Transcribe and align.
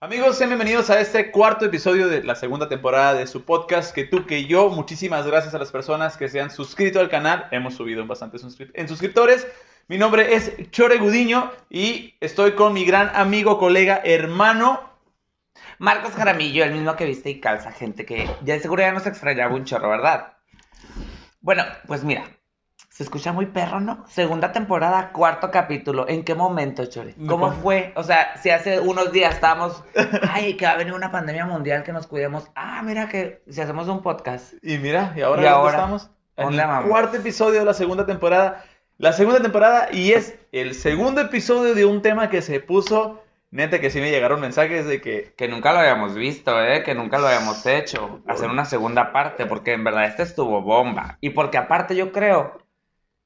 Amigos, 0.00 0.38
sean 0.38 0.50
bienvenidos 0.50 0.90
a 0.90 1.00
este 1.00 1.32
cuarto 1.32 1.64
episodio 1.64 2.06
de 2.06 2.22
la 2.22 2.36
segunda 2.36 2.68
temporada 2.68 3.14
de 3.14 3.26
su 3.26 3.44
podcast, 3.44 3.92
que 3.92 4.04
tú, 4.04 4.26
que 4.26 4.44
yo. 4.44 4.70
Muchísimas 4.70 5.26
gracias 5.26 5.56
a 5.56 5.58
las 5.58 5.72
personas 5.72 6.16
que 6.16 6.28
se 6.28 6.40
han 6.40 6.52
suscrito 6.52 7.00
al 7.00 7.08
canal. 7.08 7.48
Hemos 7.50 7.74
subido 7.74 8.06
bastantes 8.06 8.44
en 8.74 8.88
suscriptores. 8.88 9.48
Mi 9.88 9.98
nombre 9.98 10.36
es 10.36 10.52
Chore 10.70 10.98
Gudiño 10.98 11.50
y 11.68 12.14
estoy 12.20 12.52
con 12.52 12.74
mi 12.74 12.84
gran 12.84 13.10
amigo, 13.12 13.58
colega, 13.58 14.00
hermano. 14.04 14.88
Marcos 15.78 16.12
Jaramillo, 16.12 16.62
el 16.62 16.74
mismo 16.74 16.94
que 16.94 17.04
viste 17.04 17.30
y 17.30 17.40
calza, 17.40 17.72
gente 17.72 18.06
que 18.06 18.30
ya 18.44 18.54
de 18.54 18.60
seguro 18.60 18.82
ya 18.82 18.92
nos 18.92 19.04
extrañaba 19.04 19.52
un 19.52 19.64
chorro, 19.64 19.88
¿verdad? 19.88 20.34
Bueno, 21.40 21.64
pues 21.88 22.04
mira, 22.04 22.37
se 22.98 23.04
escucha 23.04 23.32
muy 23.32 23.46
perro, 23.46 23.78
¿no? 23.78 24.04
Segunda 24.08 24.50
temporada, 24.50 25.12
cuarto 25.12 25.52
capítulo. 25.52 26.08
¿En 26.08 26.24
qué 26.24 26.34
momento, 26.34 26.84
Chore? 26.86 27.14
¿Cómo 27.28 27.52
fue? 27.52 27.92
O 27.94 28.02
sea, 28.02 28.36
si 28.42 28.50
hace 28.50 28.80
unos 28.80 29.12
días 29.12 29.34
estábamos, 29.34 29.84
ay, 30.28 30.56
que 30.56 30.66
va 30.66 30.72
a 30.72 30.76
venir 30.76 30.94
una 30.94 31.12
pandemia 31.12 31.46
mundial, 31.46 31.84
que 31.84 31.92
nos 31.92 32.08
cuidemos. 32.08 32.50
Ah, 32.56 32.82
mira 32.82 33.08
que 33.08 33.40
si 33.48 33.60
hacemos 33.60 33.86
un 33.86 34.02
podcast. 34.02 34.54
Y 34.64 34.78
mira, 34.78 35.12
¿y 35.14 35.20
ahora 35.20 35.42
¿Y 35.42 35.46
ahora? 35.46 35.70
estamos? 35.76 36.10
En 36.36 36.46
¿Dónde 36.46 36.62
el 36.62 36.66
vamos? 36.66 36.90
cuarto 36.90 37.18
episodio 37.18 37.60
de 37.60 37.66
la 37.66 37.72
segunda 37.72 38.04
temporada. 38.04 38.64
La 38.96 39.12
segunda 39.12 39.40
temporada 39.40 39.90
y 39.92 40.10
es 40.14 40.36
el 40.50 40.74
segundo 40.74 41.20
episodio 41.20 41.76
de 41.76 41.84
un 41.84 42.02
tema 42.02 42.28
que 42.30 42.42
se 42.42 42.58
puso. 42.58 43.22
Neta 43.52 43.78
que 43.78 43.90
sí 43.90 44.00
me 44.00 44.10
llegaron 44.10 44.40
mensajes 44.40 44.86
de 44.86 45.00
que 45.00 45.32
Que 45.36 45.46
nunca 45.46 45.72
lo 45.72 45.78
habíamos 45.78 46.16
visto, 46.16 46.60
¿eh? 46.60 46.82
Que 46.82 46.96
nunca 46.96 47.18
lo 47.18 47.28
habíamos 47.28 47.64
hecho. 47.64 48.22
Hacer 48.26 48.50
una 48.50 48.64
segunda 48.64 49.12
parte, 49.12 49.46
porque 49.46 49.74
en 49.74 49.84
verdad 49.84 50.06
este 50.06 50.24
estuvo 50.24 50.62
bomba. 50.62 51.16
Y 51.20 51.30
porque 51.30 51.58
aparte 51.58 51.94
yo 51.94 52.10
creo 52.10 52.66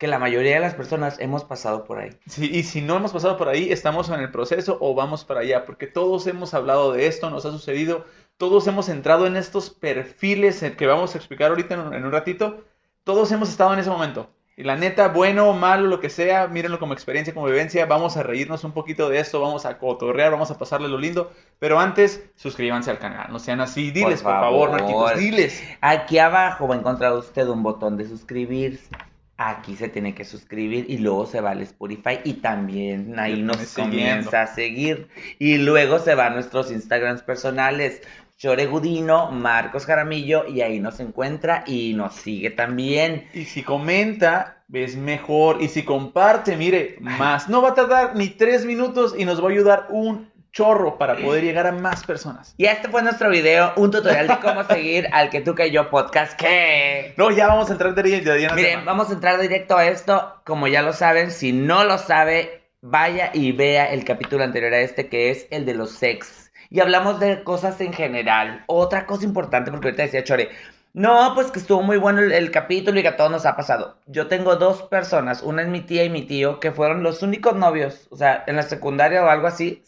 que 0.02 0.08
la 0.08 0.18
mayoría 0.18 0.54
de 0.54 0.60
las 0.60 0.74
personas 0.74 1.20
hemos 1.20 1.44
pasado 1.44 1.84
por 1.84 2.00
ahí. 2.00 2.10
Sí, 2.26 2.50
y 2.52 2.64
si 2.64 2.80
no 2.80 2.96
hemos 2.96 3.12
pasado 3.12 3.36
por 3.36 3.48
ahí, 3.48 3.70
estamos 3.70 4.08
en 4.08 4.18
el 4.18 4.32
proceso 4.32 4.76
o 4.80 4.96
vamos 4.96 5.24
para 5.24 5.42
allá, 5.42 5.64
porque 5.64 5.86
todos 5.86 6.26
hemos 6.26 6.54
hablado 6.54 6.92
de 6.92 7.06
esto, 7.06 7.30
nos 7.30 7.46
ha 7.46 7.52
sucedido, 7.52 8.04
todos 8.36 8.66
hemos 8.66 8.88
entrado 8.88 9.28
en 9.28 9.36
estos 9.36 9.70
perfiles 9.70 10.60
que 10.76 10.86
vamos 10.88 11.14
a 11.14 11.18
explicar 11.18 11.50
ahorita 11.50 11.74
en 11.74 11.80
un, 11.82 11.94
en 11.94 12.04
un 12.04 12.10
ratito, 12.10 12.64
todos 13.04 13.30
hemos 13.30 13.48
estado 13.48 13.72
en 13.74 13.78
ese 13.78 13.90
momento. 13.90 14.28
Y 14.56 14.64
la 14.64 14.74
neta, 14.74 15.06
bueno 15.06 15.48
o 15.48 15.52
malo, 15.52 15.86
lo 15.86 16.00
que 16.00 16.10
sea, 16.10 16.48
mírenlo 16.48 16.80
como 16.80 16.94
experiencia, 16.94 17.32
como 17.32 17.46
vivencia, 17.46 17.86
vamos 17.86 18.16
a 18.16 18.24
reírnos 18.24 18.64
un 18.64 18.72
poquito 18.72 19.08
de 19.08 19.20
esto, 19.20 19.40
vamos 19.40 19.66
a 19.66 19.78
cotorrear, 19.78 20.32
vamos 20.32 20.50
a 20.50 20.58
pasarle 20.58 20.88
lo 20.88 20.98
lindo, 20.98 21.30
pero 21.60 21.78
antes, 21.78 22.28
suscríbanse 22.34 22.90
al 22.90 22.98
canal, 22.98 23.30
no 23.30 23.38
sean 23.38 23.60
así, 23.60 23.92
diles 23.92 24.20
por, 24.20 24.32
favor, 24.32 24.70
favor. 24.70 24.80
Marquitos, 24.80 25.16
diles. 25.16 25.62
Aquí 25.80 26.18
abajo 26.18 26.66
va 26.66 26.74
a 26.74 26.78
encontrar 26.78 27.12
usted 27.12 27.46
un 27.46 27.62
botón 27.62 27.96
de 27.96 28.08
suscribirse. 28.08 28.90
Aquí 29.36 29.76
se 29.76 29.88
tiene 29.88 30.14
que 30.14 30.24
suscribir 30.24 30.86
y 30.88 30.98
luego 30.98 31.26
se 31.26 31.40
va 31.40 31.50
al 31.50 31.62
Spotify 31.62 32.18
y 32.24 32.34
también 32.34 33.18
ahí 33.18 33.42
nos 33.42 33.56
siguiendo. 33.56 33.96
comienza 33.96 34.42
a 34.42 34.46
seguir. 34.46 35.08
Y 35.38 35.58
luego 35.58 35.98
se 35.98 36.14
va 36.14 36.26
a 36.26 36.30
nuestros 36.30 36.70
Instagrams 36.70 37.22
personales. 37.22 38.02
Chore 38.36 38.66
Gudino, 38.66 39.30
Marcos 39.30 39.86
Jaramillo 39.86 40.48
y 40.48 40.62
ahí 40.62 40.80
nos 40.80 40.98
encuentra 40.98 41.62
y 41.64 41.94
nos 41.94 42.14
sigue 42.14 42.50
también. 42.50 43.28
Y 43.32 43.44
si 43.44 43.62
comenta, 43.62 44.64
es 44.72 44.96
mejor. 44.96 45.62
Y 45.62 45.68
si 45.68 45.84
comparte, 45.84 46.56
mire, 46.56 46.96
más. 47.00 47.48
No 47.48 47.62
va 47.62 47.70
a 47.70 47.74
tardar 47.74 48.16
ni 48.16 48.28
tres 48.28 48.64
minutos 48.64 49.14
y 49.16 49.24
nos 49.24 49.40
va 49.40 49.48
a 49.48 49.52
ayudar 49.52 49.86
un 49.90 50.31
chorro 50.52 50.98
para 50.98 51.16
poder 51.16 51.42
llegar 51.44 51.66
a 51.66 51.72
más 51.72 52.04
personas. 52.04 52.54
Y 52.56 52.66
este 52.66 52.88
fue 52.88 53.02
nuestro 53.02 53.30
video, 53.30 53.72
un 53.76 53.90
tutorial 53.90 54.28
de 54.28 54.38
cómo 54.38 54.64
seguir 54.64 55.08
al 55.12 55.30
que 55.30 55.40
tú 55.40 55.54
que 55.54 55.70
yo 55.70 55.90
podcast 55.90 56.38
que... 56.38 57.14
No, 57.16 57.30
ya 57.30 57.48
vamos 57.48 57.68
a 57.70 57.72
entrar 57.72 57.94
al 57.98 58.04
Miren, 58.04 58.54
tema. 58.56 58.84
vamos 58.84 59.10
a 59.10 59.14
entrar 59.14 59.40
directo 59.40 59.76
a 59.76 59.86
esto. 59.86 60.40
Como 60.44 60.68
ya 60.68 60.82
lo 60.82 60.92
saben, 60.92 61.30
si 61.30 61.52
no 61.52 61.84
lo 61.84 61.98
sabe, 61.98 62.62
vaya 62.82 63.30
y 63.32 63.52
vea 63.52 63.92
el 63.92 64.04
capítulo 64.04 64.44
anterior 64.44 64.72
a 64.74 64.80
este, 64.80 65.08
que 65.08 65.30
es 65.30 65.46
el 65.50 65.64
de 65.64 65.74
los 65.74 65.92
sex. 65.92 66.52
Y 66.68 66.80
hablamos 66.80 67.20
de 67.20 67.42
cosas 67.42 67.80
en 67.80 67.92
general. 67.92 68.64
Otra 68.66 69.06
cosa 69.06 69.24
importante, 69.24 69.70
porque 69.70 69.88
ahorita 69.88 70.04
decía 70.04 70.24
Chore, 70.24 70.50
no, 70.94 71.34
pues 71.34 71.50
que 71.50 71.58
estuvo 71.58 71.82
muy 71.82 71.96
bueno 71.96 72.20
el, 72.20 72.50
capítulo 72.50 72.98
y 72.98 73.02
que 73.02 73.08
a 73.08 73.16
todos 73.16 73.30
nos 73.30 73.46
ha 73.46 73.56
pasado. 73.56 73.98
Yo 74.06 74.28
tengo 74.28 74.56
dos 74.56 74.82
personas, 74.82 75.42
una 75.42 75.62
es 75.62 75.68
mi 75.68 75.80
tía 75.80 76.04
y 76.04 76.10
mi 76.10 76.22
tío, 76.26 76.60
que 76.60 76.70
fueron 76.70 77.02
los 77.02 77.22
únicos 77.22 77.56
novios. 77.56 78.08
O 78.10 78.16
sea, 78.16 78.44
en 78.46 78.56
la 78.56 78.62
secundaria 78.62 79.24
o 79.24 79.28
algo 79.28 79.46
así, 79.46 79.82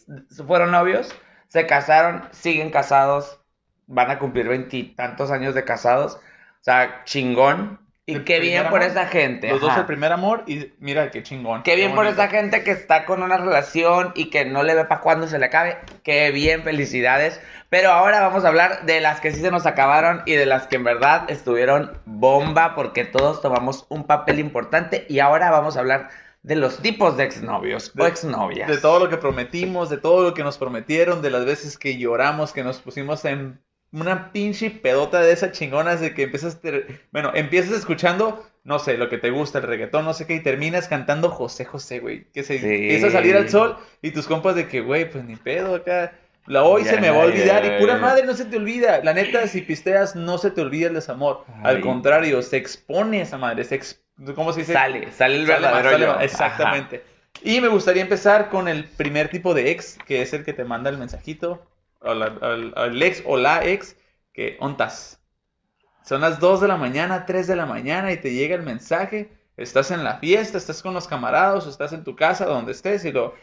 fueron 0.47 0.71
novios, 0.71 1.13
se 1.47 1.67
casaron, 1.67 2.27
siguen 2.31 2.71
casados, 2.71 3.39
van 3.85 4.09
a 4.09 4.19
cumplir 4.19 4.47
veintitantos 4.47 5.29
años 5.29 5.53
de 5.53 5.63
casados. 5.63 6.15
O 6.15 6.63
sea, 6.63 7.03
chingón. 7.05 7.84
Y 8.07 8.19
qué 8.19 8.39
bien 8.39 8.67
por 8.69 8.83
esa 8.83 9.07
gente. 9.07 9.49
Los 9.49 9.61
dos 9.61 9.75
el 9.77 9.85
primer 9.85 10.11
amor 10.11 10.43
y 10.45 10.71
mira 10.79 11.09
qué 11.09 11.23
chingón. 11.23 11.63
Qué 11.63 11.75
bien 11.75 11.95
por 11.95 12.05
esa 12.05 12.27
gente 12.27 12.63
que 12.63 12.69
está 12.71 13.05
con 13.05 13.23
una 13.23 13.37
relación 13.37 14.11
y 14.13 14.29
que 14.29 14.45
no 14.45 14.61
le 14.61 14.75
ve 14.75 14.85
para 14.85 15.01
cuándo 15.01 15.27
se 15.27 15.39
le 15.39 15.45
acabe. 15.47 15.77
Qué 16.03 16.29
bien, 16.31 16.61
felicidades. 16.63 17.41
Pero 17.69 17.91
ahora 17.91 18.21
vamos 18.21 18.45
a 18.45 18.49
hablar 18.49 18.85
de 18.85 19.01
las 19.01 19.21
que 19.21 19.31
sí 19.31 19.41
se 19.41 19.49
nos 19.49 19.65
acabaron 19.65 20.21
y 20.27 20.33
de 20.33 20.45
las 20.45 20.67
que 20.67 20.75
en 20.75 20.83
verdad 20.83 21.25
estuvieron 21.29 21.97
bomba 22.05 22.75
porque 22.75 23.05
todos 23.05 23.41
tomamos 23.41 23.87
un 23.89 24.05
papel 24.05 24.37
importante 24.39 25.05
y 25.09 25.17
ahora 25.19 25.49
vamos 25.49 25.75
a 25.75 25.79
hablar 25.79 26.09
de 26.43 26.55
los 26.55 26.77
tipos 26.83 27.17
de 27.17 27.23
exnovios 27.23 27.91
o 27.97 28.03
De- 28.03 28.09
exnovias. 28.09 28.69
De 28.69 28.77
todo 28.77 28.99
lo 28.99 29.09
que 29.09 29.17
prometimos, 29.17 29.89
de 29.89 29.97
todo 29.97 30.21
lo 30.21 30.35
que 30.35 30.43
nos 30.43 30.59
prometieron, 30.59 31.23
de 31.23 31.31
las 31.31 31.43
veces 31.43 31.75
que 31.75 31.97
lloramos, 31.97 32.53
que 32.53 32.63
nos 32.63 32.81
pusimos 32.81 33.25
en 33.25 33.59
una 34.01 34.31
pinche 34.31 34.69
pedota 34.69 35.21
de 35.21 35.31
esas 35.31 35.51
chingonas 35.53 36.01
de 36.01 36.13
que 36.13 36.23
empiezas, 36.23 36.59
ter- 36.61 37.01
bueno, 37.11 37.31
empiezas 37.33 37.71
escuchando, 37.77 38.45
no 38.63 38.79
sé, 38.79 38.97
lo 38.97 39.09
que 39.09 39.17
te 39.17 39.29
gusta, 39.29 39.59
el 39.59 39.63
reggaetón, 39.65 40.05
no 40.05 40.13
sé 40.13 40.25
qué, 40.27 40.35
y 40.35 40.39
terminas 40.43 40.87
cantando 40.87 41.29
José 41.29 41.65
José, 41.65 41.99
güey, 41.99 42.25
que 42.33 42.43
se 42.43 42.59
Sí. 42.59 42.65
empieza 42.65 43.07
a 43.07 43.11
salir 43.11 43.35
al 43.37 43.49
sol 43.49 43.77
y 44.01 44.11
tus 44.11 44.27
compas 44.27 44.55
de 44.55 44.67
que, 44.67 44.81
güey, 44.81 45.09
pues 45.09 45.23
ni 45.23 45.35
pedo 45.35 45.75
acá. 45.75 46.13
La 46.47 46.63
hoy 46.63 46.83
Ya 46.83 46.91
se 46.91 47.01
me 47.01 47.09
va 47.09 47.23
a 47.23 47.25
olvidar 47.25 47.65
y 47.65 47.79
pura 47.79 47.97
madre 47.97 48.23
no 48.25 48.35
se 48.35 48.45
te 48.45 48.57
olvida. 48.57 49.01
La 49.03 49.13
neta, 49.13 49.47
si 49.47 49.61
pisteas, 49.61 50.15
no 50.15 50.37
se 50.37 50.51
te 50.51 50.61
olvida 50.61 50.87
el 50.89 50.93
desamor. 50.93 51.43
Al 51.63 51.81
contrario, 51.81 52.41
se 52.43 52.57
expone 52.57 53.21
esa 53.21 53.37
madre. 53.39 53.63
Se 53.63 53.73
ex- 53.75 53.99
¿Cómo 54.35 54.53
se 54.53 54.59
dice? 54.59 54.73
Sale, 54.73 55.11
sale 55.11 55.37
el 55.37 55.45
verdadero 55.47 55.89
sale 56.13 56.25
Exactamente. 56.25 57.03
Y 57.43 57.61
me 57.61 57.67
gustaría 57.67 58.01
empezar 58.03 58.49
con 58.49 58.67
el 58.67 58.83
primer 58.85 59.29
tipo 59.29 59.53
de 59.55 59.71
ex, 59.71 59.97
que 60.05 60.21
es 60.21 60.33
el 60.33 60.43
que 60.45 60.53
te 60.53 60.63
manda 60.65 60.89
el 60.91 60.97
mensajito, 60.99 61.65
al, 62.05 62.73
al 62.75 63.03
ex 63.03 63.23
o 63.25 63.37
la 63.37 63.65
ex, 63.65 63.97
que 64.33 64.57
ontas. 64.59 65.21
Son 66.03 66.21
las 66.21 66.39
2 66.39 66.61
de 66.61 66.67
la 66.67 66.77
mañana, 66.77 67.25
3 67.25 67.47
de 67.47 67.55
la 67.55 67.65
mañana 67.65 68.11
y 68.11 68.17
te 68.17 68.33
llega 68.33 68.55
el 68.55 68.61
mensaje, 68.63 69.31
estás 69.57 69.91
en 69.91 70.03
la 70.03 70.19
fiesta, 70.19 70.57
estás 70.57 70.81
con 70.83 70.93
los 70.93 71.07
camaradas, 71.07 71.65
o 71.65 71.69
estás 71.69 71.93
en 71.93 72.03
tu 72.03 72.15
casa, 72.15 72.45
donde 72.45 72.73
estés, 72.73 73.05
y 73.05 73.11
lo 73.11 73.33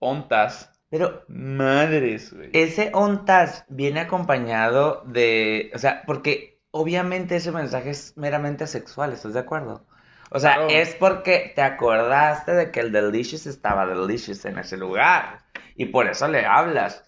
ontas. 0.00 0.72
Pero 0.90 1.22
Madres, 1.28 2.32
güey. 2.34 2.50
ese 2.54 2.90
ontas 2.94 3.64
viene 3.68 4.00
acompañado 4.00 5.02
de, 5.06 5.70
o 5.74 5.78
sea, 5.78 6.02
porque 6.06 6.60
obviamente 6.70 7.36
ese 7.36 7.52
mensaje 7.52 7.90
es 7.90 8.16
meramente 8.16 8.66
sexual, 8.66 9.12
¿estás 9.12 9.34
de 9.34 9.40
acuerdo? 9.40 9.86
O 10.30 10.38
sea, 10.40 10.54
Claro. 10.56 10.68
es 10.68 10.94
porque 10.94 11.52
te 11.54 11.62
acordaste 11.62 12.52
de 12.52 12.70
que 12.70 12.80
el 12.80 12.92
Delicious 12.92 13.46
estaba 13.46 13.86
Delicious 13.86 14.44
en 14.44 14.58
ese 14.58 14.76
lugar 14.76 15.44
y 15.76 15.86
por 15.86 16.06
eso 16.08 16.26
le 16.28 16.44
hablas. 16.46 17.04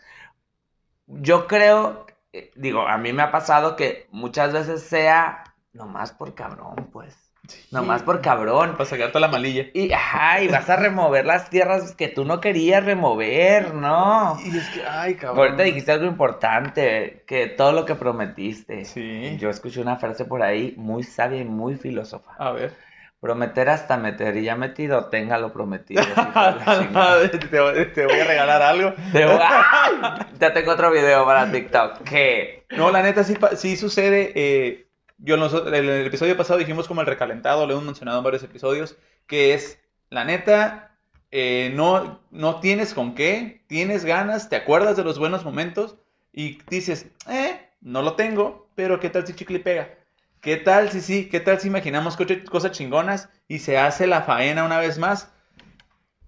Yo 1.12 1.46
creo, 1.46 2.06
eh, 2.32 2.50
digo, 2.54 2.86
a 2.86 2.96
mí 2.98 3.12
me 3.12 3.22
ha 3.22 3.30
pasado 3.30 3.76
que 3.76 4.06
muchas 4.10 4.52
veces 4.52 4.82
sea 4.82 5.44
nomás 5.72 6.12
por 6.12 6.34
cabrón, 6.34 6.88
pues. 6.92 7.30
Nomás 7.70 8.02
por 8.02 8.20
cabrón. 8.20 8.72
Para 8.72 8.84
sacar 8.84 9.08
toda 9.08 9.26
la 9.26 9.28
malilla. 9.28 9.66
Y, 9.74 9.92
ajá, 9.92 10.40
y 10.42 10.48
vas 10.48 10.70
a 10.70 10.76
remover 10.76 11.26
las 11.26 11.50
tierras 11.50 11.94
que 11.96 12.08
tú 12.08 12.24
no 12.24 12.40
querías 12.40 12.84
remover, 12.84 13.74
¿no? 13.74 14.38
Y 14.44 14.56
es 14.56 14.68
que, 14.68 14.84
ay, 14.86 15.14
cabrón. 15.14 15.46
Ahorita 15.46 15.62
dijiste 15.64 15.90
algo 15.92 16.06
importante, 16.06 17.24
que 17.26 17.48
todo 17.48 17.72
lo 17.72 17.84
que 17.84 17.96
prometiste. 17.96 18.84
Sí. 18.84 19.36
Yo 19.38 19.50
escuché 19.50 19.80
una 19.80 19.96
frase 19.96 20.24
por 20.24 20.42
ahí 20.42 20.74
muy 20.76 21.02
sabia 21.02 21.40
y 21.40 21.44
muy 21.44 21.76
filósofa. 21.76 22.32
A 22.38 22.52
ver. 22.52 22.76
Prometer 23.20 23.68
hasta 23.68 23.98
meter, 23.98 24.36
y 24.38 24.44
ya 24.44 24.56
metido, 24.56 25.04
tenga 25.06 25.36
lo 25.38 25.52
prometido. 25.52 26.02
te, 27.50 27.60
voy- 27.60 27.84
te 27.92 28.06
voy 28.06 28.18
a 28.18 28.24
regalar 28.24 28.62
algo. 28.62 28.94
Te. 29.12 29.26
Ya 30.40 30.52
tengo 30.54 30.72
otro 30.72 30.90
video 30.90 31.26
para 31.26 31.50
TikTok. 31.52 32.02
¿Qué? 32.04 32.64
No, 32.70 32.90
la 32.90 33.02
neta 33.02 33.22
sí, 33.24 33.36
sí 33.56 33.76
sucede. 33.76 34.32
eh, 34.34 34.86
yo 35.18 35.34
en 35.36 35.74
el 35.74 36.06
episodio 36.06 36.34
pasado 36.34 36.58
dijimos 36.58 36.88
como 36.88 37.02
el 37.02 37.06
recalentado, 37.06 37.66
lo 37.66 37.72
hemos 37.74 37.84
mencionado 37.84 38.16
en 38.18 38.24
varios 38.24 38.42
episodios, 38.42 38.96
que 39.26 39.52
es, 39.52 39.78
la 40.08 40.24
neta, 40.24 40.96
eh, 41.30 41.70
no, 41.74 42.20
no 42.30 42.60
tienes 42.60 42.94
con 42.94 43.14
qué, 43.14 43.62
tienes 43.66 44.06
ganas, 44.06 44.48
te 44.48 44.56
acuerdas 44.56 44.96
de 44.96 45.04
los 45.04 45.18
buenos 45.18 45.44
momentos 45.44 45.96
y 46.32 46.58
dices, 46.70 47.06
eh, 47.28 47.68
no 47.82 48.00
lo 48.00 48.14
tengo, 48.14 48.70
pero 48.74 48.98
¿qué 48.98 49.10
tal 49.10 49.26
si 49.26 49.34
chicle 49.34 49.58
pega? 49.60 49.90
¿Qué 50.40 50.56
tal 50.56 50.90
si 50.90 51.00
sí? 51.00 51.28
¿Qué 51.28 51.40
tal 51.40 51.60
si 51.60 51.68
imaginamos 51.68 52.16
cosas 52.50 52.72
chingonas 52.72 53.28
y 53.46 53.58
se 53.58 53.78
hace 53.78 54.06
la 54.06 54.22
faena 54.22 54.64
una 54.64 54.78
vez 54.78 54.98
más? 54.98 55.30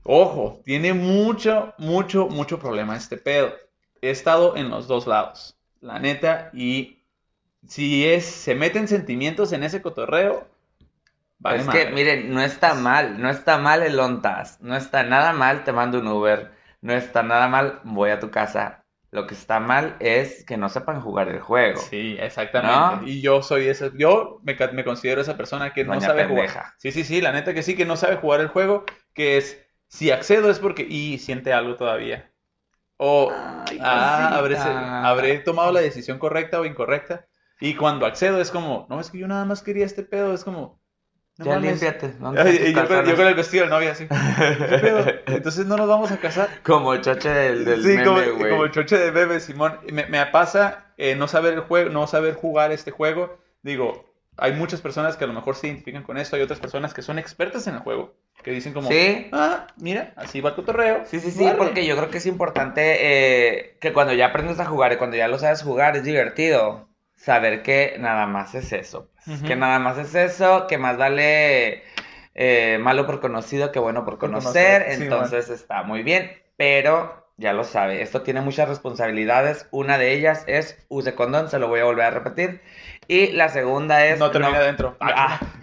Ojo, 0.03 0.61
tiene 0.65 0.93
mucho, 0.93 1.75
mucho, 1.79 2.29
mucho 2.29 2.59
problema 2.59 2.97
este 2.97 3.17
pedo. 3.17 3.55
He 4.01 4.11
estado 4.11 4.57
en 4.57 4.69
los 4.69 4.89
dos 4.89 5.07
lados, 5.07 5.57
la 5.81 5.99
neta, 5.99 6.51
y 6.53 7.05
si 7.67 8.07
es, 8.07 8.27
se 8.27 8.55
meten 8.55 8.89
sentimientos 8.89 9.53
en 9.53 9.63
ese 9.63 9.81
cotorreo, 9.81 10.49
vale 11.39 11.61
es 11.61 11.65
madre. 11.65 11.87
que, 11.87 11.93
miren, 11.93 12.35
no 12.35 12.43
está 12.43 12.75
mal, 12.75 13.21
no 13.21 13.31
está 13.31 13.59
mal 13.59 13.83
el 13.83 13.99
ontas, 13.99 14.61
no 14.61 14.77
está 14.77 15.05
nada 15.05 15.33
mal, 15.33 15.65
te 15.65 15.73
mando 15.73 16.01
un 16.01 16.09
Uber, 16.09 16.53
no 16.81 16.93
está 16.93 17.23
nada 17.23 17.49
mal, 17.49 17.81
voy 17.85 18.11
a 18.11 18.21
tu 18.21 18.31
casa, 18.31 18.82
Lo 19.13 19.27
que 19.27 19.35
está 19.35 19.61
mal 19.61 19.97
es 20.01 20.43
que 20.47 20.57
no 20.57 20.71
sepan 20.71 21.03
jugar 21.03 21.29
el 21.29 21.39
juego. 21.39 21.79
Sí, 21.79 22.17
exactamente. 22.19 23.11
Y 23.11 23.21
yo 23.21 23.43
soy 23.43 23.69
ese, 23.69 23.91
yo 23.95 24.41
me, 24.43 24.57
considero 24.85 25.21
esa 25.21 25.37
persona 25.37 25.75
que 25.75 25.85
no 25.85 25.93
Doña 25.93 26.07
sabe 26.07 26.25
pendeja. 26.25 26.53
jugar. 26.53 26.73
Sí, 26.79 26.93
sí, 26.93 27.05
sí, 27.05 27.21
la 27.21 27.31
neta 27.31 27.53
que 27.53 27.63
sí, 27.63 27.77
que 27.77 27.85
no 27.85 27.97
sabe 27.97 28.17
jugar 28.17 28.41
el 28.41 28.49
juego, 28.49 28.87
que 29.13 29.37
es, 29.37 29.63
si 29.87 30.11
accedo 30.11 30.51
es 30.51 30.59
porque, 30.59 30.87
y 30.89 31.19
siente 31.19 31.53
algo 31.53 31.77
todavía. 31.77 32.33
O, 32.97 33.31
Ay, 33.31 33.79
ah, 33.83 35.05
habré 35.05 35.41
tomado 35.41 35.73
la 35.73 35.81
decisión 35.81 36.19
correcta 36.19 36.59
o 36.59 36.65
incorrecta. 36.65 37.27
Y 37.61 37.75
cuando 37.75 38.07
accedo 38.07 38.41
es 38.41 38.51
como, 38.51 38.87
no, 38.89 38.99
es 38.99 39.11
que 39.11 39.19
yo 39.19 39.29
nada 39.29 39.45
más 39.45 39.63
quería 39.63 39.85
este 39.85 40.05
pedo, 40.05 40.33
es 40.33 40.43
como, 40.43 40.81
no 41.43 41.47
ya 41.47 41.55
mames. 41.57 41.71
límpiate. 41.83 42.09
¿dónde 42.19 42.41
Ay, 42.43 42.57
están 42.57 42.69
y 42.71 42.73
tus 42.75 42.83
yo, 42.83 42.89
con, 42.89 42.89
yo 42.89 42.95
calzones? 42.97 43.15
con 43.17 43.27
el 43.29 43.35
vestido 43.35 43.63
del 43.63 43.71
novio 43.71 43.93
así. 43.93 44.07
Entonces 45.27 45.67
no 45.67 45.77
nos 45.77 45.89
vamos 45.89 46.11
a 46.11 46.17
casar. 46.19 46.49
Como 46.63 46.95
el 46.95 47.01
choche 47.01 47.29
del, 47.29 47.65
del 47.65 47.83
Sí, 47.83 47.97
como, 48.05 48.19
meme, 48.19 48.31
güey. 48.33 48.51
como 48.51 48.65
el 48.65 48.71
choche 48.73 48.99
de 48.99 49.11
bebé, 49.11 49.41
Simón. 49.41 49.79
Me, 49.93 50.07
me 50.07 50.25
pasa 50.27 50.87
eh, 50.97 51.15
no 51.17 51.29
saber 51.29 51.55
el 51.55 51.61
juego, 51.61 51.91
no 51.91 52.07
saber 52.07 52.35
jugar 52.35 52.73
este 52.73 52.91
juego. 52.91 53.39
Digo, 53.63 54.13
hay 54.37 54.53
muchas 54.53 54.81
personas 54.81 55.17
que 55.17 55.25
a 55.25 55.27
lo 55.27 55.33
mejor 55.35 55.55
se 55.57 55.67
identifican 55.69 56.03
con 56.03 56.17
esto, 56.19 56.37
hay 56.37 56.43
otras 56.43 56.59
personas 56.61 56.95
que 56.95 57.03
son 57.03 57.19
expertas 57.19 57.67
en 57.67 57.75
el 57.75 57.81
juego, 57.81 58.15
que 58.43 58.51
dicen 58.51 58.73
como, 58.73 58.89
Sí. 58.89 59.29
ah, 59.33 59.67
mira, 59.77 60.15
así 60.17 60.41
va 60.41 60.51
el 60.51 60.57
cotorreo. 60.57 61.03
Sí, 61.07 61.21
sí, 61.21 61.31
sí, 61.31 61.45
Vale. 61.45 61.59
porque 61.59 61.87
yo 61.87 61.97
creo 61.97 62.11
que 62.11 62.19
es 62.19 62.27
importante 62.27 62.97
eh, 63.01 63.77
que 63.81 63.93
cuando 63.93 64.15
ya 64.15 64.27
aprendes 64.29 64.59
a 64.59 64.65
jugar 64.65 64.93
y 64.93 64.97
cuando 64.97 65.17
ya 65.17 65.29
lo 65.29 65.39
sabes 65.39 65.63
jugar 65.63 65.97
es 65.97 66.05
divertido 66.05 66.89
saber 67.23 67.63
que 67.63 67.97
nada 67.99 68.27
más 68.27 68.55
es 68.55 68.73
eso. 68.73 69.09
pues. 69.25 69.43
Que 69.43 69.55
nada 69.57 69.79
más 69.79 69.99
es 69.99 70.15
eso, 70.15 70.67
que 70.67 70.79
más 70.79 70.97
vale 70.97 71.83
eh, 72.35 72.79
malo 72.81 73.07
por 73.07 73.21
conocido 73.21 73.71
que 73.73 73.79
bueno 73.79 74.05
por 74.05 74.19
Por 74.19 74.31
conocer. 74.31 74.87
sí, 74.91 75.03
entonces 75.05 75.49
está 75.51 75.83
muy 75.85 76.03
bien, 76.03 76.33
pero 76.57 77.21
ya 77.37 77.53
lo 77.53 77.65
sabe, 77.65 78.03
esto 78.03 78.23
tiene 78.23 78.41
muchas 78.41 78.69
responsabilidades. 78.69 79.67
Una 79.71 79.99
de 79.99 80.13
ellas 80.13 80.45
es 80.47 80.85
use 80.89 81.15
condón, 81.15 81.49
se 81.51 81.59
lo 81.59 81.69
voy 81.69 81.81
a 81.81 81.85
volver 81.85 82.07
a 82.07 82.11
repetir. 82.11 82.61
Y 83.09 83.33
la 83.33 83.49
segunda 83.49 84.05
es... 84.07 84.19
No 84.21 84.31
termina 84.31 84.59
adentro. 84.59 84.97
Ah, 85.01 85.41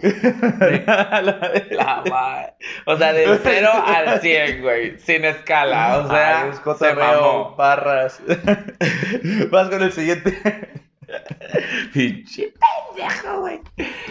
La- 0.80 2.02
la. 2.04 2.54
O 2.86 2.96
sea, 2.96 3.12
del 3.12 3.38
0 3.42 3.70
al 3.86 4.20
100, 4.20 4.62
güey. 4.62 4.98
Sin 4.98 5.24
escala. 5.24 5.98
O 5.98 6.08
sea, 6.10 6.42
Ay, 6.44 6.50
es 6.50 6.56
se 6.56 6.62
cotorreo, 6.62 7.22
mamó. 7.22 7.56
barras. 7.56 8.20
Vas 9.50 9.68
con 9.68 9.82
el 9.82 9.92
siguiente. 9.92 10.38
Pinche 11.92 12.52
pendejo, 12.96 13.40
güey. 13.40 13.60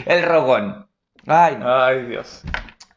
El 0.06 0.24
rogón. 0.24 0.88
Ay, 1.28 1.58
no. 1.58 1.84
Ay, 1.84 2.06
Dios. 2.06 2.44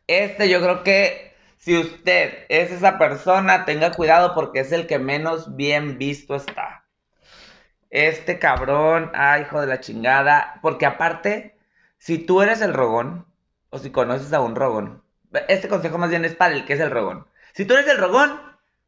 Este 0.07 0.49
yo 0.49 0.61
creo 0.61 0.83
que 0.83 1.35
si 1.59 1.79
usted 1.79 2.47
es 2.49 2.71
esa 2.71 2.99
persona, 2.99 3.65
tenga 3.65 3.93
cuidado 3.93 4.35
porque 4.35 4.61
es 4.61 4.73
el 4.73 4.87
que 4.87 4.99
menos 4.99 5.55
bien 5.57 5.99
visto 5.99 6.35
está. 6.35 6.87
Este 7.91 8.39
cabrón, 8.39 9.11
ay, 9.15 9.43
hijo 9.43 9.61
de 9.61 9.67
la 9.67 9.81
chingada. 9.81 10.59
Porque 10.63 10.87
aparte, 10.87 11.57
si 11.99 12.19
tú 12.19 12.43
eres 12.43 12.63
el 12.63 12.75
rogón, 12.75 13.27
o 13.71 13.79
si 13.79 13.91
conoces 13.91 14.33
a 14.33 14.41
un 14.41 14.57
rogón, 14.57 15.03
este 15.49 15.69
consejo 15.69 15.99
más 15.99 16.11
bien 16.11 16.25
es 16.25 16.35
para 16.35 16.55
el 16.55 16.65
que 16.65 16.73
es 16.75 16.81
el 16.81 16.91
rogón. 16.91 17.27
Si 17.55 17.65
tú 17.65 17.75
eres 17.75 17.87
el 17.89 17.99
rogón, 17.99 18.41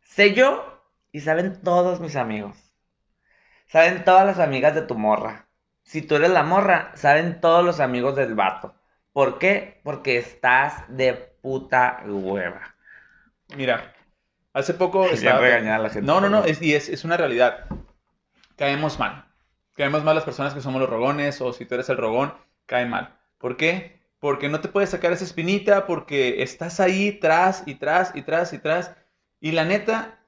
sé 0.03 0.35
yo 0.35 0.83
y 1.13 1.21
saben 1.21 1.61
todos 1.63 2.01
mis 2.01 2.17
amigos. 2.17 2.64
Saben 3.75 4.05
todas 4.05 4.25
las 4.25 4.39
amigas 4.39 4.73
de 4.77 4.83
tu 4.83 4.95
morra. 4.95 5.49
Si 5.83 6.01
tú 6.01 6.15
eres 6.15 6.31
la 6.31 6.45
morra, 6.45 6.93
saben 6.95 7.41
todos 7.41 7.65
los 7.65 7.81
amigos 7.81 8.15
del 8.15 8.37
vato. 8.37 8.73
¿Por 9.13 9.41
qué? 9.41 9.81
Porque 9.83 10.17
estás 10.17 10.85
de 10.87 11.15
puta 11.15 12.01
hueva. 12.07 12.77
Mira, 13.57 13.93
hace 14.53 14.75
poco 14.75 15.07
estaba... 15.07 15.41
regañar 15.41 15.81
a 15.81 15.83
la 15.83 15.91
gente. 15.91 16.07
No, 16.07 16.21
no, 16.21 16.29
no, 16.29 16.45
es, 16.45 16.63
y 16.63 16.73
es, 16.73 16.89
es 16.89 17.03
una 17.03 17.17
realidad. 17.17 17.67
Caemos 18.55 19.01
mal. 19.01 19.25
Caemos 19.75 20.05
mal 20.05 20.15
las 20.15 20.25
personas 20.25 20.55
que 20.55 20.61
somos 20.61 20.81
los 20.81 20.89
rogones, 20.89 21.41
o 21.41 21.53
si 21.53 21.67
tú 21.67 21.75
eres 21.75 21.89
el 21.89 21.97
rogón, 21.97 22.33
cae 22.67 22.87
mal. 22.87 23.19
¿Por 23.39 23.57
qué? 23.57 23.99
Porque 24.21 24.49
no 24.49 24.61
te 24.61 24.69
puedes 24.69 24.91
sacar 24.91 25.13
esa 25.13 25.25
espinita, 25.25 25.89
porque 25.89 26.45
estás 26.45 26.79
ahí 26.79 27.11
tras 27.11 27.65
y 27.67 27.75
tras 27.75 28.15
y 28.15 28.23
tras 28.23 28.53
y 28.53 28.59
tras. 28.61 28.95
Y 29.41 29.51
la 29.51 29.65
neta, 29.65 30.21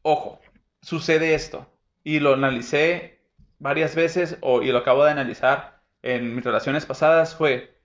ojo, 0.00 0.40
sucede 0.80 1.34
esto. 1.34 1.70
Y 2.06 2.20
lo 2.20 2.34
analicé 2.34 3.18
varias 3.58 3.96
veces, 3.96 4.38
o, 4.40 4.62
y 4.62 4.70
lo 4.70 4.78
acabo 4.78 5.04
de 5.04 5.10
analizar 5.10 5.82
en 6.02 6.36
mis 6.36 6.44
relaciones 6.44 6.86
pasadas, 6.86 7.34
fue, 7.34 7.80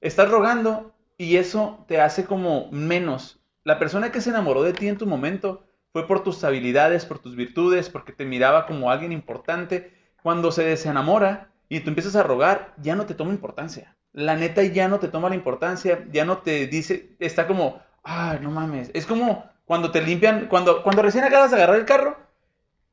estás 0.00 0.30
rogando 0.30 0.94
y 1.18 1.36
eso 1.36 1.84
te 1.88 2.00
hace 2.00 2.26
como 2.26 2.70
menos. 2.70 3.40
La 3.64 3.80
persona 3.80 4.12
que 4.12 4.20
se 4.20 4.30
enamoró 4.30 4.62
de 4.62 4.72
ti 4.72 4.86
en 4.86 4.98
tu 4.98 5.06
momento 5.08 5.64
fue 5.92 6.06
por 6.06 6.22
tus 6.22 6.44
habilidades, 6.44 7.06
por 7.06 7.18
tus 7.18 7.34
virtudes, 7.34 7.88
porque 7.88 8.12
te 8.12 8.24
miraba 8.24 8.66
como 8.66 8.88
alguien 8.88 9.10
importante. 9.10 9.96
Cuando 10.22 10.52
se 10.52 10.62
desenamora 10.62 11.50
y 11.68 11.80
tú 11.80 11.88
empiezas 11.88 12.14
a 12.14 12.22
rogar, 12.22 12.72
ya 12.80 12.94
no 12.94 13.04
te 13.06 13.14
toma 13.14 13.32
importancia. 13.32 13.96
La 14.12 14.36
neta 14.36 14.62
ya 14.62 14.86
no 14.86 15.00
te 15.00 15.08
toma 15.08 15.28
la 15.28 15.34
importancia, 15.34 16.06
ya 16.12 16.24
no 16.24 16.38
te 16.38 16.68
dice, 16.68 17.16
está 17.18 17.48
como, 17.48 17.82
ay, 18.04 18.38
no 18.40 18.52
mames. 18.52 18.92
Es 18.94 19.06
como 19.06 19.50
cuando 19.64 19.90
te 19.90 20.02
limpian, 20.02 20.46
cuando, 20.46 20.84
cuando 20.84 21.02
recién 21.02 21.24
acabas 21.24 21.50
de 21.50 21.56
agarrar 21.56 21.80
el 21.80 21.84
carro 21.84 22.29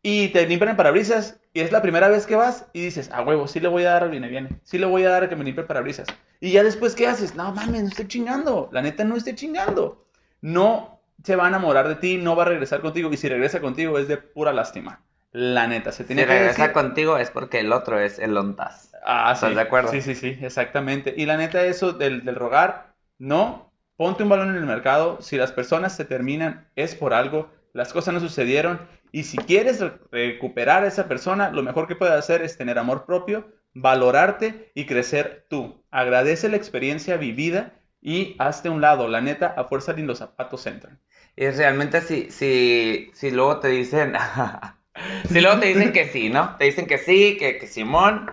y 0.02 0.30
te 0.30 0.46
limpian 0.48 0.70
el 0.72 0.76
parabrisas 0.76 1.40
y 1.54 1.62
es 1.62 1.72
la 1.72 1.82
primera 1.82 2.08
vez 2.08 2.26
que 2.28 2.36
vas 2.36 2.68
y 2.74 2.82
dices, 2.82 3.10
a 3.12 3.22
huevo, 3.24 3.48
sí 3.48 3.60
le 3.60 3.68
voy 3.68 3.84
a 3.84 3.92
dar 3.92 4.04
al 4.04 4.12
viene 4.12 4.28
viene, 4.30 4.60
sí 4.64 4.78
le 4.78 4.86
voy 4.86 5.04
a 5.04 5.10
dar 5.10 5.24
a 5.24 5.30
que 5.30 5.36
me 5.36 5.44
limpie 5.44 5.62
el 5.62 5.68
parabrisas. 5.68 6.08
Y 6.40 6.52
ya 6.52 6.64
después, 6.64 6.96
¿qué 6.96 7.08
haces? 7.08 7.36
No 7.36 7.52
mames, 7.54 7.82
no 7.84 7.90
estoy 7.90 8.08
chingando, 8.08 8.70
la 8.72 8.82
neta 8.82 9.04
no 9.04 9.16
estoy 9.16 9.36
chingando. 9.36 10.06
No 10.42 11.02
se 11.24 11.36
va 11.36 11.46
a 11.46 11.48
enamorar 11.50 11.88
de 11.88 11.96
ti, 11.96 12.18
no 12.18 12.36
va 12.36 12.44
a 12.44 12.46
regresar 12.48 12.82
contigo 12.82 13.12
y 13.12 13.18
si 13.18 13.28
regresa 13.28 13.60
contigo 13.62 13.98
es 14.00 14.08
de 14.08 14.18
pura 14.18 14.54
lástima. 14.54 15.04
La 15.32 15.68
neta, 15.68 15.92
se 15.92 16.04
Si 16.06 16.06
tiene 16.06 16.28
que 16.28 16.36
regresa 16.36 16.74
decir. 16.74 16.74
contigo 16.74 17.18
es 17.18 17.32
porque 17.32 17.60
el 17.62 17.72
otro 17.72 18.00
es 18.00 18.20
el 18.20 18.36
ontas. 18.36 18.92
Ah, 19.06 19.32
¿Estás 19.34 19.54
sí. 19.54 19.56
de 19.56 19.62
acuerdo? 19.62 19.92
Sí, 19.92 20.02
sí, 20.02 20.16
sí, 20.16 20.38
exactamente. 20.42 21.14
Y 21.16 21.26
la 21.26 21.38
neta, 21.38 21.64
eso 21.66 21.94
del, 21.94 22.26
del 22.26 22.36
rogar, 22.36 22.96
no, 23.20 23.72
ponte 23.96 24.24
un 24.24 24.30
balón 24.30 24.50
en 24.50 24.58
el 24.58 24.66
mercado. 24.66 25.22
Si 25.22 25.38
las 25.38 25.52
personas 25.52 25.96
se 25.96 26.06
terminan, 26.06 26.70
es 26.76 26.96
por 26.96 27.14
algo. 27.14 27.50
Las 27.74 27.94
cosas 27.94 28.14
no 28.14 28.20
sucedieron. 28.20 28.82
Y 29.12 29.24
si 29.24 29.38
quieres 29.38 29.80
re- 29.80 30.00
recuperar 30.12 30.84
a 30.84 30.88
esa 30.88 31.08
persona, 31.08 31.50
lo 31.52 31.64
mejor 31.64 31.88
que 31.88 31.96
puedes 31.96 32.14
hacer 32.16 32.42
es 32.42 32.58
tener 32.58 32.78
amor 32.80 33.06
propio, 33.06 33.48
valorarte 33.74 34.72
y 34.76 34.86
crecer 34.86 35.46
tú. 35.50 35.84
Agradece 35.92 36.50
la 36.50 36.58
experiencia 36.58 37.18
vivida 37.18 37.80
y 38.02 38.36
hazte 38.40 38.70
un 38.70 38.82
lado. 38.82 39.08
La 39.08 39.22
neta, 39.22 39.48
a 39.48 39.66
fuerza 39.66 39.94
ni 39.94 40.04
los 40.04 40.20
zapatos 40.20 40.66
entran. 40.68 41.00
Y 41.36 41.48
realmente 41.50 42.02
si, 42.02 42.32
si, 42.32 43.12
si 43.14 43.32
luego 43.32 43.60
te 43.60 43.70
dicen, 43.70 44.14
si 45.30 45.42
luego 45.42 45.60
te 45.60 45.68
dicen 45.68 45.92
que 45.94 46.08
sí, 46.08 46.30
¿no? 46.30 46.56
Te 46.58 46.66
dicen 46.66 46.88
que 46.88 46.98
sí, 46.98 47.38
que 47.38 47.66
Simón, 47.68 48.32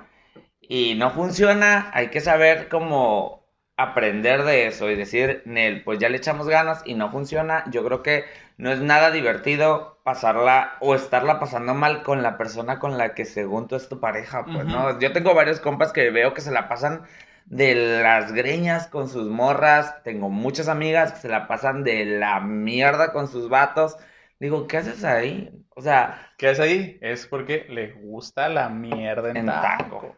y 0.61 0.95
no 0.95 1.11
funciona, 1.11 1.91
hay 1.95 2.11
que 2.11 2.21
saber 2.21 2.69
cómo 2.69 3.44
aprender 3.77 4.45
de 4.45 4.67
eso 4.67 4.91
y 4.91 4.97
decir, 4.97 5.43
Nel, 5.47 5.83
pues 5.85 5.99
ya 5.99 6.09
le 6.09 6.17
echamos 6.19 6.49
ganas 6.49 6.83
y 6.85 6.95
no 6.95 7.11
funciona. 7.11 7.65
Yo 7.71 7.85
creo 7.85 8.03
que 8.03 8.25
no 8.57 8.71
es 8.71 8.81
nada 8.81 9.11
divertido 9.11 10.01
pasarla 10.05 10.77
o 10.81 10.95
estarla 10.95 11.41
pasando 11.41 11.75
mal 11.75 12.03
con 12.03 12.23
la 12.23 12.37
persona 12.39 12.79
con 12.79 12.99
la 12.99 13.15
que 13.15 13.25
según 13.25 13.69
tú 13.69 13.77
es 13.77 13.89
tu 13.89 14.01
pareja, 14.01 14.45
pues, 14.45 14.65
¿no? 14.67 14.99
Yo 15.01 15.13
tengo 15.13 15.35
varios 15.35 15.61
compas 15.61 15.93
que 15.93 16.11
veo 16.11 16.35
que 16.35 16.41
se 16.41 16.51
la 16.53 16.69
pasan 16.69 17.03
de 17.47 17.75
las 17.75 18.33
greñas 18.33 18.87
con 18.89 19.09
sus 19.09 19.29
morras. 19.29 20.03
Tengo 20.05 20.31
muchas 20.31 20.69
amigas 20.69 21.13
que 21.13 21.21
se 21.21 21.29
la 21.29 21.49
pasan 21.49 21.85
de 21.85 22.05
la 22.05 22.41
mierda 22.41 23.13
con 23.13 23.29
sus 23.29 23.49
vatos. 23.49 23.97
Digo, 24.39 24.67
¿qué 24.67 24.79
haces 24.79 25.05
ahí? 25.05 25.51
O 25.71 25.83
sea, 25.83 26.31
¿Qué 26.37 26.51
es 26.51 26.61
ahí? 26.61 26.99
Es 27.01 27.27
porque 27.27 27.67
le 27.69 27.93
gusta 27.93 28.49
la 28.49 28.69
mierda 28.69 29.31
en, 29.31 29.37
En 29.37 29.47
taco. 29.47 29.61
taco. 29.61 30.17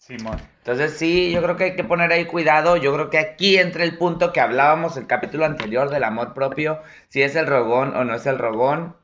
Simón. 0.00 0.38
entonces 0.58 0.96
sí, 0.96 1.30
yo 1.30 1.42
creo 1.42 1.56
que 1.56 1.64
hay 1.64 1.76
que 1.76 1.84
poner 1.84 2.10
ahí 2.10 2.24
cuidado. 2.24 2.76
Yo 2.78 2.92
creo 2.94 3.10
que 3.10 3.18
aquí 3.18 3.58
entra 3.58 3.84
el 3.84 3.98
punto 3.98 4.32
que 4.32 4.40
hablábamos 4.40 4.96
el 4.96 5.06
capítulo 5.06 5.44
anterior 5.44 5.90
del 5.90 6.04
amor 6.04 6.32
propio. 6.32 6.80
Si 7.08 7.20
es 7.22 7.36
el 7.36 7.46
rogón 7.46 7.94
o 7.94 8.02
no 8.04 8.14
es 8.14 8.24
el 8.26 8.38
rogón, 8.38 8.96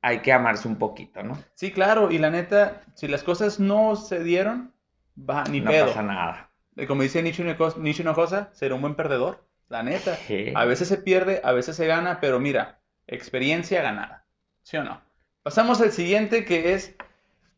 hay 0.00 0.20
que 0.20 0.32
amarse 0.32 0.66
un 0.66 0.76
poquito, 0.76 1.22
¿no? 1.22 1.38
Sí, 1.54 1.72
claro, 1.72 2.10
y 2.10 2.16
la 2.18 2.30
neta, 2.30 2.80
si 2.94 3.06
las 3.06 3.22
cosas 3.22 3.60
no 3.60 3.96
se 3.96 4.24
dieron, 4.24 4.72
va, 5.18 5.44
ni 5.44 5.60
no 5.60 5.70
pedo. 5.70 5.88
pasa 5.88 6.02
nada. 6.02 6.50
Eh, 6.76 6.86
Como 6.86 7.02
dice 7.02 7.22
Nietzsche 7.22 7.42
Hinojo- 7.44 7.76
Nietzsche 7.76 8.02
Hinojosa, 8.02 8.48
ser 8.54 8.72
un 8.72 8.80
buen 8.80 8.94
perdedor, 8.94 9.44
la 9.68 9.82
neta. 9.82 10.16
Sí. 10.16 10.52
A 10.56 10.64
veces 10.64 10.88
se 10.88 10.96
pierde, 10.96 11.42
a 11.44 11.52
veces 11.52 11.76
se 11.76 11.86
gana, 11.86 12.18
pero 12.18 12.40
mira, 12.40 12.80
experiencia 13.06 13.82
ganada, 13.82 14.24
¿sí 14.62 14.78
o 14.78 14.84
no? 14.84 15.02
Pasamos 15.42 15.82
al 15.82 15.92
siguiente 15.92 16.46
que 16.46 16.72
es 16.72 16.96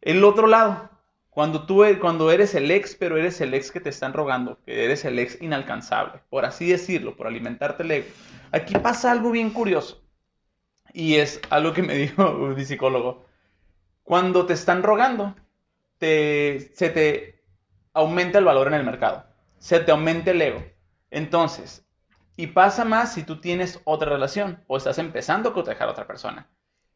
el 0.01 0.25
otro 0.25 0.49
lado. 0.49 0.91
Cuando 1.33 1.67
tú 1.67 1.85
e- 1.85 1.99
cuando 1.99 2.31
eres 2.31 2.55
el 2.55 2.71
ex, 2.71 2.95
pero 2.95 3.17
eres 3.19 3.41
el 3.43 3.55
ex 3.55 3.73
que 3.73 3.81
te 3.81 3.91
están 3.91 4.13
rogando, 4.15 4.61
que 4.65 4.85
eres 4.85 5.05
el 5.05 5.19
ex 5.19 5.43
inalcanzable, 5.43 6.23
por 6.31 6.45
así 6.45 6.69
decirlo, 6.71 7.17
por 7.17 7.27
alimentarte 7.27 7.83
el 7.83 7.91
ego. 7.91 8.09
Aquí 8.53 8.75
pasa 8.77 9.11
algo 9.13 9.33
bien 9.33 9.51
curioso. 9.51 10.03
Y 10.95 11.17
es 11.17 11.41
algo 11.51 11.73
que 11.75 11.83
me 11.83 11.95
dijo 12.05 12.33
mi 12.35 12.65
psicólogo. 12.65 13.27
Cuando 14.05 14.47
te 14.47 14.55
están 14.55 14.83
rogando, 14.85 15.37
te, 15.99 16.73
se 16.75 16.91
te 16.91 17.43
aumenta 17.95 18.39
el 18.39 18.47
valor 18.47 18.69
en 18.69 18.75
el 18.75 18.85
mercado. 18.85 19.27
Se 19.59 19.81
te 19.81 19.93
aumenta 19.93 20.33
el 20.33 20.43
ego. 20.43 20.65
Entonces, 21.11 21.87
y 22.37 22.49
pasa 22.49 22.85
más 22.87 23.15
si 23.15 23.25
tú 23.25 23.41
tienes 23.41 23.81
otra 23.85 24.11
relación 24.13 24.65
o 24.69 24.79
estás 24.79 24.99
empezando 24.99 25.51
a 25.51 25.55
cotejar 25.55 25.89
a 25.89 25.93
otra 25.93 26.09
persona. 26.09 26.49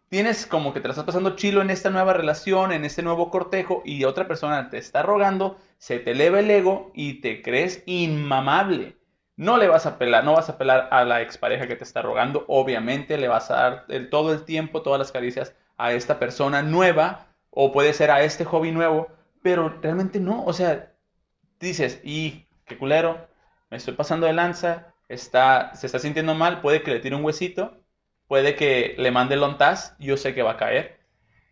Tienes 0.09 0.47
como 0.47 0.73
que 0.73 0.81
te 0.81 0.89
la 0.89 0.93
estás 0.93 1.07
pasando 1.07 1.37
chilo 1.37 1.63
en 1.63 1.71
esta 1.71 1.91
nueva 1.91 2.13
relación, 2.13 2.73
en 2.73 2.85
este 2.85 3.03
nuevo 3.03 3.31
cortejo, 3.31 3.83
y 3.85 4.05
otra 4.05 4.29
persona 4.29 4.71
te 4.71 4.79
está 4.79 5.03
rogando, 5.03 5.59
se 5.79 5.99
te 5.99 6.13
eleva 6.13 6.41
el 6.41 6.51
ego 6.51 6.91
y 6.95 7.21
te 7.21 7.43
crees 7.43 7.83
inmamable. 7.87 8.97
No 9.37 9.59
le 9.59 9.69
vas 9.69 9.85
a 9.87 9.99
pelar, 9.99 10.25
no 10.25 10.33
vas 10.33 10.49
a 10.49 10.57
pelar 10.57 10.89
a 10.91 11.05
la 11.05 11.21
expareja 11.21 11.67
que 11.67 11.77
te 11.77 11.85
está 11.85 12.03
rogando, 12.03 12.45
obviamente 12.49 13.19
le 13.19 13.29
vas 13.29 13.51
a 13.51 13.55
dar 13.55 13.87
todo 14.11 14.33
el 14.33 14.45
tiempo, 14.45 14.83
todas 14.83 14.99
las 14.99 15.13
caricias 15.13 15.55
a 15.77 15.93
esta 15.93 16.19
persona 16.19 16.63
nueva, 16.63 17.27
o 17.51 17.73
puede 17.73 17.93
ser 17.93 18.11
a 18.11 18.23
este 18.23 18.45
hobby 18.45 18.73
nuevo, 18.73 19.09
pero 19.43 19.69
realmente 19.81 20.21
no, 20.21 20.45
o 20.45 20.53
sea, 20.53 20.93
dices, 21.61 22.01
y 22.03 22.47
qué 22.65 22.79
culero, 22.79 23.29
me 23.71 23.77
estoy 23.77 23.95
pasando 23.95 24.27
de 24.27 24.33
lanza, 24.33 24.95
está, 25.09 25.75
se 25.75 25.87
está 25.87 25.99
sintiendo 25.99 26.35
mal, 26.35 26.61
puede 26.61 26.83
que 26.83 26.93
le 26.93 27.01
tire 27.01 27.17
un 27.17 27.25
huesito, 27.25 27.79
puede 28.29 28.55
que 28.57 28.95
le 28.99 29.11
mande 29.11 29.35
el 29.35 29.43
ontaz, 29.43 29.97
yo 29.99 30.17
sé 30.17 30.35
que 30.35 30.43
va 30.43 30.53
a 30.53 30.57
caer, 30.57 30.99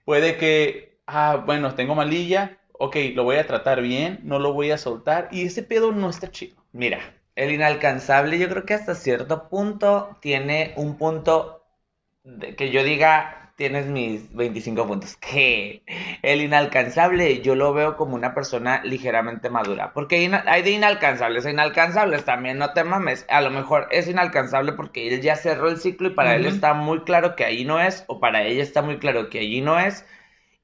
puede 0.04 0.36
que, 0.36 0.98
ah, 1.06 1.42
bueno, 1.44 1.74
tengo 1.74 1.94
malilla, 1.94 2.58
ok, 2.72 2.96
lo 3.14 3.24
voy 3.24 3.36
a 3.36 3.46
tratar 3.46 3.82
bien, 3.82 4.20
no 4.22 4.38
lo 4.38 4.52
voy 4.52 4.70
a 4.70 4.78
soltar, 4.78 5.28
y 5.30 5.44
ese 5.44 5.62
pedo 5.62 5.92
no 5.92 6.10
está 6.10 6.30
chido. 6.30 6.56
Mira, 6.72 7.00
el 7.36 7.52
inalcanzable 7.52 8.38
yo 8.38 8.48
creo 8.48 8.64
que 8.64 8.74
hasta 8.74 8.94
cierto 8.94 9.48
punto 9.48 10.16
tiene 10.20 10.72
un 10.76 10.96
punto 10.96 11.64
de 12.22 12.56
que 12.56 12.70
yo 12.70 12.82
diga, 12.82 13.43
tienes 13.56 13.86
mis 13.86 14.34
25 14.34 14.86
puntos. 14.86 15.16
Que 15.20 15.82
el 16.22 16.40
inalcanzable 16.40 17.40
yo 17.40 17.54
lo 17.54 17.72
veo 17.72 17.96
como 17.96 18.14
una 18.14 18.34
persona 18.34 18.82
ligeramente 18.84 19.50
madura. 19.50 19.92
Porque 19.92 20.30
hay 20.46 20.62
de 20.62 20.70
inalcanzables 20.70 21.46
a 21.46 21.50
inalcanzables 21.50 22.24
también, 22.24 22.58
no 22.58 22.72
te 22.72 22.84
mames. 22.84 23.26
A 23.28 23.40
lo 23.40 23.50
mejor 23.50 23.88
es 23.90 24.08
inalcanzable 24.08 24.72
porque 24.72 25.08
él 25.08 25.20
ya 25.20 25.36
cerró 25.36 25.68
el 25.68 25.78
ciclo 25.78 26.08
y 26.08 26.14
para 26.14 26.36
él 26.36 26.46
está 26.46 26.74
muy 26.74 27.00
claro 27.00 27.36
que 27.36 27.44
ahí 27.44 27.64
no 27.64 27.80
es, 27.80 28.04
o 28.08 28.20
para 28.20 28.42
ella 28.44 28.62
está 28.62 28.82
muy 28.82 28.98
claro 28.98 29.30
que 29.30 29.40
allí 29.40 29.60
no 29.60 29.78
es. 29.78 30.04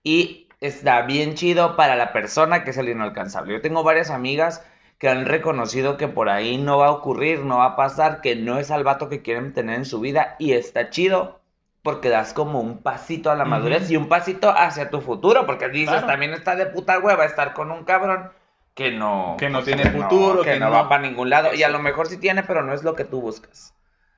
Y 0.03 0.49
está 0.61 1.03
bien 1.03 1.35
chido 1.35 1.77
para 1.77 1.97
la 1.97 2.13
persona 2.13 2.65
que 2.65 2.71
es 2.71 2.79
el 2.79 2.89
inalcanzable. 2.89 3.55
Yo 3.55 3.61
tengo 3.61 3.83
varias 3.83 4.11
amigas 4.11 4.65
que 4.99 5.09
han 5.09 5.25
reconocido 5.27 5.97
que 5.97 6.09
por 6.09 6.29
ahí 6.29 6.59
no 6.59 6.79
va 6.79 6.89
a 6.89 6.93
ocurrir, 6.93 7.41
no 7.41 7.59
va 7.59 7.67
a 7.67 7.77
pasar, 7.77 8.21
que 8.21 8.37
no 8.37 8.59
es 8.59 8.71
al 8.71 8.85
vato 8.85 9.09
que 9.09 9.23
quieren 9.23 9.55
tener 9.55 9.77
en 9.77 9.85
su 9.87 10.01
vida 10.01 10.37
y 10.39 10.53
está 10.53 10.91
chido 10.91 11.40
porque 11.83 12.09
das 12.11 12.33
como 12.35 12.61
un 12.61 12.83
pasito 12.83 13.31
a 13.31 13.35
la 13.37 13.45
madurez 13.45 13.91
y 13.91 13.97
un 13.97 14.09
pasito 14.09 14.51
hacia 14.51 14.91
tu 14.91 15.01
futuro, 15.01 15.47
porque 15.47 15.69
dices, 15.69 15.89
Claro. 15.91 16.07
también 16.07 16.33
está 16.35 16.57
de 16.57 16.67
puta 16.67 16.99
hueva 16.99 17.25
estar 17.25 17.55
con 17.55 17.71
un 17.71 17.85
cabrón 17.85 18.31
que 18.75 18.91
no 18.93 19.37
Que 19.39 19.49
no 19.49 19.59
pues, 19.59 19.65
tiene 19.67 19.85
futuro, 19.91 20.43
que, 20.43 20.53
que 20.53 20.61
no, 20.61 20.67
no- 20.67 20.73
va 20.73 20.89
para 20.89 21.03
ningún 21.03 21.31
lado 21.31 21.55
y 21.55 21.63
a 21.63 21.69
lo 21.69 21.79
mejor 21.81 22.07
sí 22.07 22.19
tiene, 22.19 22.43
pero 22.43 22.63
no 22.63 22.73
es 22.75 22.83
lo 22.85 22.95
que 22.95 23.05
tú 23.05 23.21
buscas. 23.21 23.75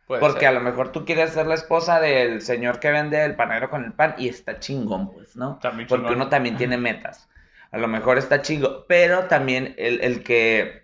Puede 0.07 0.21
Porque 0.21 0.41
ser. 0.41 0.49
a 0.49 0.53
lo 0.53 0.61
mejor 0.61 0.91
tú 0.93 1.05
quieres 1.05 1.31
ser 1.33 1.47
la 1.47 1.55
esposa 1.55 2.01
del 2.01 2.43
señor 2.43 2.81
que 2.81 2.91
vende 2.91 3.25
el 3.25 3.37
panadero 3.37 3.71
con 3.71 3.85
el 3.85 3.93
pan 3.93 4.15
y 4.19 4.29
está 4.29 4.59
chingón, 4.59 5.13
pues, 5.13 5.37
¿no? 5.37 5.59
Muy 5.73 5.87
Porque 5.87 5.87
chingón. 5.87 6.15
uno 6.17 6.29
también 6.29 6.57
tiene 6.57 6.77
metas. 6.77 7.29
A 7.71 7.79
lo 7.79 7.89
mejor 7.89 8.19
está 8.19 8.43
chingo, 8.43 8.85
pero 8.87 9.25
también 9.29 9.75
el, 9.79 10.01
el 10.03 10.23
que 10.23 10.82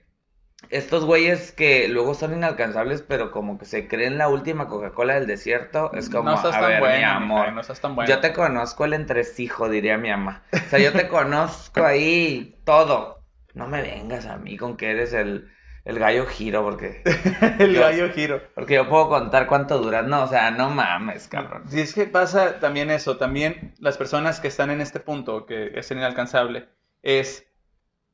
estos 0.70 1.04
güeyes 1.04 1.52
que 1.52 1.88
luego 1.88 2.14
son 2.14 2.34
inalcanzables, 2.34 3.02
pero 3.02 3.30
como 3.30 3.58
que 3.58 3.64
se 3.64 3.88
creen 3.88 4.18
la 4.18 4.28
última 4.28 4.66
Coca-Cola 4.68 5.14
del 5.14 5.26
desierto, 5.26 5.92
es 5.94 6.10
como, 6.10 6.24
no 6.30 6.34
estás 6.34 6.54
a 6.56 6.60
tan 6.60 6.68
ver, 6.68 6.80
buena, 6.80 6.96
mi 7.20 7.24
amor, 7.24 7.52
no 7.52 7.60
estás 7.60 7.80
tan 7.80 7.94
buena. 7.94 8.08
yo 8.12 8.20
te 8.20 8.32
conozco 8.32 8.84
el 8.84 8.92
entresijo, 8.92 9.68
diría 9.68 9.96
mi 9.98 10.10
mamá. 10.10 10.42
O 10.52 10.70
sea, 10.70 10.78
yo 10.78 10.92
te 10.92 11.08
conozco 11.08 11.84
ahí 11.84 12.60
todo. 12.64 13.24
No 13.54 13.66
me 13.66 13.80
vengas 13.82 14.26
a 14.26 14.36
mí 14.36 14.56
con 14.56 14.76
que 14.76 14.90
eres 14.90 15.12
el, 15.14 15.50
el 15.84 15.98
gallo 15.98 16.26
giro, 16.26 16.62
porque... 16.62 17.02
el 17.58 17.72
yo- 17.74 17.80
gallo 17.80 18.10
giro. 18.12 18.42
Porque 18.54 18.74
yo 18.74 18.88
puedo 18.88 19.08
contar 19.08 19.46
cuánto 19.46 19.78
duras. 19.78 20.06
No, 20.06 20.24
o 20.24 20.28
sea, 20.28 20.50
no 20.50 20.68
mames, 20.70 21.28
cabrón. 21.28 21.64
Si 21.68 21.80
es 21.80 21.94
que 21.94 22.04
pasa 22.04 22.58
también 22.60 22.90
eso, 22.90 23.16
también 23.16 23.74
las 23.78 23.96
personas 23.96 24.38
que 24.40 24.48
están 24.48 24.70
en 24.70 24.80
este 24.82 25.00
punto, 25.00 25.46
que 25.46 25.70
es 25.78 25.90
el 25.90 25.98
inalcanzable, 25.98 26.68
es 27.02 27.46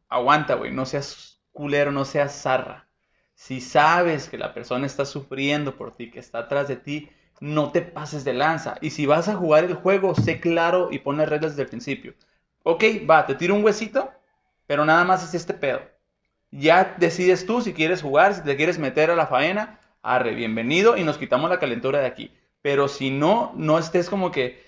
aguanta, 0.09 0.55
güey, 0.55 0.71
no 0.71 0.85
seas 0.87 1.34
culero, 1.55 1.93
no 1.93 2.05
seas 2.05 2.43
zarra. 2.43 2.87
Si 3.35 3.63
sabes 3.63 4.29
que 4.29 4.37
la 4.37 4.53
persona 4.53 4.87
está 4.87 5.07
sufriendo 5.07 5.77
por 5.77 5.97
ti, 5.97 6.11
que 6.11 6.21
está 6.21 6.41
atrás 6.41 6.69
de 6.69 6.77
ti, 6.77 7.09
no 7.41 7.73
te 7.73 7.81
pases 7.81 8.25
de 8.25 8.35
lanza. 8.35 8.77
Y 8.83 8.91
si 8.91 9.07
vas 9.07 9.29
a 9.29 9.37
jugar 9.37 9.65
el 9.65 9.75
juego, 9.75 10.15
sé 10.15 10.41
claro 10.41 10.89
y 10.91 10.99
pon 10.99 11.17
las 11.17 11.29
reglas 11.29 11.53
desde 11.53 11.63
el 11.63 11.69
principio. 11.69 12.15
Ok, 12.63 12.85
va, 13.09 13.27
te 13.27 13.35
tiro 13.35 13.55
un 13.55 13.65
huesito, 13.65 14.13
pero 14.67 14.85
nada 14.85 15.05
más 15.05 15.25
es 15.25 15.35
este 15.35 15.55
pedo. 15.55 15.81
Ya 16.51 16.95
decides 16.99 17.47
tú 17.47 17.61
si 17.61 17.73
quieres 17.75 18.03
jugar, 18.03 18.35
si 18.35 18.43
te 18.43 18.57
quieres 18.57 18.79
meter 18.79 19.11
a 19.11 19.17
la 19.17 19.27
faena, 19.27 19.81
arre, 20.03 20.35
bienvenido 20.35 20.97
y 20.97 21.05
nos 21.05 21.19
quitamos 21.19 21.51
la 21.51 21.59
calentura 21.59 22.01
de 22.01 22.07
aquí. 22.07 22.33
Pero 22.63 22.89
si 22.89 23.11
no, 23.11 23.53
no 23.57 23.79
estés 23.79 24.09
como 24.09 24.31
que, 24.31 24.64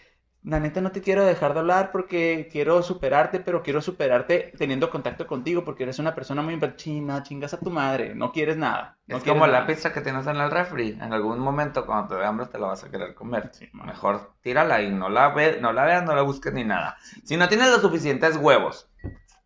la 0.47 0.61
neta 0.61 0.81
no 0.81 0.93
te 0.93 1.03
quiero 1.03 1.25
dejar 1.25 1.55
de 1.55 1.61
hablar 1.61 1.91
porque 1.91 2.49
quiero 2.53 2.81
superarte, 2.81 3.41
pero 3.41 3.65
quiero 3.65 3.83
superarte 3.83 4.53
teniendo 4.57 4.91
contacto 4.91 5.26
contigo 5.26 5.65
porque 5.65 5.83
eres 5.83 5.99
una 5.99 6.15
persona 6.15 6.41
muy 6.41 6.57
china, 6.76 7.25
chingas 7.25 7.55
a 7.55 7.59
tu 7.59 7.69
madre, 7.69 8.15
no 8.15 8.31
quieres 8.31 8.57
nada. 8.57 8.97
no 9.09 9.17
es 9.17 9.25
quieres 9.25 9.41
como 9.41 9.50
la 9.50 9.67
pizza 9.67 9.93
que 9.93 10.03
tienes 10.03 10.25
en 10.29 10.37
el 10.37 10.49
refri. 10.49 10.91
En 11.00 11.12
algún 11.12 11.41
momento, 11.41 11.85
cuando 11.85 12.15
te 12.15 12.21
dé 12.21 12.25
hambre, 12.25 12.47
te 12.47 12.61
la 12.61 12.69
vas 12.69 12.85
a 12.85 12.91
querer 12.91 13.15
comer. 13.17 13.50
Sí. 13.53 13.69
Mejor 13.73 14.35
tírala 14.41 14.81
y 14.83 14.91
no 14.93 15.09
la, 15.09 15.31
ve, 15.31 15.59
no 15.61 15.73
la 15.73 15.85
veas, 15.85 16.05
no 16.05 16.15
la 16.15 16.23
busques 16.23 16.53
ni 16.53 16.62
nada. 16.62 16.97
Si 17.25 17.37
no 17.37 17.49
tienes 17.49 17.69
los 17.69 17.81
suficientes 17.81 18.37
huevos, 18.37 18.88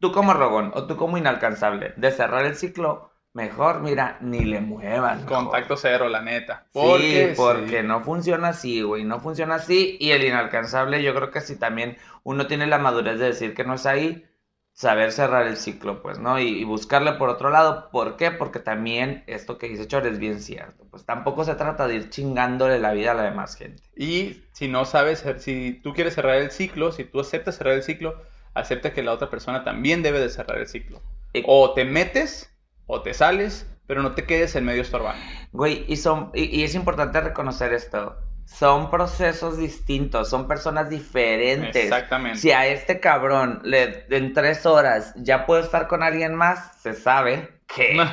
tú 0.01 0.13
como 0.13 0.35
rogón 0.35 0.71
o 0.75 0.87
tú 0.87 0.99
como 0.99 1.17
inalcanzable, 1.17 1.95
de 1.97 2.11
cerrar 2.11 2.45
el 2.45 2.57
ciclo, 2.57 3.10
mejor, 3.33 3.81
mira, 3.81 4.19
ni 4.21 4.45
le 4.45 4.61
muevas. 4.61 5.23
mejor. 5.23 5.45
Contacto 5.45 5.77
cero, 5.77 6.09
la 6.09 6.23
neta. 6.23 6.67
sí, 6.73 7.33
porque 7.37 7.81
sí. 7.81 7.87
no 7.87 8.03
funciona 8.03 8.49
así, 8.49 8.83
güey, 8.83 9.05
no 9.05 9.21
funciona 9.21 9.57
así. 9.57 9.97
Y 10.01 10.11
el 10.13 10.25
inalcanzable, 10.25 11.03
yo 11.03 11.15
creo 11.15 11.31
que 11.31 11.41
si 11.41 11.57
también 11.57 11.97
uno 12.23 12.47
tiene 12.47 12.67
la 12.67 12.79
madurez 12.79 13.19
de 13.19 13.27
decir 13.27 13.55
que 13.55 13.65
no 13.65 13.75
es 13.75 13.87
ahí, 13.87 14.27
saber 14.73 15.13
cerrar 15.13 15.47
el 15.47 15.57
ciclo, 15.57 16.01
pues, 16.03 16.19
¿no? 16.19 16.41
Y, 16.41 16.49
y 16.61 16.65
buscarle 16.65 17.13
por 17.15 17.29
otro 17.29 17.51
lado. 17.51 17.91
¿Por 17.91 18.17
qué? 18.17 18.31
Porque 18.31 18.61
también 18.61 19.25
esto 19.27 19.59
que 19.59 19.69
dice 19.69 19.87
Chor 19.87 20.07
es 20.07 20.19
bien 20.19 20.41
cierto. 20.41 20.87
Pues 20.91 21.05
tampoco 21.05 21.45
se 21.45 21.55
trata 21.55 21.87
de 21.87 21.97
ir 21.97 22.11
chingándole 22.11 22.79
la 22.79 22.93
vida 22.93 23.13
a 23.13 23.15
la 23.15 23.23
demás 23.25 23.57
gente. 23.57 23.83
Y 23.97 24.43
si 24.53 24.69
no 24.69 24.85
sabes, 24.85 25.25
si 25.39 25.81
tú 25.83 25.93
quieres 25.93 26.15
cerrar 26.15 26.37
el 26.37 26.51
ciclo, 26.51 26.93
si 26.93 27.05
tú 27.05 27.21
aceptas 27.21 27.57
cerrar 27.57 27.75
el 27.75 27.83
ciclo, 27.83 28.23
acepta 28.55 28.93
que 28.93 29.03
la 29.03 29.13
otra 29.13 29.29
persona 29.31 29.65
también 29.65 30.03
debe 30.03 30.19
de 30.21 30.31
cerrar 30.31 30.59
el 30.59 30.67
ciclo. 30.67 31.03
Y- 31.33 31.45
O 31.47 31.75
te 31.75 31.85
metes 31.85 32.50
o 32.91 33.03
te 33.03 33.15
sales, 33.15 33.67
pero 33.87 34.03
no 34.03 34.13
te 34.13 34.25
quedes 34.25 34.55
en 34.57 34.65
medio 34.65 34.83
estorbando. 34.83 35.23
Güey, 35.53 35.85
y, 35.89 35.97
son, 35.97 36.31
y, 36.35 36.45
y 36.61 36.65
es 36.65 36.75
importante 36.75 37.21
reconocer 37.21 37.73
esto. 37.73 38.17
Son 38.45 38.91
procesos 38.91 39.57
distintos, 39.57 40.29
son 40.29 40.49
personas 40.49 40.91
diferentes. 40.91 41.85
Exactamente. 41.85 42.39
Si 42.39 42.51
a 42.51 42.67
este 42.67 42.99
cabrón 42.99 43.61
le, 43.63 44.07
en 44.11 44.33
tres 44.33 44.67
horas 44.67 45.15
ya 45.17 45.47
puedo 45.47 45.63
estar 45.63 45.87
con 45.87 46.03
alguien 46.03 46.35
más, 46.35 46.81
se 46.83 46.95
sabe 46.95 47.61
que... 47.67 47.97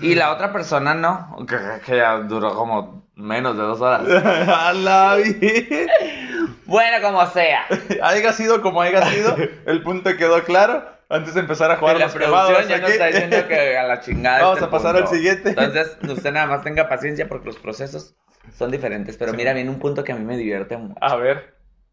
Y 0.00 0.14
la 0.14 0.30
otra 0.30 0.52
persona 0.52 0.94
no, 0.94 1.46
que, 1.48 1.56
que 1.86 1.96
ya 1.96 2.18
duró 2.18 2.54
como 2.54 3.08
menos 3.14 3.56
de 3.56 3.62
dos 3.62 3.80
horas. 3.80 4.02
Bueno, 6.66 6.96
como 7.00 7.24
sea. 7.26 7.64
Haya 8.02 8.32
sido 8.32 8.60
como 8.60 8.82
haya 8.82 9.06
sido, 9.06 9.36
el 9.66 9.82
punto 9.82 10.16
quedó 10.16 10.42
claro. 10.42 10.95
Antes 11.08 11.34
de 11.34 11.40
empezar 11.40 11.70
a 11.70 11.76
jugar 11.76 11.98
los 12.00 12.14
quemados 12.14 12.66
ya 12.68 12.76
aquí. 12.76 12.90
está 12.92 13.06
diciendo 13.06 13.46
que 13.48 13.76
a 13.78 13.84
la 13.84 14.00
chingada. 14.00 14.40
Vamos 14.42 14.56
este 14.58 14.64
a 14.66 14.70
pasar 14.70 14.94
punto. 14.96 15.10
al 15.10 15.16
siguiente. 15.16 15.48
Entonces, 15.50 15.96
usted 16.02 16.32
nada 16.32 16.46
más 16.46 16.62
tenga 16.64 16.88
paciencia 16.88 17.28
porque 17.28 17.46
los 17.46 17.58
procesos 17.58 18.14
son 18.56 18.70
diferentes. 18.70 19.16
Pero 19.16 19.30
Sí. 19.32 19.36
mira, 19.36 19.52
viene 19.52 19.70
un 19.70 19.78
punto 19.78 20.02
que 20.04 20.12
a 20.12 20.16
mí 20.16 20.24
me 20.24 20.36
divierte 20.36 20.76
mucho. 20.76 20.98
A 21.00 21.16
ver. 21.16 21.54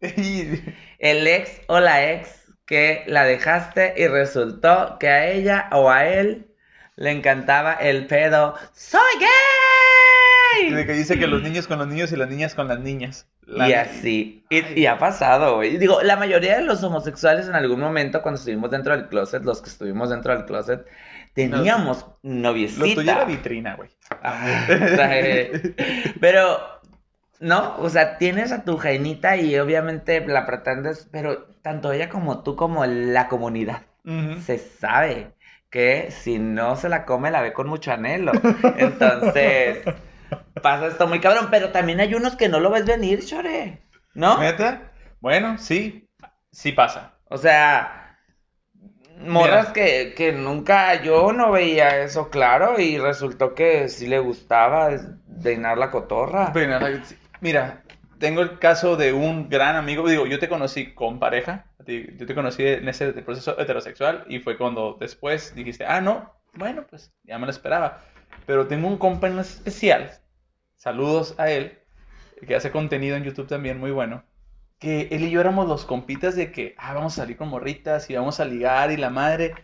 El 0.98 1.26
ex 1.26 1.60
o 1.68 1.80
la 1.80 2.10
ex 2.12 2.28
que 2.66 3.04
la 3.06 3.24
dejaste 3.24 3.94
y 3.96 4.06
resultó 4.08 4.96
que 4.98 5.08
a 5.08 5.26
ella 5.28 5.68
o 5.72 5.90
a 5.90 6.06
él 6.06 6.48
le 6.96 7.10
encantaba 7.10 7.74
el 7.74 8.06
pedo. 8.06 8.54
¡Soy 8.72 9.00
gay! 9.20 10.70
De 10.72 10.86
que 10.86 10.92
dice 10.92 11.18
que 11.18 11.26
los 11.26 11.42
niños 11.42 11.66
con 11.66 11.78
los 11.78 11.88
niños 11.88 12.12
y 12.12 12.16
las 12.16 12.28
niñas 12.28 12.54
con 12.54 12.68
las 12.68 12.78
niñas. 12.80 13.28
La- 13.46 13.68
Y 13.68 13.72
así. 13.74 14.44
Y, 14.50 14.80
y 14.80 14.86
ha 14.86 14.98
pasado, 14.98 15.56
güey. 15.56 15.76
Digo, 15.78 16.00
la 16.02 16.16
mayoría 16.16 16.56
de 16.56 16.62
los 16.64 16.82
homosexuales 16.82 17.46
en 17.48 17.54
algún 17.54 17.80
momento, 17.80 18.22
cuando 18.22 18.38
estuvimos 18.38 18.70
dentro 18.70 18.96
del 18.96 19.08
closet, 19.08 19.44
los 19.44 19.60
que 19.62 19.70
estuvimos 19.70 20.10
dentro 20.10 20.34
del 20.34 20.44
closet, 20.46 20.86
teníamos 21.34 22.06
noviecita. 22.22 22.86
Lo 22.86 22.94
tuyo 22.94 23.10
era 23.12 23.24
vitrina, 23.24 23.74
güey. 23.76 23.90
Ah, 24.22 24.64
traje- 24.68 25.74
Pero, 26.20 26.58
no, 27.40 27.76
o 27.78 27.88
sea, 27.90 28.18
tienes 28.18 28.52
a 28.52 28.64
tu 28.64 28.76
jainita 28.76 29.36
y 29.36 29.58
obviamente 29.58 30.24
la 30.26 30.46
pretendes, 30.46 31.08
pero 31.10 31.44
tanto 31.62 31.92
ella 31.92 32.08
como 32.08 32.42
tú, 32.42 32.56
como 32.56 32.84
la 32.86 33.28
comunidad, 33.28 33.82
se 34.44 34.58
sabe 34.58 35.32
que 35.70 36.10
si 36.10 36.38
no 36.38 36.76
se 36.76 36.88
la 36.88 37.04
come, 37.04 37.30
la 37.30 37.40
ve 37.42 37.52
con 37.52 37.66
mucho 37.68 37.90
anhelo. 37.92 38.32
Entonces, 38.76 39.78
pasa 40.60 40.86
esto 40.86 41.06
muy 41.06 41.20
cabrón, 41.20 41.48
pero 41.50 41.70
también 41.70 42.00
hay 42.00 42.14
unos 42.14 42.36
que 42.36 42.48
no 42.48 42.60
lo 42.60 42.70
ves 42.70 42.86
venir, 42.86 43.24
chore, 43.24 43.82
¿no? 44.14 44.38
¿Neta? 44.38 44.92
Bueno, 45.20 45.58
sí. 45.58 46.08
Sí 46.50 46.72
pasa. 46.72 47.14
O 47.28 47.36
sea, 47.36 48.18
morras 49.18 49.68
que, 49.68 50.14
que 50.16 50.32
nunca 50.32 51.02
yo 51.02 51.32
no 51.32 51.50
veía 51.50 52.02
eso 52.02 52.30
claro 52.30 52.78
y 52.78 52.98
resultó 52.98 53.54
que 53.54 53.88
sí 53.88 54.06
le 54.06 54.18
gustaba 54.18 54.90
peinar 55.42 55.78
la 55.78 55.90
cotorra. 55.90 56.52
Mira, 57.40 57.82
tengo 58.18 58.40
el 58.42 58.58
caso 58.58 58.96
de 58.96 59.12
un 59.12 59.48
gran 59.48 59.76
amigo, 59.76 60.08
digo, 60.08 60.26
yo 60.26 60.38
te 60.38 60.48
conocí 60.48 60.94
con 60.94 61.18
pareja, 61.18 61.66
yo 61.86 62.26
te 62.26 62.34
conocí 62.34 62.66
en 62.66 62.88
ese 62.88 63.12
proceso 63.12 63.58
heterosexual 63.58 64.24
y 64.28 64.38
fue 64.38 64.56
cuando 64.56 64.96
después 64.98 65.54
dijiste, 65.54 65.84
ah, 65.86 66.00
no, 66.00 66.32
bueno, 66.54 66.86
pues 66.88 67.12
ya 67.24 67.38
me 67.38 67.46
lo 67.46 67.50
esperaba. 67.50 68.02
Pero 68.46 68.66
tengo 68.66 68.88
un 68.88 68.98
compa 68.98 69.28
en 69.28 69.38
especial, 69.38 70.10
saludos 70.76 71.34
a 71.38 71.50
él, 71.50 71.78
que 72.46 72.54
hace 72.54 72.70
contenido 72.70 73.16
en 73.16 73.24
YouTube 73.24 73.46
también 73.46 73.78
muy 73.78 73.90
bueno, 73.90 74.24
que 74.78 75.08
él 75.12 75.24
y 75.24 75.30
yo 75.30 75.40
éramos 75.40 75.68
los 75.68 75.84
compitas 75.84 76.36
de 76.36 76.52
que, 76.52 76.74
ah, 76.78 76.94
vamos 76.94 77.14
a 77.14 77.22
salir 77.22 77.36
con 77.36 77.48
morritas 77.48 78.10
y 78.10 78.16
vamos 78.16 78.40
a 78.40 78.44
ligar 78.44 78.90
y 78.90 78.96
la 78.96 79.10
madre. 79.10 79.54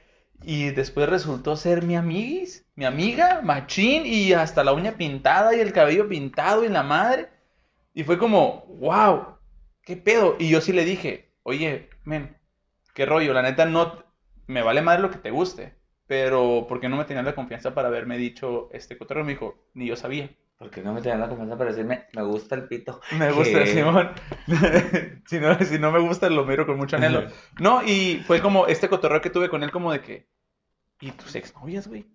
Y 0.42 0.70
después 0.70 1.08
resultó 1.08 1.56
ser 1.56 1.82
mi 1.82 1.96
amiguis, 1.96 2.66
mi 2.74 2.86
amiga, 2.86 3.42
machín, 3.42 4.06
y 4.06 4.32
hasta 4.32 4.64
la 4.64 4.72
uña 4.72 4.92
pintada 4.92 5.54
y 5.54 5.60
el 5.60 5.72
cabello 5.72 6.08
pintado 6.08 6.64
y 6.64 6.68
la 6.68 6.82
madre. 6.82 7.28
Y 7.92 8.04
fue 8.04 8.18
como, 8.18 8.64
wow, 8.78 9.36
qué 9.82 9.96
pedo. 9.96 10.36
Y 10.38 10.48
yo 10.48 10.60
sí 10.62 10.72
le 10.72 10.84
dije, 10.84 11.32
oye, 11.42 11.90
men, 12.04 12.36
qué 12.94 13.04
rollo, 13.04 13.34
la 13.34 13.42
neta 13.42 13.66
no, 13.66 14.02
me 14.46 14.62
vale 14.62 14.82
madre 14.82 15.02
lo 15.02 15.10
que 15.10 15.18
te 15.18 15.30
guste. 15.30 15.74
Pero, 16.06 16.66
¿por 16.68 16.80
qué 16.80 16.88
no 16.88 16.96
me 16.96 17.04
tenías 17.04 17.24
la 17.26 17.34
confianza 17.34 17.74
para 17.74 17.88
haberme 17.88 18.18
dicho 18.18 18.68
este 18.72 18.96
cotorreo? 18.98 19.24
Me 19.24 19.32
dijo, 19.32 19.68
ni 19.74 19.86
yo 19.86 19.96
sabía. 19.96 20.30
¿Por 20.60 20.70
qué 20.70 20.82
no 20.82 20.92
me 20.92 21.00
tenían 21.00 21.20
la 21.20 21.26
confianza 21.26 21.56
para 21.56 21.70
decirme, 21.70 22.04
me 22.12 22.20
gusta 22.20 22.54
el 22.54 22.68
pito? 22.68 23.00
Me 23.12 23.32
gusta, 23.32 23.64
¿Qué? 23.64 23.66
Simón. 23.66 24.10
si, 25.26 25.40
no, 25.40 25.58
si 25.58 25.78
no 25.78 25.90
me 25.90 26.00
gusta, 26.00 26.28
lo 26.28 26.44
miro 26.44 26.66
con 26.66 26.76
mucho 26.76 26.96
anhelo. 26.96 27.24
No, 27.58 27.82
y 27.82 28.22
fue 28.26 28.42
como 28.42 28.66
este 28.66 28.90
cotorreo 28.90 29.22
que 29.22 29.30
tuve 29.30 29.48
con 29.48 29.62
él, 29.62 29.70
como 29.70 29.90
de 29.90 30.02
que, 30.02 30.28
¿y 31.00 31.12
tus 31.12 31.34
exnovias, 31.34 31.88
güey? 31.88 32.06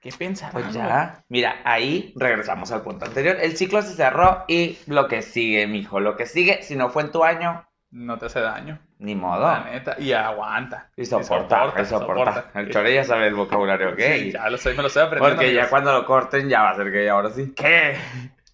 ¿Qué 0.00 0.10
pensarán? 0.10 0.52
Pues 0.52 0.64
güey?" 0.64 0.78
ya, 0.78 1.24
mira, 1.28 1.62
ahí 1.64 2.12
regresamos 2.16 2.72
al 2.72 2.82
punto 2.82 3.04
anterior. 3.04 3.36
El 3.40 3.56
ciclo 3.56 3.80
se 3.82 3.94
cerró 3.94 4.46
y 4.48 4.78
lo 4.88 5.06
que 5.06 5.22
sigue, 5.22 5.68
mijo, 5.68 6.00
lo 6.00 6.16
que 6.16 6.26
sigue, 6.26 6.60
si 6.64 6.74
no 6.74 6.90
fue 6.90 7.04
en 7.04 7.12
tu 7.12 7.22
año, 7.22 7.64
No 7.92 8.18
te 8.18 8.26
hace 8.26 8.40
daño, 8.40 8.80
ni 9.02 9.14
modo. 9.14 9.42
la 9.42 9.64
neta. 9.64 9.96
Y 9.98 10.12
aguanta. 10.12 10.88
Y 10.96 11.04
soporta, 11.04 11.74
y 11.80 11.84
soporta. 11.84 12.46
El 12.54 12.70
chore 12.70 12.94
ya 12.94 13.04
sabe 13.04 13.26
el 13.28 13.34
vocabulario 13.34 13.94
gay. 13.94 14.24
Sí, 14.24 14.32
ya 14.32 14.48
lo 14.48 14.56
sé, 14.56 14.70
me 14.74 14.82
lo 14.82 14.88
estoy 14.88 15.02
aprendiendo. 15.02 15.36
Porque 15.36 15.52
ya 15.54 15.68
cuando 15.68 15.92
lo 15.92 16.04
corten 16.06 16.48
ya 16.48 16.62
va 16.62 16.70
a 16.70 16.76
ser 16.76 16.90
gay, 16.90 17.08
ahora 17.08 17.30
sí. 17.30 17.52
¿Qué? 17.54 17.96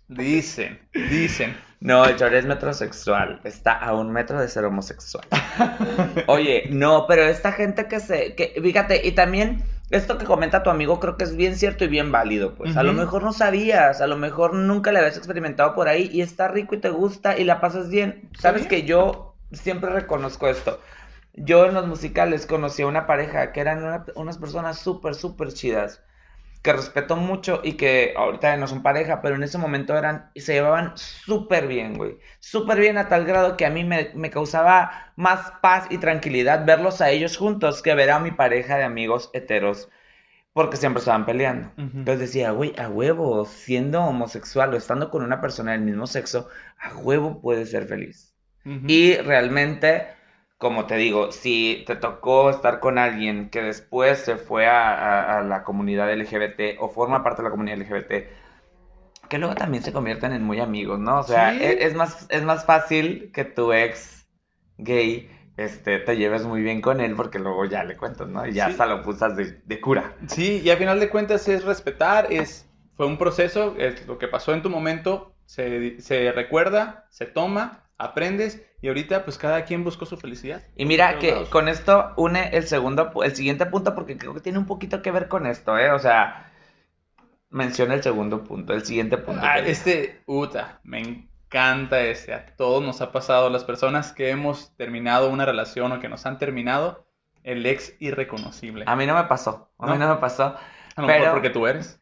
Dicen, 0.09 0.79
dicen. 0.95 1.57
No, 1.81 2.05
el 2.07 2.17
chore 2.17 2.39
es 2.39 2.47
metrosexual. 2.47 3.41
Está 3.45 3.73
a 3.73 3.95
un 3.95 4.11
metro 4.11 4.41
de 4.41 4.49
ser 4.49 4.65
homosexual. 4.65 5.25
Oye, 6.27 6.65
no, 6.71 7.07
pero 7.07 7.23
esta 7.23 7.53
gente 7.53 7.87
que 7.87 8.01
se. 8.01 8.35
Que, 8.35 8.55
fíjate, 8.61 9.07
y 9.07 9.13
también 9.13 9.63
esto 9.91 10.19
que 10.19 10.25
comenta 10.25 10.63
tu 10.63 10.71
amigo 10.71 10.99
creo 10.99 11.17
que 11.17 11.25
es 11.25 11.37
bien 11.37 11.57
cierto 11.57 11.85
y 11.85 11.89
bien 11.89 12.11
válido. 12.11 12.55
Pues 12.55 12.77
a 12.77 12.83
lo 12.83 12.93
mejor 12.95 13.23
no 13.23 13.33
sabías, 13.33 14.01
a 14.01 14.07
lo 14.07 14.17
mejor 14.17 14.55
nunca 14.55 14.91
le 14.93 14.99
habías 14.99 15.17
experimentado 15.19 15.75
por 15.75 15.89
ahí 15.89 16.11
y 16.13 16.21
está 16.23 16.49
rico 16.49 16.75
y 16.75 16.79
te 16.79 16.89
gusta 16.91 17.39
y 17.39 17.45
la 17.45 17.61
pasas 17.61 17.89
bien. 17.91 18.29
Sabes 18.39 18.63
Sí. 18.63 18.69
que 18.69 18.83
yo 18.83 19.28
siempre 19.53 19.91
reconozco 19.91 20.49
esto. 20.49 20.81
Yo 21.35 21.67
en 21.67 21.75
los 21.75 21.87
musicales 21.87 22.47
conocí 22.47 22.83
a 22.83 22.87
una 22.89 23.07
pareja 23.07 23.53
que 23.53 23.61
eran 23.61 23.85
una- 23.85 24.05
unas 24.17 24.39
personas 24.39 24.79
súper, 24.81 25.15
súper 25.15 25.53
chidas 25.53 26.03
que 26.63 26.73
respeto 26.73 27.17
mucho 27.17 27.61
y 27.65 27.75
que 27.75 28.15
ahorita 28.17 28.57
no 28.57 28.67
son 28.69 28.83
pareja, 28.83 29.23
pero 29.23 29.37
en 29.37 29.45
ese 29.45 29.59
momento 29.59 29.97
eran 29.97 30.31
y 30.35 30.41
se 30.43 30.55
llevaban 30.55 30.93
súper 30.97 31.69
bien, 31.69 31.95
güey. 31.97 32.19
Súper 32.41 32.81
bien 32.81 32.99
a 32.99 33.09
tal 33.09 33.25
grado 33.27 33.57
que 33.57 33.67
a 33.67 33.71
mí 33.71 33.85
me, 33.85 34.11
me 34.15 34.31
causaba 34.31 35.13
más 35.17 35.53
paz 35.63 35.87
y 35.91 35.99
tranquilidad 35.99 36.67
verlos 36.67 37.01
a 37.01 37.11
ellos 37.11 37.37
juntos 37.37 37.83
que 37.83 37.95
ver 37.95 38.11
a 38.11 38.21
mi 38.21 38.33
pareja 38.33 38.77
de 38.77 38.85
amigos 38.85 39.31
heteros, 39.35 39.89
porque 40.53 40.77
siempre 40.79 41.01
estaban 41.01 41.27
peleando. 41.27 41.69
Ujú. 41.79 41.99
Entonces 42.01 42.21
decía, 42.21 42.53
güey, 42.53 42.75
a 42.79 42.89
huevo, 42.89 43.45
siendo 43.47 44.03
homosexual 44.05 44.75
o 44.75 44.77
estando 44.77 45.11
con 45.11 45.23
una 45.25 45.41
persona 45.41 45.73
del 45.73 45.83
mismo 45.83 46.07
sexo, 46.07 46.49
a 46.79 46.97
huevo 46.97 47.41
puedes 47.41 47.71
ser 47.71 47.87
feliz. 47.87 48.35
Y 48.65 49.17
realmente, 49.17 50.07
como 50.59 50.87
te 50.87 50.97
digo, 50.97 51.33
si 51.33 51.85
te 51.87 51.97
tocó 51.97 52.51
estar 52.51 52.81
con 52.81 52.99
alguien 52.99 53.51
que 53.51 53.63
después 53.63 54.19
se 54.19 54.37
fue 54.37 54.67
a, 54.67 54.93
a- 54.95 55.39
a 55.39 55.43
la 55.43 55.65
comunidad 55.65 56.13
LGBT 56.13 56.77
o 56.81 56.89
forma 56.89 57.23
parte 57.23 57.43
de 57.43 57.49
la 57.49 57.51
comunidad 57.51 57.79
LGBT, 57.79 58.29
que 59.29 59.39
luego 59.39 59.55
también 59.57 59.83
se 59.83 59.93
convierten 59.93 60.33
en 60.33 60.43
muy 60.43 60.61
amigos, 60.61 60.99
¿no? 60.99 61.21
O 61.21 61.23
sea, 61.23 61.51
Sí. 61.51 61.63
e- 61.63 61.85
es, 61.87 61.95
más, 61.95 62.27
es 62.31 62.43
más 62.45 62.65
fácil 62.65 63.31
que 63.33 63.45
tu 63.45 63.73
ex 63.73 64.27
gay 64.79 65.31
este, 65.57 65.99
te 65.99 66.17
lleves 66.17 66.45
muy 66.45 66.63
bien 66.63 66.81
con 66.81 67.01
él 67.01 67.15
porque 67.17 67.39
luego 67.39 67.65
ya 67.65 67.85
le 67.85 67.97
cuentas, 67.97 68.29
¿no? 68.29 68.47
Y 68.47 68.55
ya 68.55 68.67
Sí. 68.67 68.73
hasta 68.73 68.87
lo 68.87 69.03
pusas 69.03 69.37
de, 69.37 69.61
de 69.65 69.81
cura. 69.81 70.15
Sí, 70.29 70.61
y 70.65 70.71
al 70.71 70.79
final 70.79 71.01
de 71.01 71.11
cuentas 71.11 71.49
es 71.49 71.65
respetar, 71.65 72.33
es, 72.33 72.67
fue 72.95 73.07
un 73.07 73.19
proceso, 73.19 73.75
es 73.79 74.07
lo 74.07 74.19
que 74.19 74.29
pasó 74.29 74.53
en 74.55 74.63
tu 74.63 74.71
momento, 74.71 75.35
se, 75.45 76.01
se 76.01 76.33
recuerda, 76.33 77.07
se 77.11 77.27
toma, 77.27 77.88
aprendes, 77.99 78.63
y 78.81 78.89
ahorita 78.89 79.25
pues 79.25 79.37
cada 79.39 79.65
quien 79.65 79.85
buscó 79.85 80.07
su 80.07 80.17
felicidad. 80.17 80.63
Y 80.77 80.87
mira 80.87 81.19
que 81.19 81.33
lados. 81.33 81.49
con 81.49 81.69
esto 81.69 82.13
une 82.17 82.49
el 82.57 82.67
segundo, 82.67 83.11
el 83.23 83.35
siguiente 83.35 83.67
punto 83.67 83.95
porque 83.95 84.17
creo 84.17 84.33
que 84.35 84.41
tiene 84.41 84.59
un 84.59 84.67
poquito 84.67 85.03
que 85.03 85.11
ver 85.11 85.29
con 85.29 85.47
esto, 85.47 85.77
¿eh? 85.77 85.91
O 85.91 85.99
sea, 85.99 86.51
menciona 87.51 87.95
el 87.95 88.03
segundo 88.03 88.45
punto, 88.45 88.73
el 88.73 88.85
siguiente 88.85 89.19
punto. 89.19 89.41
Ah, 89.45 89.59
este, 89.59 90.23
Uta, 90.27 90.81
me 90.85 91.01
encanta 91.01 92.01
este, 92.01 92.33
a 92.35 92.47
todos 92.57 92.83
nos 92.85 93.01
ha 93.01 93.11
pasado, 93.11 93.51
las 93.51 93.65
personas 93.65 94.13
que 94.13 94.31
hemos 94.31 94.77
terminado 94.77 95.31
una 95.31 95.45
relación 95.45 95.91
o 95.93 96.01
que 96.01 96.09
nos 96.09 96.25
han 96.27 96.39
terminado, 96.39 97.07
el 97.43 97.65
ex 97.67 97.95
irreconocible. 97.99 98.85
A 98.87 98.95
mí 98.97 99.07
no 99.07 99.15
me 99.15 99.25
pasó, 99.25 99.71
a 99.79 99.87
mí 99.87 99.99
¿No? 99.99 100.07
no 100.07 100.15
me 100.15 100.21
pasó. 100.21 100.55
A 100.95 101.01
lo 101.01 101.07
pero- 101.07 101.19
mejor 101.21 101.33
porque 101.35 101.51
tú 101.51 101.67
eres. 101.67 102.01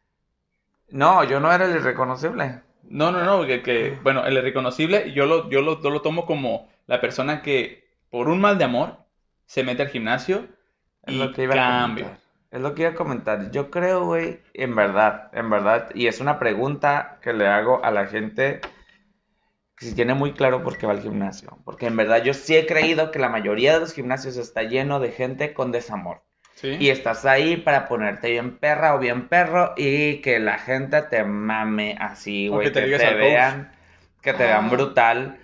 No, 0.89 1.23
yo 1.23 1.39
no 1.39 1.51
era 1.51 1.65
el 1.65 1.75
irreconocible. 1.75 2.61
No, 2.89 3.11
no, 3.11 3.23
no, 3.23 3.45
que, 3.45 3.61
que, 3.61 3.99
bueno, 4.03 4.25
el 4.25 4.37
irreconocible 4.37 5.11
yo 5.13 5.25
lo, 5.25 5.49
yo, 5.49 5.61
lo, 5.61 5.81
yo 5.81 5.89
lo 5.89 6.01
tomo 6.01 6.25
como 6.25 6.69
la 6.87 7.01
persona 7.01 7.41
que 7.41 7.85
por 8.09 8.29
un 8.29 8.39
mal 8.39 8.57
de 8.57 8.63
amor 8.65 8.97
se 9.45 9.63
mete 9.63 9.83
al 9.83 9.89
gimnasio 9.89 10.47
Es 11.05 11.13
y 11.13 11.17
lo 11.17 11.33
que 11.33 11.43
iba 11.43 11.55
a 11.55 11.59
cambia. 11.59 12.05
comentar. 12.05 12.19
Es 12.51 12.61
lo 12.61 12.73
que 12.75 12.83
iba 12.83 12.91
a 12.91 12.95
comentar. 12.95 13.51
Yo 13.51 13.69
creo, 13.71 14.05
güey, 14.05 14.41
en 14.53 14.75
verdad, 14.75 15.29
en 15.33 15.49
verdad, 15.49 15.89
y 15.95 16.07
es 16.07 16.21
una 16.21 16.39
pregunta 16.39 17.19
que 17.21 17.33
le 17.33 17.47
hago 17.47 17.83
a 17.83 17.91
la 17.91 18.07
gente 18.07 18.71
que 19.77 19.85
si 19.85 19.95
tiene 19.95 20.13
muy 20.13 20.33
claro 20.33 20.61
por 20.63 20.77
qué 20.77 20.85
va 20.87 20.93
al 20.93 21.01
gimnasio. 21.01 21.59
Porque 21.63 21.87
en 21.87 21.95
verdad 21.97 22.23
yo 22.23 22.33
sí 22.33 22.55
he 22.57 22.65
creído 22.67 23.11
que 23.11 23.19
la 23.19 23.29
mayoría 23.29 23.73
de 23.73 23.79
los 23.79 23.93
gimnasios 23.93 24.37
está 24.37 24.63
lleno 24.63 24.99
de 24.99 25.11
gente 25.11 25.53
con 25.53 25.71
desamor. 25.71 26.23
¿Sí? 26.57 26.75
Y 26.79 26.89
estás 26.89 27.25
ahí 27.25 27.57
para 27.57 27.87
ponerte 27.87 28.31
bien 28.31 28.57
perra 28.57 28.95
o 28.95 28.99
bien 28.99 29.27
perro 29.29 29.73
y 29.77 30.21
que 30.21 30.39
la 30.39 30.57
gente 30.57 31.01
te 31.03 31.23
mame 31.23 31.95
así, 31.99 32.49
O 32.49 32.53
güey, 32.55 32.67
que 32.67 32.71
te 32.71 32.79
que 32.79 32.85
ligues 32.85 33.01
te 33.01 33.07
al 33.07 33.13
coach. 33.13 33.23
vean, 33.23 33.71
que 34.21 34.33
te 34.33 34.43
vean 34.43 34.65
Ah. 34.65 34.69
brutal. 34.69 35.39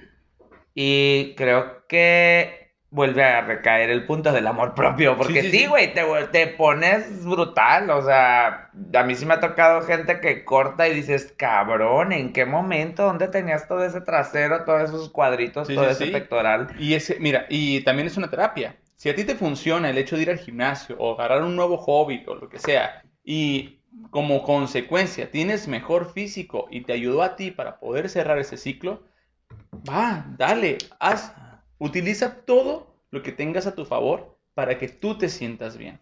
Y 0.76 1.36
creo 1.36 1.86
que 1.88 2.74
vuelve 2.90 3.24
a 3.24 3.42
recaer 3.42 3.90
el 3.90 4.06
punto 4.06 4.32
del 4.32 4.46
amor 4.48 4.74
propio, 4.76 5.18
porque 5.18 5.42
Sí, 5.42 5.52
sí, 5.52 5.52
sí, 5.52 5.64
sí. 5.64 5.68
güey, 5.68 5.94
te, 5.94 6.04
te 6.32 6.48
pones 6.48 7.26
brutal, 7.26 7.90
o 7.90 8.02
sea, 8.04 8.70
a 8.94 9.04
mí 9.04 9.16
sí 9.16 9.26
me 9.26 9.34
ha 9.36 9.40
tocado 9.40 9.82
gente 9.82 10.20
que 10.20 10.44
corta 10.46 10.88
y 10.88 10.94
dices, 10.96 11.34
cabrón, 11.38 12.12
¿en 12.12 12.34
qué 12.34 12.46
momento? 12.46 13.04
¿Dónde 13.06 13.28
tenías 13.30 13.68
todo 13.68 13.84
ese 13.84 14.02
trasero, 14.02 14.64
todos 14.64 14.84
esos 14.90 15.10
cuadritos, 15.10 15.68
Sí, 15.68 15.76
todo 15.76 15.90
sí, 15.90 15.92
ese 15.92 16.06
sí. 16.06 16.12
pectoral? 16.12 16.72
Y 16.78 16.94
ese, 16.94 17.18
mira, 17.20 17.46
y 17.50 17.82
también 17.84 18.08
es 18.08 18.18
una 18.18 18.30
terapia. 18.30 18.76
Si 19.04 19.10
a 19.10 19.16
ti 19.16 19.26
te 19.26 19.36
funciona 19.36 19.90
el 19.90 19.98
hecho 19.98 20.16
de 20.16 20.22
ir 20.22 20.30
al 20.30 20.40
gimnasio 20.40 20.96
o 20.98 21.12
agarrar 21.12 21.44
un 21.44 21.58
nuevo 21.58 21.76
hobby 21.76 22.24
o 22.26 22.36
lo 22.36 22.48
que 22.48 22.58
sea, 22.58 23.04
y 23.22 23.80
como 24.12 24.44
consecuencia 24.44 25.30
tienes 25.30 25.68
mejor 25.68 26.14
físico 26.14 26.70
y 26.72 26.86
te 26.86 26.94
ayudó 26.94 27.22
a 27.22 27.36
ti 27.36 27.52
para 27.52 27.82
poder 27.82 28.08
cerrar 28.08 28.40
ese 28.40 28.56
ciclo, 28.56 29.04
va, 29.90 30.26
dale, 30.38 30.78
haz, 31.02 31.36
utiliza 31.80 32.46
todo 32.46 32.96
lo 33.12 33.22
que 33.24 33.34
tengas 33.34 33.68
a 33.68 33.76
tu 33.76 33.84
favor 33.84 34.40
para 34.54 34.78
que 34.78 34.88
tú 34.88 35.18
te 35.18 35.28
sientas 35.28 35.76
bien. 35.76 36.00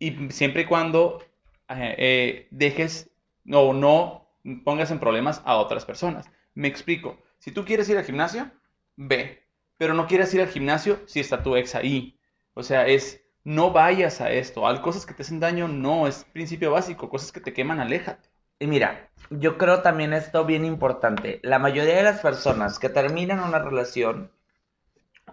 Y 0.00 0.32
siempre 0.32 0.62
y 0.62 0.66
cuando 0.66 1.22
eh, 1.68 1.94
eh, 1.98 2.48
dejes 2.50 3.12
o 3.48 3.72
no 3.72 4.28
pongas 4.64 4.90
en 4.90 4.98
problemas 4.98 5.40
a 5.44 5.54
otras 5.54 5.84
personas. 5.84 6.28
Me 6.54 6.66
explico. 6.66 7.16
Si 7.38 7.52
tú 7.52 7.64
quieres 7.64 7.88
ir 7.90 7.96
al 7.96 8.04
gimnasio, 8.04 8.50
ve. 8.96 9.46
Pero 9.78 9.94
no 9.94 10.08
quieras 10.08 10.34
ir 10.34 10.40
al 10.40 10.48
gimnasio 10.48 11.00
si 11.06 11.20
está 11.20 11.40
tu 11.40 11.54
ex 11.54 11.76
ahí. 11.76 12.18
O 12.54 12.62
sea, 12.62 12.86
es 12.86 13.24
no 13.44 13.72
vayas 13.72 14.20
a 14.20 14.30
esto. 14.30 14.66
Al 14.66 14.80
cosas 14.80 15.06
que 15.06 15.14
te 15.14 15.22
hacen 15.22 15.40
daño, 15.40 15.68
no. 15.68 16.06
Es 16.06 16.24
principio 16.24 16.70
básico. 16.72 17.10
Cosas 17.10 17.30
que 17.30 17.40
te 17.40 17.52
queman, 17.52 17.80
aléjate. 17.80 18.28
Y 18.58 18.66
mira, 18.66 19.10
yo 19.30 19.58
creo 19.58 19.82
también 19.82 20.12
esto 20.12 20.44
bien 20.44 20.64
importante. 20.64 21.40
La 21.42 21.58
mayoría 21.58 21.96
de 21.96 22.02
las 22.02 22.20
personas 22.20 22.78
que 22.78 22.88
terminan 22.88 23.40
una 23.40 23.58
relación, 23.58 24.30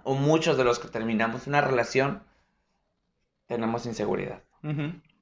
o 0.03 0.15
muchos 0.15 0.57
de 0.57 0.63
los 0.63 0.79
que 0.79 0.87
terminamos 0.89 1.47
una 1.47 1.61
relación, 1.61 2.23
tenemos 3.47 3.85
inseguridad. 3.85 4.41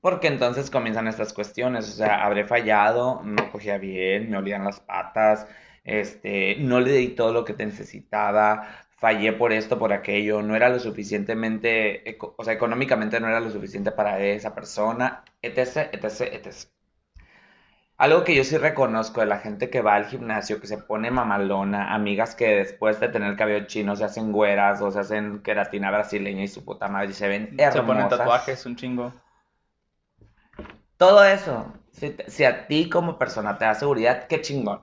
Porque 0.02 0.28
entonces 0.28 0.70
comienzan 0.70 1.08
estas 1.08 1.34
cuestiones, 1.34 1.90
o 1.90 1.92
sea, 1.92 2.24
habré 2.24 2.46
fallado, 2.46 3.22
no 3.24 3.52
cogía 3.52 3.78
bien, 3.78 4.30
me 4.30 4.38
olían 4.38 4.64
las 4.64 4.80
patas, 4.80 5.48
este, 5.84 6.56
no 6.60 6.80
le 6.80 6.94
di 6.94 7.10
todo 7.10 7.34
lo 7.34 7.44
que 7.44 7.54
te 7.54 7.66
necesitaba, 7.66 8.68
fallé 9.00 9.32
por 9.32 9.54
esto, 9.54 9.80
por 9.80 9.94
aquello, 9.94 10.42
no 10.42 10.56
era 10.56 10.70
lo 10.70 10.80
suficientemente, 10.80 12.18
o 12.20 12.44
sea, 12.44 12.54
económicamente 12.54 13.20
no 13.20 13.30
era 13.30 13.40
lo 13.40 13.50
suficiente 13.50 13.92
para 13.92 14.20
esa 14.20 14.54
persona, 14.54 15.24
etc, 15.42 15.90
etc, 15.94 16.22
etc. 16.34 16.56
Algo 17.98 18.24
que 18.24 18.36
yo 18.36 18.44
sí 18.44 18.58
reconozco 18.58 19.22
de 19.22 19.28
la 19.28 19.40
gente 19.40 19.70
que 19.70 19.82
va 19.82 19.96
al 19.96 20.06
gimnasio, 20.06 20.60
que 20.60 20.68
se 20.68 20.78
pone 20.78 21.12
mamalona, 21.12 21.94
amigas 21.94 22.36
que 22.36 22.56
después 22.56 23.00
de 23.00 23.08
tener 23.08 23.36
cabello 23.38 23.68
chino 23.68 23.96
se 23.96 24.04
hacen 24.04 24.32
güeras 24.34 24.82
o 24.82 24.92
se 24.92 25.00
hacen 25.00 25.40
queratina 25.44 25.92
brasileña 25.92 26.44
y 26.44 26.48
su 26.48 26.64
puta 26.66 26.88
madre 26.88 27.12
y 27.12 27.14
se 27.14 27.28
ven 27.28 27.56
hermosas. 27.58 27.74
Se 27.74 27.82
ponen 27.82 28.10
tatuajes, 28.10 28.66
un 28.66 28.76
chingo. 28.76 29.14
Todo 30.98 31.24
eso, 31.24 31.74
si, 31.92 32.16
si 32.28 32.44
a 32.44 32.68
ti 32.68 32.90
como 32.90 33.18
persona 33.18 33.58
te 33.58 33.64
da 33.64 33.76
seguridad, 33.76 34.28
qué 34.28 34.42
chingón. 34.42 34.82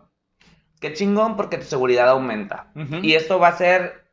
Qué 0.80 0.92
chingón 0.92 1.36
porque 1.36 1.58
tu 1.58 1.64
seguridad 1.64 2.08
aumenta. 2.08 2.70
Y 3.02 3.14
esto 3.14 3.38
va 3.38 3.48
a 3.48 3.56
ser 3.56 4.05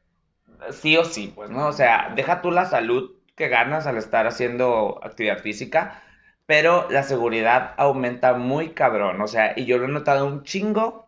sí 0.71 0.97
o 0.97 1.05
sí, 1.05 1.31
pues, 1.35 1.49
¿no? 1.49 1.67
O 1.67 1.73
sea, 1.73 2.11
deja 2.15 2.41
tú 2.41 2.51
la 2.51 2.65
salud 2.65 3.11
que 3.35 3.49
ganas 3.49 3.87
al 3.87 3.97
estar 3.97 4.27
haciendo 4.27 4.99
actividad 5.03 5.39
física, 5.39 6.01
pero 6.45 6.87
la 6.89 7.03
seguridad 7.03 7.73
aumenta 7.77 8.33
muy 8.33 8.71
cabrón, 8.73 9.21
o 9.21 9.27
sea, 9.27 9.53
y 9.55 9.65
yo 9.65 9.77
lo 9.77 9.85
he 9.85 9.87
notado 9.89 10.25
un 10.27 10.43
chingo 10.43 11.03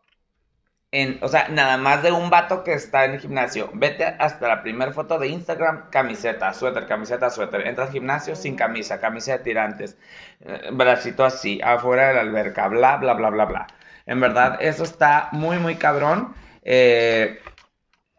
en, 0.91 1.19
o 1.21 1.27
sea, 1.27 1.49
nada 1.49 1.77
más 1.77 2.03
de 2.03 2.11
un 2.11 2.29
vato 2.29 2.63
que 2.63 2.73
está 2.73 3.03
en 3.05 3.11
el 3.13 3.19
gimnasio. 3.19 3.69
Vete 3.73 4.05
hasta 4.05 4.47
la 4.47 4.63
primera 4.63 4.93
foto 4.93 5.19
de 5.19 5.27
Instagram, 5.27 5.89
camiseta, 5.89 6.53
suéter, 6.53 6.87
camiseta, 6.87 7.29
suéter. 7.29 7.67
Entra 7.67 7.85
al 7.85 7.91
gimnasio 7.91 8.35
sin 8.35 8.55
camisa, 8.55 8.99
camisa 9.01 9.33
de 9.33 9.39
tirantes, 9.39 9.97
eh, 10.39 10.69
bracito 10.71 11.25
así, 11.25 11.59
afuera 11.61 12.07
de 12.09 12.13
la 12.13 12.21
alberca, 12.21 12.67
bla, 12.69 12.95
bla, 12.97 13.13
bla, 13.13 13.29
bla, 13.29 13.45
bla. 13.45 13.67
En 14.05 14.21
verdad, 14.21 14.57
eso 14.61 14.83
está 14.83 15.29
muy, 15.33 15.57
muy 15.59 15.75
cabrón. 15.75 16.33
Eh, 16.63 17.39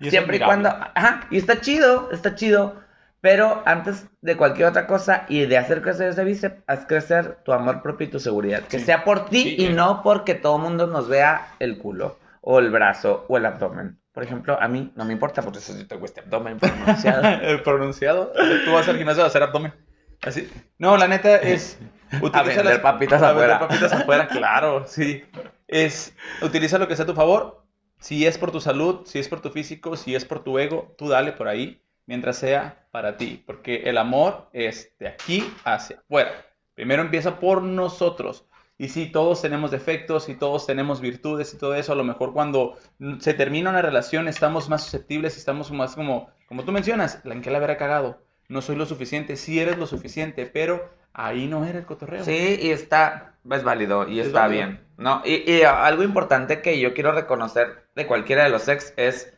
Y 0.01 0.11
Siempre 0.11 0.37
y 0.37 0.41
cuando, 0.41 0.69
ajá, 0.69 1.27
y 1.31 1.39
está 1.39 1.61
chido, 1.61 2.11
está 2.13 2.35
chido, 2.35 2.77
pero 3.21 3.63
antes 3.65 4.07
de 4.21 4.37
cualquier 4.37 4.69
otra 4.69 4.87
cosa 4.87 5.25
y 5.29 5.47
de 5.47 5.57
hacer 5.59 5.81
crecer 5.83 6.09
ese 6.09 6.23
bíceps, 6.25 6.63
haz 6.67 6.85
crecer 6.87 7.39
tu 7.45 7.53
amor 7.53 7.83
propio 7.83 8.07
y 8.07 8.11
tu 8.11 8.21
seguridad. 8.21 8.63
Que 8.65 8.79
Sí. 8.79 8.85
sea 8.85 9.05
por 9.05 9.27
ti 9.31 9.43
Sí, 9.43 9.57
y 9.59 9.67
eh. 9.67 9.73
no 9.73 10.03
porque 10.03 10.35
todo 10.35 10.57
el 10.57 10.63
mundo 10.63 10.87
nos 10.87 11.09
vea 11.09 11.49
el 11.59 11.79
culo, 11.79 12.19
o 12.43 12.59
el 12.59 12.71
brazo, 12.71 13.25
o 13.29 13.37
el 13.39 13.47
abdomen. 13.47 13.99
Por 14.13 14.23
ejemplo, 14.23 14.59
a 14.61 14.69
mí 14.69 14.93
no 14.97 15.05
me 15.05 15.13
importa, 15.13 15.43
porque 15.43 15.59
eso 15.59 15.73
sí 15.75 15.85
tengo 15.85 16.05
este 16.07 16.21
abdomen 16.21 16.59
pronunciado. 16.59 17.23
El 17.43 17.63
pronunciado. 17.63 18.33
Tú 18.65 18.73
vas 18.73 18.89
al 18.89 18.97
gimnasio 18.97 19.23
a 19.25 19.27
hacer 19.27 19.43
abdomen. 19.43 19.75
Así. 20.23 20.51
No, 20.79 20.97
la 20.97 21.07
neta 21.07 21.37
es. 21.37 21.79
A 22.33 22.43
vender 22.43 22.81
papitas 22.81 23.21
a 23.23 23.33
vender 23.33 23.51
afuera. 23.51 23.59
papitas 23.59 23.93
afuera, 23.93 24.29
claro, 24.29 24.87
sí. 24.87 25.23
Es. 25.69 26.15
Utiliza 26.41 26.79
lo 26.79 26.87
que 26.89 26.97
sea 26.97 27.03
a 27.03 27.07
tu 27.09 27.15
favor. 27.15 27.66
Si 27.99 28.27
es 28.27 28.39
por 28.39 28.53
tu 28.53 28.61
salud, 28.61 29.01
si 29.05 29.19
es 29.19 29.29
por 29.29 29.41
tu 29.41 29.51
físico, 29.51 29.97
si 29.97 30.15
es 30.15 30.25
por 30.25 30.45
tu 30.45 30.59
ego, 30.59 30.95
tú 30.99 31.09
dale 31.09 31.33
por 31.33 31.49
ahí, 31.49 31.81
mientras 32.07 32.39
sea 32.39 32.87
para 32.91 33.17
ti. 33.17 33.43
Porque 33.47 33.83
el 33.85 33.99
amor 33.99 34.49
es 34.53 34.93
de 34.99 35.09
aquí 35.09 35.45
hacia 35.65 35.99
afuera. 35.99 36.47
Primero 36.75 37.03
empieza 37.03 37.41
por 37.41 37.63
nosotros. 37.63 38.45
Y 38.79 38.89
sí, 38.89 39.07
todos 39.07 39.41
tenemos 39.41 39.71
defectos 39.71 40.29
y 40.29 40.35
todos 40.35 40.67
tenemos 40.67 41.01
virtudes 41.01 41.55
y 41.55 41.59
todo 41.59 41.75
eso. 41.75 41.93
A 41.93 41.97
lo 41.97 42.05
mejor 42.05 42.35
cuando 42.35 42.77
se 43.21 43.33
termina 43.33 43.71
una 43.71 43.81
relación 43.81 44.29
estamos 44.29 44.69
más 44.69 44.85
susceptibles 44.85 45.37
estamos 45.39 45.71
más 45.71 45.95
como, 45.95 46.29
como 46.47 46.65
tú 46.65 46.73
mencionas, 46.73 47.21
la 47.25 47.35
en 47.35 47.41
que 47.41 47.51
la 47.51 47.59
habrá 47.59 47.79
cagado. 47.79 48.26
No 48.49 48.63
soy 48.63 48.77
lo 48.77 48.87
suficiente, 48.87 49.37
sí 49.37 49.61
eres 49.61 49.79
lo 49.79 49.87
suficiente, 49.87 50.47
pero 50.47 50.91
ahí 51.13 51.47
no 51.49 51.65
era 51.65 51.79
el 51.79 51.87
cotorreo. 51.87 52.25
Sí, 52.25 52.59
y 52.61 52.71
está, 52.71 53.35
es 53.51 53.63
válido 53.65 54.09
y 54.09 54.21
Es 54.21 54.29
está 54.29 54.41
válido. 54.41 54.49
bien, 54.49 54.87
¿no? 54.97 55.23
Y, 55.25 55.51
y 55.51 55.63
algo 55.63 56.03
importante 56.03 56.63
que 56.63 56.79
yo 56.81 56.95
quiero 56.95 57.13
reconocer 57.13 57.89
de 57.95 58.07
cualquiera 58.07 58.45
de 58.45 58.51
los 58.51 58.69
ex 58.69 58.93
es, 58.97 59.33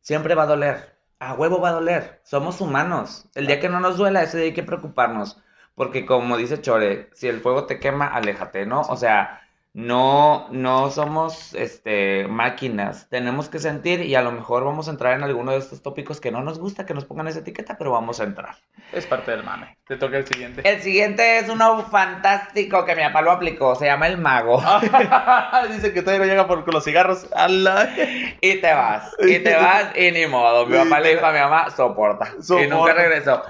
siempre 0.00 0.34
va 0.34 0.44
a 0.44 0.46
doler, 0.46 0.96
a 1.18 1.34
huevo 1.34 1.60
va 1.60 1.70
a 1.70 1.72
doler, 1.72 2.20
somos 2.24 2.60
humanos, 2.60 3.28
el 3.34 3.46
día 3.46 3.60
que 3.60 3.68
no 3.68 3.80
nos 3.80 3.96
duela, 3.98 4.22
ese 4.22 4.38
día 4.38 4.46
hay 4.48 4.54
que 4.54 4.62
preocuparnos, 4.62 5.42
porque 5.74 6.06
como 6.06 6.36
dice 6.36 6.60
Chore, 6.60 7.10
si 7.14 7.28
el 7.28 7.40
fuego 7.40 7.66
te 7.66 7.80
quema, 7.80 8.06
aléjate, 8.08 8.66
¿no? 8.66 8.82
O 8.82 8.96
sea, 8.96 9.42
no, 9.72 10.48
no 10.50 10.90
somos, 10.90 11.54
este, 11.54 12.26
máquinas, 12.26 13.08
tenemos 13.08 13.48
que 13.48 13.60
sentir 13.60 14.00
y 14.00 14.16
a 14.16 14.22
lo 14.22 14.32
mejor 14.32 14.64
vamos 14.64 14.88
a 14.88 14.90
entrar 14.90 15.16
en 15.16 15.22
alguno 15.22 15.52
de 15.52 15.58
estos 15.58 15.80
tópicos 15.80 16.20
que 16.20 16.32
no 16.32 16.42
nos 16.42 16.58
gusta 16.58 16.86
que 16.86 16.94
nos 16.94 17.04
pongan 17.04 17.28
esa 17.28 17.38
etiqueta, 17.38 17.78
pero 17.78 17.92
vamos 17.92 18.20
a 18.20 18.24
entrar. 18.24 18.56
Es 18.92 19.06
parte 19.06 19.30
del 19.30 19.44
mame. 19.44 19.78
Te 19.86 19.96
toca 19.96 20.16
el 20.18 20.26
siguiente. 20.26 20.68
El 20.68 20.82
siguiente 20.82 21.38
es 21.38 21.48
uno 21.48 21.84
fantástico 21.84 22.84
que 22.84 22.96
mi 22.96 23.02
papá 23.02 23.22
lo 23.22 23.30
aplicó, 23.30 23.76
se 23.76 23.86
llama 23.86 24.08
el 24.08 24.18
mago. 24.18 24.60
Dice 25.72 25.92
que 25.92 26.02
todavía 26.02 26.26
no 26.26 26.32
llega 26.32 26.48
por 26.48 26.64
con 26.64 26.74
los 26.74 26.84
cigarros. 26.84 27.28
¡Ala! 27.32 27.88
Y 28.40 28.56
te 28.60 28.72
vas, 28.72 29.14
y 29.20 29.38
te 29.40 29.54
vas, 29.54 29.96
y 29.96 30.10
ni 30.12 30.26
modo. 30.26 30.66
Mi 30.66 30.76
papá 30.76 31.00
le 31.00 31.10
dijo 31.10 31.26
a 31.26 31.32
mi 31.32 31.38
mamá, 31.38 31.70
soporta. 31.70 32.32
Y 32.38 32.42
Soporta. 32.42 32.74
nunca 32.74 32.94
regresó. 32.94 33.42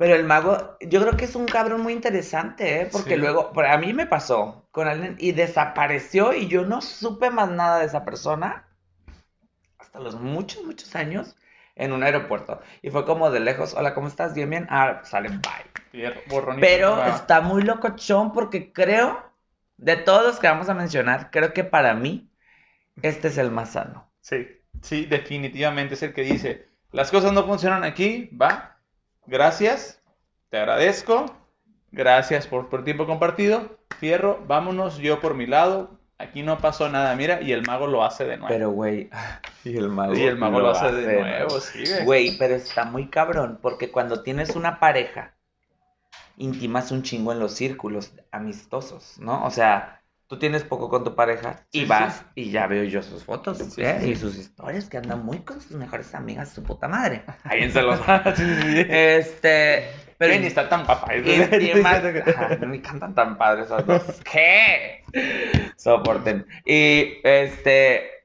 Pero 0.00 0.14
el 0.14 0.24
mago, 0.24 0.78
yo 0.80 1.02
creo 1.02 1.14
que 1.18 1.26
es 1.26 1.34
un 1.34 1.44
cabrón 1.44 1.82
muy 1.82 1.92
interesante, 1.92 2.80
¿eh? 2.80 2.88
Porque 2.90 3.16
Sí. 3.16 3.20
luego, 3.20 3.52
a 3.54 3.76
mí 3.76 3.92
me 3.92 4.06
pasó 4.06 4.66
con 4.70 4.88
alguien 4.88 5.16
y 5.18 5.32
desapareció 5.32 6.32
y 6.32 6.48
yo 6.48 6.64
no 6.64 6.80
supe 6.80 7.28
más 7.28 7.50
nada 7.50 7.80
de 7.80 7.84
esa 7.84 8.02
persona 8.02 8.66
hasta 9.78 10.00
los 10.00 10.18
muchos, 10.18 10.64
muchos 10.64 10.96
años 10.96 11.36
en 11.76 11.92
un 11.92 12.02
aeropuerto. 12.02 12.62
Y 12.80 12.88
fue 12.88 13.04
como 13.04 13.30
de 13.30 13.40
lejos, 13.40 13.74
hola, 13.74 13.92
¿cómo 13.92 14.08
estás? 14.08 14.32
Bien, 14.32 14.48
bien. 14.48 14.66
Ah, 14.70 15.02
salen, 15.04 15.42
bye. 15.42 16.10
Pero 16.60 17.04
está 17.04 17.42
muy 17.42 17.60
locochón 17.60 18.32
porque 18.32 18.72
creo, 18.72 19.22
de 19.76 19.96
todos 19.96 20.24
los 20.24 20.38
que 20.38 20.48
vamos 20.48 20.70
a 20.70 20.74
mencionar, 20.74 21.30
creo 21.30 21.52
que 21.52 21.64
para 21.64 21.92
mí 21.92 22.32
este 23.02 23.28
es 23.28 23.36
el 23.36 23.50
más 23.50 23.72
sano. 23.72 24.10
Sí, 24.22 24.48
sí, 24.80 25.04
definitivamente 25.04 25.92
es 25.92 26.02
el 26.02 26.14
que 26.14 26.22
dice, 26.22 26.70
las 26.90 27.10
cosas 27.10 27.34
no 27.34 27.44
funcionan 27.44 27.84
aquí, 27.84 28.30
va, 28.34 28.79
gracias, 29.30 30.02
te 30.50 30.58
agradezco, 30.58 31.26
gracias 31.92 32.46
por, 32.46 32.68
por 32.68 32.80
el 32.80 32.84
tiempo 32.84 33.06
compartido, 33.06 33.78
fierro, 33.98 34.44
vámonos, 34.46 34.98
yo 34.98 35.20
por 35.20 35.34
mi 35.34 35.46
lado, 35.46 35.90
aquí 36.18 36.42
no 36.42 36.58
pasó 36.58 36.88
nada, 36.90 37.14
mira, 37.14 37.40
y 37.40 37.52
el 37.52 37.62
mago 37.62 37.86
lo 37.86 38.04
hace 38.04 38.24
de 38.24 38.36
nuevo. 38.36 38.52
Pero, 38.52 38.70
güey, 38.70 39.08
y 39.64 39.76
el 39.76 39.88
mago, 39.88 40.14
y 40.14 40.22
el 40.22 40.36
mago 40.36 40.60
lo, 40.60 40.70
hace 40.70 40.92
de 40.92 41.20
nuevo, 41.20 41.60
sí, 41.60 41.84
güey. 41.86 42.04
Güey, 42.04 42.38
pero 42.38 42.56
está 42.56 42.84
muy 42.84 43.08
cabrón 43.08 43.58
porque 43.62 43.90
cuando 43.90 44.22
tienes 44.22 44.56
una 44.56 44.80
pareja, 44.80 45.34
intimas 46.36 46.90
un 46.90 47.02
chingo 47.02 47.32
en 47.32 47.38
los 47.38 47.54
círculos 47.54 48.12
amistosos, 48.32 49.16
¿no? 49.20 49.44
O 49.44 49.50
sea, 49.50 49.99
tú 50.30 50.38
tienes 50.38 50.62
poco 50.62 50.88
con 50.88 51.02
tu 51.02 51.16
pareja 51.16 51.66
y 51.72 51.80
Sí, 51.80 51.84
vas 51.86 52.18
sí. 52.18 52.24
y 52.36 52.50
ya 52.52 52.68
veo 52.68 52.84
yo 52.84 53.02
sus 53.02 53.24
fotos 53.24 53.58
Sí, 53.58 53.82
¿eh? 53.82 54.00
y 54.06 54.14
sus 54.14 54.36
historias 54.36 54.88
que 54.88 54.96
andan 54.96 55.24
muy 55.24 55.40
con 55.40 55.60
sus 55.60 55.72
mejores 55.72 56.14
amigas, 56.14 56.50
su 56.50 56.62
puta 56.62 56.86
madre. 56.86 57.24
Ahí 57.42 57.64
en 57.64 57.72
sí. 58.36 58.86
Este, 58.88 59.90
pero 60.16 60.38
ni 60.38 60.46
está 60.46 60.68
tan 60.68 60.86
papá. 60.86 61.16
Intimas. 61.16 62.00
Ajá, 62.36 62.56
me 62.64 62.80
cantan 62.80 63.12
tan 63.12 63.36
padres 63.36 63.66
esos 63.66 63.84
dos. 63.84 64.02
¿Qué? 64.32 65.02
Soporten. 65.76 66.46
Y 66.64 67.14
este. 67.24 68.19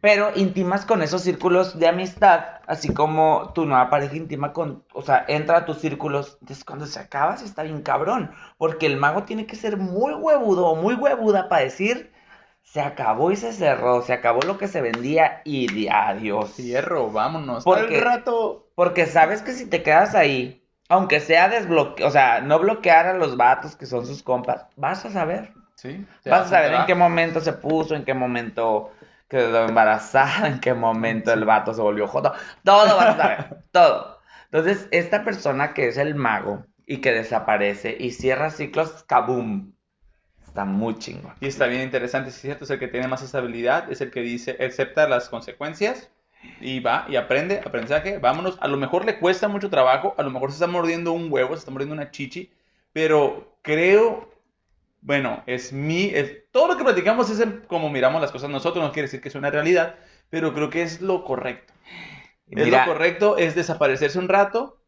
Pero 0.00 0.30
intimas 0.34 0.86
con 0.86 1.02
esos 1.02 1.22
círculos 1.22 1.78
de 1.78 1.86
amistad, 1.88 2.44
así 2.66 2.92
como 2.94 3.52
tu 3.54 3.66
nueva 3.66 3.90
pareja 3.90 4.16
intima 4.16 4.52
con, 4.52 4.84
o 4.94 5.02
sea, 5.02 5.24
entra 5.28 5.58
a 5.58 5.64
tus 5.66 5.78
círculos, 5.78 6.38
entonces 6.40 6.64
cuando 6.64 6.86
se 6.86 6.98
acaba 7.00 7.36
sí 7.36 7.44
está 7.44 7.62
bien 7.64 7.82
cabrón, 7.82 8.30
porque 8.56 8.86
el 8.86 8.96
mago 8.96 9.24
tiene 9.24 9.46
que 9.46 9.56
ser 9.56 9.76
muy 9.76 10.14
huevudo 10.14 10.68
o 10.68 10.74
muy 10.76 10.94
huevuda 10.94 11.48
para 11.50 11.64
decir, 11.64 12.12
se 12.62 12.80
acabó 12.80 13.30
y 13.30 13.36
se 13.36 13.52
cerró, 13.52 14.00
se 14.02 14.12
acabó 14.14 14.40
lo 14.42 14.56
que 14.56 14.68
se 14.68 14.80
vendía 14.80 15.42
y 15.44 15.66
de 15.72 15.90
adiós. 15.90 16.52
Fierro, 16.54 17.10
vámonos. 17.10 17.64
Porque- 17.64 17.96
Al 17.96 18.02
rato. 18.02 18.68
Porque 18.74 19.04
sabes 19.06 19.42
que 19.42 19.52
si 19.52 19.66
te 19.66 19.82
quedas 19.82 20.14
ahí, 20.14 20.64
aunque 20.88 21.20
sea 21.20 21.48
desbloquear, 21.48 22.08
o 22.08 22.10
sea, 22.10 22.40
no 22.40 22.58
bloquear 22.58 23.06
a 23.06 23.14
los 23.14 23.36
vatos 23.36 23.76
que 23.76 23.84
son 23.86 24.06
sus 24.06 24.22
compas, 24.22 24.64
vas 24.76 25.04
a 25.04 25.10
saber. 25.10 25.52
Sí. 25.74 26.06
Vas 26.26 26.46
a 26.46 26.48
saber 26.48 26.72
en 26.74 26.86
qué 26.86 26.94
momento 26.94 27.40
se 27.40 27.52
puso, 27.54 27.94
en 27.94 28.04
qué 28.04 28.12
momento 28.14 28.90
quedó 29.30 29.66
embarazada, 29.66 30.48
en 30.48 30.60
qué 30.60 30.74
momento 30.74 31.32
el 31.32 31.46
vato 31.46 31.72
se 31.72 31.80
volvió 31.80 32.06
joto. 32.06 32.34
Todo 32.64 32.96
vas 32.96 33.06
a 33.06 33.16
saber, 33.16 33.64
todo. 33.72 34.18
Entonces, 34.46 34.88
esta 34.90 35.24
persona 35.24 35.72
que 35.72 35.88
es 35.88 35.96
el 35.96 36.16
mago 36.16 36.66
y 36.84 36.98
que 36.98 37.12
desaparece 37.12 37.96
y 37.98 38.10
cierra 38.10 38.50
ciclos, 38.50 39.04
kaboom. 39.04 39.72
Está 40.44 40.64
muy 40.64 40.98
chingón. 40.98 41.34
Y 41.40 41.46
está 41.46 41.66
bien 41.66 41.82
interesante, 41.82 42.30
es 42.30 42.34
cierto, 42.34 42.64
es 42.64 42.70
el 42.70 42.80
que 42.80 42.88
tiene 42.88 43.06
más 43.06 43.22
estabilidad, 43.22 43.90
es 43.92 44.00
el 44.00 44.10
que 44.10 44.20
dice, 44.20 44.56
acepta 44.60 45.08
las 45.08 45.28
consecuencias 45.28 46.10
y 46.60 46.80
va 46.80 47.06
y 47.08 47.14
aprende, 47.14 47.60
aprendizaje, 47.64 48.18
vámonos. 48.18 48.58
A 48.60 48.66
lo 48.66 48.76
mejor 48.76 49.04
le 49.04 49.20
cuesta 49.20 49.46
mucho 49.46 49.70
trabajo, 49.70 50.16
a 50.18 50.24
lo 50.24 50.30
mejor 50.30 50.50
se 50.50 50.56
está 50.56 50.66
mordiendo 50.66 51.12
un 51.12 51.30
huevo, 51.30 51.54
se 51.54 51.60
está 51.60 51.70
mordiendo 51.70 51.94
una 51.94 52.10
chichi, 52.10 52.50
pero 52.92 53.56
creo, 53.62 54.29
bueno, 55.02 55.42
es 55.46 55.72
mi, 55.72 56.04
es- 56.14 56.50
todo 56.52 56.68
lo 56.68 56.76
que 56.76 56.84
platicamos 56.84 57.30
es 57.30 57.40
el- 57.40 57.66
como 57.66 57.90
miramos 57.90 58.20
las 58.20 58.32
cosas 58.32 58.50
nosotros, 58.50 58.84
no 58.84 58.92
quiere 58.92 59.06
decir 59.06 59.20
que 59.20 59.28
es 59.28 59.34
una 59.34 59.50
realidad, 59.50 59.96
pero 60.30 60.52
creo 60.54 60.70
que 60.70 60.82
es 60.82 61.00
lo 61.00 61.24
correcto. 61.24 61.72
Es 62.54 62.64
Mira, 62.64 62.78
lo 62.78 62.84
correcto, 62.84 63.38
es 63.38 63.54
desaparecerse 63.54 64.18
un 64.18 64.28
rato, 64.28 64.80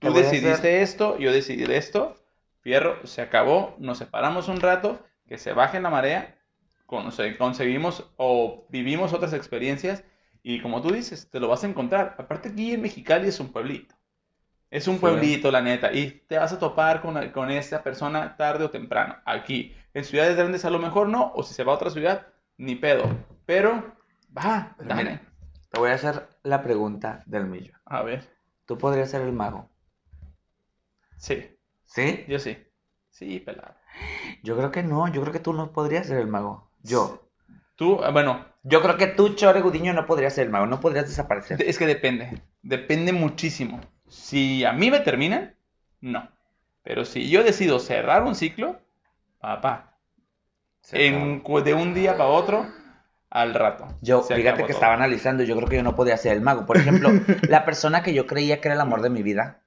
tú 0.00 0.12
decidiste 0.14 0.82
esto, 0.82 1.18
yo 1.18 1.32
decidí 1.32 1.64
esto, 1.72 2.16
fierro, 2.60 3.06
se 3.06 3.22
acabó, 3.22 3.76
nos 3.78 3.98
separamos 3.98 4.48
un 4.48 4.60
rato, 4.60 5.04
que 5.28 5.38
se 5.38 5.52
baje 5.52 5.80
la 5.80 5.90
marea, 5.90 6.38
conse- 6.86 7.36
conseguimos 7.38 8.10
o 8.16 8.66
vivimos 8.70 9.12
otras 9.12 9.32
experiencias 9.34 10.04
y 10.42 10.60
como 10.62 10.82
tú 10.82 10.92
dices, 10.92 11.30
te 11.30 11.40
lo 11.40 11.48
vas 11.48 11.64
a 11.64 11.68
encontrar. 11.68 12.16
Aparte 12.18 12.50
aquí 12.50 12.72
en 12.74 12.82
Mexicali 12.82 13.28
es 13.28 13.40
un 13.40 13.52
pueblito. 13.52 13.93
Es 14.70 14.88
un 14.88 14.98
pueblito, 14.98 15.50
la 15.52 15.60
neta, 15.62 15.92
y 15.92 16.10
te 16.28 16.36
vas 16.38 16.52
a 16.52 16.58
topar 16.58 17.00
con, 17.00 17.30
con 17.30 17.50
esta 17.50 17.82
persona 17.82 18.36
tarde 18.36 18.64
o 18.64 18.70
temprano. 18.70 19.16
Aquí, 19.24 19.74
en 19.94 20.04
ciudades 20.04 20.36
grandes 20.36 20.64
a 20.64 20.70
lo 20.70 20.78
mejor 20.80 21.08
no, 21.08 21.32
o 21.34 21.42
si 21.44 21.54
se 21.54 21.62
va 21.64 21.72
a 21.72 21.76
otra 21.76 21.90
ciudad, 21.90 22.26
ni 22.56 22.74
pedo. 22.74 23.04
Pero, 23.46 23.94
va, 24.36 24.74
Pero 24.76 24.88
dale. 24.90 25.04
mira. 25.04 25.22
Te 25.70 25.78
voy 25.80 25.90
a 25.90 25.94
hacer 25.94 26.28
la 26.42 26.62
pregunta 26.62 27.22
del 27.26 27.46
millón. 27.46 27.78
A 27.84 28.02
ver, 28.02 28.28
¿Tú 28.66 28.78
podrías 28.78 29.10
ser 29.10 29.22
el 29.22 29.32
mago? 29.32 29.68
sí, 31.16 31.50
¿Sí? 31.84 32.24
yo 32.28 32.38
sí. 32.38 32.56
Sí, 33.10 33.38
pelado. 33.40 33.74
Yo 34.42 34.56
creo 34.56 34.70
que 34.72 34.82
no, 34.82 35.06
yo 35.08 35.20
creo 35.20 35.32
que 35.32 35.38
tú 35.40 35.52
no 35.52 35.72
podrías 35.72 36.06
ser 36.06 36.18
el 36.18 36.26
mago. 36.26 36.68
Yo. 36.82 37.28
Tú, 37.76 38.00
ah, 38.02 38.10
bueno, 38.10 38.44
Yo 38.62 38.80
creo 38.82 38.96
que 38.96 39.06
tú, 39.08 39.34
Chore 39.34 39.60
Gudiño, 39.60 39.92
no 39.92 40.06
podrías 40.06 40.34
ser 40.34 40.46
el 40.46 40.52
mago, 40.52 40.66
no 40.66 40.80
podrías 40.80 41.06
desaparecer. 41.06 41.62
es 41.62 41.78
que 41.78 41.86
depende. 41.86 42.42
Depende 42.62 43.12
muchísimo. 43.12 43.80
Si 44.14 44.64
a 44.64 44.72
mí 44.72 44.90
me 44.90 45.00
terminan, 45.00 45.54
no. 46.00 46.28
Pero 46.82 47.04
si 47.04 47.28
yo 47.28 47.42
decido 47.42 47.78
cerrar 47.78 48.22
un 48.22 48.34
ciclo, 48.34 48.78
papá, 49.40 49.96
en, 50.92 51.42
de 51.42 51.74
un 51.74 51.94
día 51.94 52.12
para 52.16 52.30
otro, 52.30 52.66
al 53.30 53.54
rato. 53.54 53.88
Yo, 54.00 54.22
fíjate 54.22 54.58
que 54.58 54.62
todo. 54.62 54.72
estaba 54.72 54.94
analizando, 54.94 55.42
yo 55.42 55.56
creo 55.56 55.68
que 55.68 55.76
yo 55.76 55.82
no 55.82 55.96
podía 55.96 56.16
ser 56.16 56.32
el 56.32 56.40
mago. 56.40 56.64
Por 56.64 56.76
ejemplo, 56.76 57.10
la 57.48 57.64
persona 57.64 58.02
que 58.02 58.14
yo 58.14 58.26
creía 58.26 58.60
que 58.60 58.68
era 58.68 58.76
el 58.76 58.80
amor 58.80 59.02
de 59.02 59.10
mi 59.10 59.22
vida, 59.22 59.62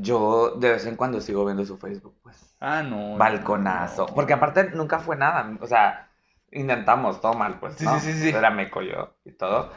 yo 0.00 0.56
de 0.56 0.72
vez 0.72 0.86
en 0.86 0.96
cuando 0.96 1.20
sigo 1.20 1.44
viendo 1.44 1.64
su 1.64 1.78
Facebook, 1.78 2.16
pues. 2.22 2.56
Ah, 2.60 2.82
no. 2.82 3.16
Balconazo. 3.16 4.06
no. 4.08 4.14
Porque 4.14 4.32
aparte 4.32 4.70
nunca 4.70 4.98
fue 4.98 5.16
nada. 5.16 5.56
O 5.60 5.66
sea, 5.66 6.10
intentamos 6.50 7.20
todo 7.20 7.34
mal, 7.34 7.58
pues. 7.60 7.76
Sí, 7.76 7.84
¿no? 7.84 8.00
sí, 8.00 8.12
sí, 8.12 8.22
sí. 8.22 8.28
Era 8.30 8.50
meco 8.50 8.82
yo 8.82 9.14
y 9.24 9.32
todo. 9.32 9.72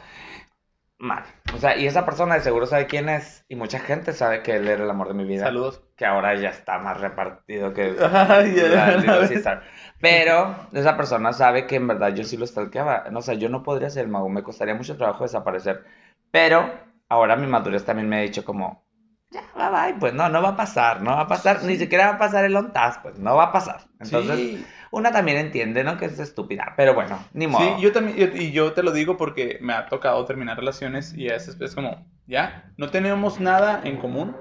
Mal. 1.01 1.23
O 1.55 1.57
sea, 1.57 1.75
y 1.77 1.87
esa 1.87 2.05
persona 2.05 2.35
de 2.35 2.41
seguro 2.41 2.67
sabe 2.67 2.85
quién 2.85 3.09
es. 3.09 3.43
Y 3.49 3.55
mucha 3.55 3.79
gente 3.79 4.13
sabe 4.13 4.43
que 4.43 4.55
él 4.57 4.67
era 4.67 4.83
el 4.83 4.89
amor 4.89 5.07
de 5.07 5.15
mi 5.15 5.25
vida. 5.25 5.45
Saludos. 5.45 5.81
Que 5.97 6.05
ahora 6.05 6.35
ya 6.35 6.49
está 6.49 6.77
más 6.77 7.01
repartido 7.01 7.73
que 7.73 7.95
Ay, 8.13 8.53
ya, 8.55 8.97
la. 8.97 9.27
Caesar. 9.27 9.63
Pero 9.99 10.55
esa 10.73 10.95
persona 10.95 11.33
sabe 11.33 11.65
que 11.65 11.77
en 11.77 11.87
verdad 11.87 12.13
yo 12.13 12.23
sí 12.23 12.37
lo 12.37 12.45
stalkeaba. 12.45 13.05
O 13.15 13.21
sea, 13.23 13.33
yo 13.33 13.49
no 13.49 13.63
podría 13.63 13.89
ser 13.89 14.05
el 14.05 14.11
mago. 14.11 14.29
Me 14.29 14.43
costaría 14.43 14.75
mucho 14.75 14.95
trabajo 14.95 15.23
desaparecer. 15.23 15.83
Pero 16.29 16.71
ahora 17.09 17.35
mi 17.35 17.47
madurez 17.47 17.83
también 17.83 18.07
me 18.07 18.17
ha 18.19 18.21
dicho 18.21 18.45
como, 18.45 18.85
ya, 19.31 19.41
bye 19.55 19.69
bye. 19.71 19.99
Pues 19.99 20.13
no, 20.13 20.29
no 20.29 20.43
va 20.43 20.49
a 20.49 20.55
pasar. 20.55 21.01
No 21.01 21.15
va 21.15 21.21
a 21.21 21.27
pasar. 21.27 21.63
Ni 21.63 21.77
siquiera 21.77 22.09
va 22.09 22.15
a 22.15 22.19
pasar 22.19 22.45
el 22.45 22.55
on 22.55 22.73
task, 22.73 23.01
Pues 23.01 23.17
no 23.17 23.35
va 23.35 23.45
a 23.45 23.51
pasar. 23.51 23.81
Entonces, 23.99 24.37
Sí. 24.37 24.65
Una 24.91 25.11
también 25.11 25.37
entiende, 25.37 25.83
¿no? 25.83 25.97
Que 25.97 26.05
es 26.05 26.19
estúpida. 26.19 26.73
Pero 26.77 26.93
bueno, 26.93 27.27
ni 27.33 27.47
modo. 27.47 27.77
Sí, 27.77 27.81
yo 27.81 27.91
también, 27.91 28.17
yo- 28.17 28.35
y 28.41 28.51
yo 28.51 28.73
te 28.73 28.83
lo 28.83 28.91
digo 28.91 29.17
porque 29.17 29.57
me 29.61 29.73
ha 29.73 29.87
tocado 29.87 30.23
terminar 30.25 30.57
relaciones 30.57 31.13
y 31.15 31.27
es, 31.27 31.47
es 31.47 31.75
como, 31.75 32.05
ya, 32.27 32.71
no 32.77 32.89
tenemos 32.89 33.39
nada 33.39 33.81
en 33.83 33.97
común, 33.97 34.35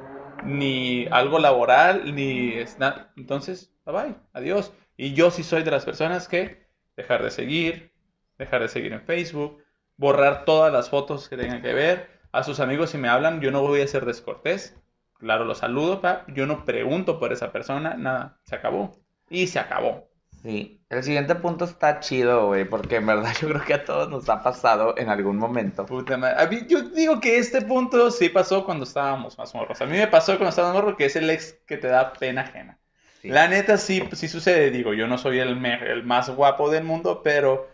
ni 0.45 1.07
algo 1.11 1.39
laboral, 1.39 2.15
ni 2.15 2.53
es 2.55 2.79
nada. 2.79 3.13
Entonces, 3.17 3.73
bye 3.85 3.95
bye, 3.95 4.15
adiós. 4.33 4.73
Y 4.97 5.15
yo 5.15 5.31
sí 5.31 5.43
soy 5.43 5.63
de 5.63 5.71
las 5.71 5.85
personas 5.85 6.29
que 6.29 6.67
dejar 6.97 7.23
de 7.23 7.31
seguir, 7.31 7.93
dejar 8.39 8.63
de 8.63 8.69
seguir 8.69 8.93
en 8.93 9.03
Facebook, 9.03 9.63
borrar 9.97 10.45
todas 10.45 10.73
las 10.73 10.91
fotos 10.91 11.29
que 11.29 11.37
tengan 11.37 11.63
que 11.63 11.73
ver. 11.75 12.11
A 12.33 12.43
sus 12.43 12.61
amigos 12.61 12.91
si 12.91 12.99
me 12.99 13.09
hablan, 13.09 13.41
yo 13.41 13.51
no 13.51 13.63
voy 13.63 13.81
a 13.81 13.87
ser 13.87 14.05
descortés. 14.05 14.77
Claro, 15.19 15.45
los 15.45 15.59
saludo, 15.59 16.01
pa, 16.01 16.25
yo 16.29 16.47
no 16.47 16.65
pregunto 16.65 17.19
por 17.19 17.33
esa 17.33 17.53
persona, 17.53 17.95
nada, 17.95 18.39
se 18.45 18.57
acabó. 18.57 18.93
Y 19.29 19.47
se 19.47 19.59
acabó. 19.59 20.10
Sí, 20.43 20.83
el 20.89 21.03
siguiente 21.03 21.35
punto 21.35 21.67
está 21.67 22.01
chido, 22.01 22.47
güey, 22.47 22.65
porque 22.65 22.97
en 22.97 23.07
verdad 23.07 23.33
yo 23.41 23.49
creo 23.49 23.65
que 23.65 23.75
a 23.75 23.85
todos 23.85 24.09
nos 24.09 24.29
ha 24.29 24.43
pasado 24.43 24.95
en 24.97 25.09
algún 25.09 25.37
momento. 25.37 25.85
Puta 25.87 26.17
madre. 26.17 26.43
A 26.43 26.47
mí- 26.47 26.67
yo 26.67 26.83
digo 26.83 27.21
que 27.21 27.39
este 27.39 27.63
punto 27.63 28.11
sí 28.11 28.29
pasó 28.31 28.65
cuando 28.65 28.85
estábamos 28.85 29.37
más 29.37 29.55
morros. 29.55 29.81
A 29.81 29.87
mí 29.87 29.97
me 29.99 30.07
pasó 30.07 30.33
cuando 30.33 30.51
estaba 30.51 30.73
morro 30.73 30.97
que 30.97 31.05
es 31.07 31.17
el 31.17 31.29
ex 31.29 31.53
que 31.67 31.77
te 31.77 31.89
da 31.89 32.13
pena 32.15 32.43
ajena. 32.43 32.79
Sí. 33.21 33.29
La 33.29 33.49
neta 33.49 33.77
sí, 33.77 34.09
sí 34.13 34.29
sucede. 34.29 34.71
Digo, 34.71 34.95
yo 34.95 35.07
no 35.07 35.19
soy 35.19 35.41
el, 35.41 35.57
más 36.05 36.31
guapo 36.31 36.71
del 36.71 36.85
mundo, 36.85 37.21
pero, 37.23 37.69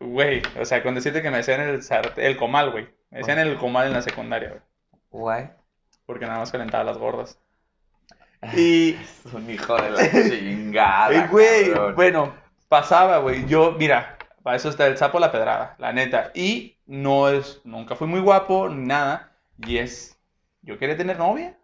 güey, 0.00 0.42
o 0.60 0.64
sea, 0.64 0.82
con 0.82 0.96
decirte 0.96 1.22
que 1.22 1.30
me 1.30 1.36
decían 1.38 1.60
el, 1.60 1.80
el 2.16 2.36
comal, 2.36 2.72
güey. 2.72 2.88
Me 3.10 3.18
decían 3.18 3.38
el 3.38 3.56
comal 3.56 3.86
en 3.86 3.92
la 3.92 4.02
secundaria, 4.02 4.48
güey. 4.48 4.62
Guay. 5.10 5.50
Porque 6.06 6.26
nada 6.26 6.40
más 6.40 6.50
calentaba 6.50 6.82
las 6.82 6.98
gordas. 6.98 7.38
Y, 8.52 8.94
Es 9.24 9.32
un 9.32 9.48
hijo 9.50 9.76
de 9.80 9.90
la 9.90 10.10
chingada. 10.22 11.24
Eh, 11.24 11.28
güey, 11.30 11.72
cabrón. 11.72 11.94
bueno, 11.94 12.34
pasaba, 12.68 13.18
güey. 13.18 13.46
Yo, 13.46 13.72
mira, 13.72 14.18
para 14.42 14.56
eso 14.56 14.68
está 14.68 14.86
el 14.86 14.96
sapo 14.96 15.18
la 15.20 15.32
pedrada, 15.32 15.74
la 15.78 15.92
neta. 15.92 16.30
Y 16.34 16.78
no 16.86 17.28
es, 17.28 17.60
nunca 17.64 17.96
fui 17.96 18.06
muy 18.08 18.20
guapo 18.20 18.68
ni 18.68 18.86
nada. 18.86 19.32
Y 19.58 19.78
es, 19.78 20.18
yo 20.62 20.78
quería 20.78 20.96
tener 20.96 21.18
novia. 21.18 21.58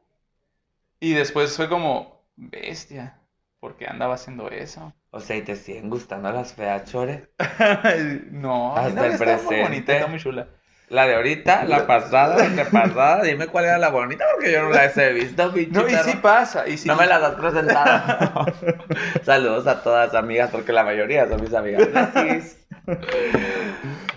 Y 1.01 1.13
después 1.13 1.57
fue 1.57 1.69
como, 1.69 2.25
bestia, 2.37 3.21
¿por 3.61 3.77
qué 3.77 3.87
andaba 3.87 4.15
haciendo 4.15 4.51
eso? 4.51 4.93
O 5.11 5.21
sea, 5.21 5.37
¿y 5.37 5.43
te 5.43 5.57
siguen 5.57 5.89
gustando 5.91 6.31
las 6.33 6.55
feas, 6.55 6.91
chore? 6.91 7.31
no, 8.31 8.77
Hasta 8.77 8.91
novia 8.91 9.07
el 9.07 9.15
está 9.15 9.37
muy 9.39 9.57
presente. 9.57 9.57
bonita, 9.57 9.93
está 9.93 10.07
muy 10.07 10.19
chula. 10.19 10.49
La 10.89 11.07
de 11.07 11.15
ahorita, 11.15 11.65
la 11.65 11.87
pasada, 11.87 12.37
la 12.37 12.45
antepasada, 12.45 13.23
dime 13.25 13.47
cuál 13.47 13.65
era 13.65 13.79
la 13.79 13.89
bonita 13.89 14.25
porque 14.35 14.53
yo 14.53 14.63
no 14.63 14.71
las 14.71 14.97
he 14.99 15.13
visto, 15.13 15.53
pinche 15.53 15.73
No, 15.73 15.89
y 15.89 15.95
sí 15.95 16.17
pasa, 16.21 16.69
y 16.69 16.77
sí. 16.77 16.89
No 16.89 16.97
me 16.97 17.07
las 17.07 17.23
has 17.23 17.35
presentado. 17.37 18.47
Saludos 19.23 19.67
a 19.67 19.83
todas 19.83 20.15
amigas, 20.15 20.51
porque 20.51 20.73
la 20.73 20.85
mayoría 20.85 21.27
son 21.27 21.41
mis 21.41 21.55
amigas. 21.55 21.89
Gracias. 21.93 22.59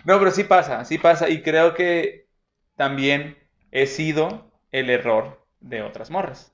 No, 0.04 0.20
pero 0.20 0.32
sí 0.32 0.44
pasa, 0.44 0.84
sí 0.84 0.98
pasa. 0.98 1.30
Y 1.30 1.42
creo 1.42 1.74
que 1.74 2.28
también 2.76 3.38
he 3.72 3.88
sido 3.88 4.52
el 4.72 4.90
error 4.90 5.46
de 5.62 5.82
otras 5.82 6.12
morras. 6.12 6.54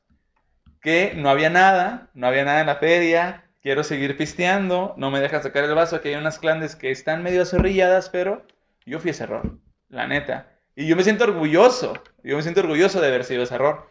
Que 0.82 1.13
no 1.15 1.30
había 1.30 1.49
nada, 1.49 2.10
no 2.13 2.28
había 2.28 2.45
nada 2.45 2.62
en 2.62 2.67
la 2.67 2.76
feria, 2.76 3.45
quiero 3.62 3.84
seguir 3.84 4.17
pisteando, 4.17 4.93
no 4.97 5.10
me 5.10 5.21
dejan 5.21 5.41
sacar 5.41 5.63
el 5.63 5.73
vaso, 5.73 6.02
que 6.02 6.10
hay 6.10 6.15
unas 6.15 6.38
clandes 6.38 6.76
que 6.76 6.91
están 6.91 7.23
medio 7.23 7.41
azorrilladas, 7.41 8.10
pero 8.10 8.45
yo 8.86 8.99
fui 8.99 9.12
ese 9.12 9.23
error, 9.23 9.58
la 9.94 10.08
neta. 10.08 10.48
Y 10.76 10.88
yo 10.88 10.96
me 10.96 11.04
siento 11.04 11.26
orgulloso, 11.26 11.94
yo 12.24 12.36
me 12.36 12.44
siento 12.44 12.62
orgulloso 12.62 13.00
de 13.00 13.08
haber 13.08 13.24
sido 13.24 13.44
ese 13.44 13.56
error, 13.56 13.88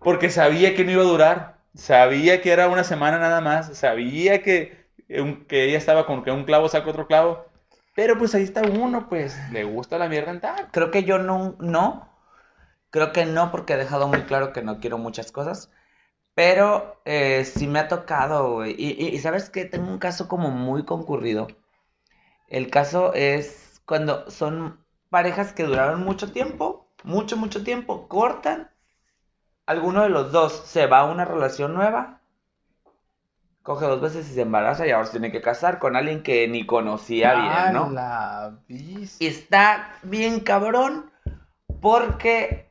porque 0.00 0.30
sabía 0.30 0.74
que 0.74 0.84
no 0.84 0.92
iba 0.92 1.02
a 1.02 1.06
durar, 1.06 1.58
sabía 1.74 2.42
que 2.42 2.52
era 2.52 2.68
una 2.68 2.84
semana 2.84 3.18
nada 3.18 3.40
más, 3.40 3.76
sabía 3.76 4.42
que, 4.42 4.86
que 5.08 5.64
ella 5.64 5.78
estaba 5.78 6.06
con 6.06 6.22
que 6.24 6.30
un 6.30 6.44
clavo 6.44 6.68
saca 6.68 6.90
otro 6.90 7.06
clavo, 7.06 7.46
pero 7.96 8.18
pues 8.18 8.34
ahí 8.34 8.42
está 8.42 8.62
uno, 8.62 9.08
pues, 9.08 9.34
le 9.50 9.64
gusta 9.64 9.98
la 9.98 10.08
mierda 10.08 10.30
en 10.30 10.40
taco. 10.40 10.68
Creo 10.70 10.90
que 10.90 11.04
yo 11.04 11.18
no, 11.18 11.56
no. 11.60 12.12
Creo 12.90 13.12
que 13.12 13.24
no, 13.26 13.50
porque 13.50 13.72
he 13.74 13.76
dejado 13.78 14.06
muy 14.08 14.22
claro 14.24 14.52
que 14.52 14.62
no 14.62 14.80
quiero 14.80 14.98
muchas 14.98 15.32
cosas. 15.32 15.70
Pero 16.34 17.00
eh, 17.06 17.44
sí 17.46 17.66
me 17.68 17.78
ha 17.80 17.88
tocado, 17.88 18.52
güey. 18.54 18.74
Y 18.78 19.18
sabes 19.20 19.50
que 19.50 19.64
tengo 19.64 19.90
un 19.90 19.98
caso 19.98 20.28
como 20.28 20.50
muy 20.50 20.84
concurrido. 20.84 21.48
El 22.48 22.70
caso 22.70 23.14
es 23.14 23.80
cuando 23.86 24.30
son 24.30 24.85
parejas 25.10 25.52
que 25.52 25.64
duraron 25.64 26.04
mucho 26.04 26.32
tiempo, 26.32 26.88
mucho, 27.02 27.36
mucho 27.36 27.62
tiempo, 27.62 28.08
cortan. 28.08 28.70
Alguno 29.66 30.02
de 30.02 30.08
los 30.08 30.32
dos 30.32 30.62
se 30.66 30.86
va 30.86 31.00
a 31.00 31.04
una 31.04 31.24
relación 31.24 31.74
nueva, 31.74 32.20
coge 33.62 33.84
dos 33.86 34.00
veces 34.00 34.30
y 34.30 34.34
se 34.34 34.42
embaraza 34.42 34.86
y 34.86 34.92
ahora 34.92 35.06
se 35.06 35.12
tiene 35.12 35.32
que 35.32 35.42
casar 35.42 35.80
con 35.80 35.96
alguien 35.96 36.22
que 36.22 36.46
ni 36.46 36.64
conocía 36.64 37.34
bien, 37.34 37.72
¿no? 37.72 37.90
la 37.90 38.58
está 39.18 39.98
bien 40.04 40.38
cabrón 40.38 41.10
porque 41.80 42.70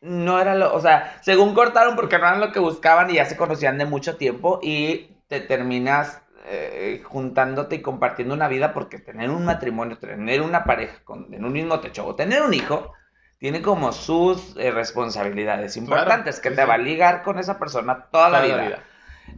no 0.00 0.40
era 0.40 0.56
lo, 0.56 0.74
o 0.74 0.80
sea, 0.80 1.16
según 1.22 1.54
cortaron 1.54 1.94
porque 1.94 2.18
no 2.18 2.26
eran 2.26 2.40
lo 2.40 2.50
que 2.50 2.58
buscaban 2.58 3.10
y 3.10 3.14
ya 3.14 3.24
se 3.24 3.36
conocían 3.36 3.78
de 3.78 3.86
mucho 3.86 4.16
tiempo 4.16 4.58
y 4.62 5.10
te 5.28 5.40
terminas 5.40 6.20
eh, 6.52 7.02
juntándote 7.04 7.76
y 7.76 7.82
compartiendo 7.82 8.34
una 8.34 8.48
vida 8.48 8.72
porque 8.72 8.98
tener 8.98 9.30
un 9.30 9.44
matrimonio, 9.44 9.98
tener 9.98 10.42
una 10.42 10.64
pareja 10.64 10.98
con, 11.04 11.32
en 11.32 11.44
un 11.44 11.52
mismo 11.52 11.78
techo 11.78 12.04
o 12.04 12.16
tener 12.16 12.42
un 12.42 12.52
hijo 12.54 12.92
tiene 13.38 13.62
como 13.62 13.92
sus 13.92 14.56
eh, 14.56 14.72
responsabilidades 14.72 15.76
importantes 15.76 16.40
que 16.40 16.50
sí, 16.50 16.56
te 16.56 16.62
sí. 16.62 16.68
va 16.68 16.74
a 16.74 16.78
ligar 16.78 17.22
con 17.22 17.38
esa 17.38 17.58
persona 17.58 18.08
toda 18.10 18.30
la 18.30 18.42
vida. 18.42 18.84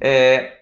Eh, 0.01 0.53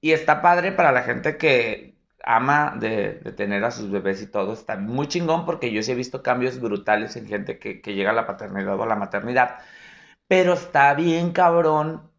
y 0.00 0.12
está 0.12 0.40
padre 0.40 0.72
para 0.72 0.90
la 0.90 1.02
gente 1.02 1.36
que 1.36 1.98
ama 2.24 2.74
de, 2.78 3.20
de 3.22 3.32
tener 3.32 3.62
a 3.62 3.70
sus 3.70 3.90
bebés 3.90 4.22
y 4.22 4.26
todo. 4.26 4.54
Está 4.54 4.76
muy 4.76 5.06
chingón 5.06 5.44
porque 5.44 5.70
yo 5.70 5.82
sí 5.82 5.92
he 5.92 5.94
visto 5.94 6.22
cambios 6.22 6.60
brutales 6.60 7.14
en 7.16 7.28
gente 7.28 7.58
que, 7.58 7.82
que 7.82 7.94
llega 7.94 8.10
a 8.10 8.14
la 8.14 8.26
paternidad 8.26 8.78
o 8.78 8.82
a 8.84 8.86
la 8.86 8.96
maternidad. 8.96 9.58
Pero 10.26 10.54
está 10.54 10.94
bien 10.94 11.32
cabrón 11.32 12.10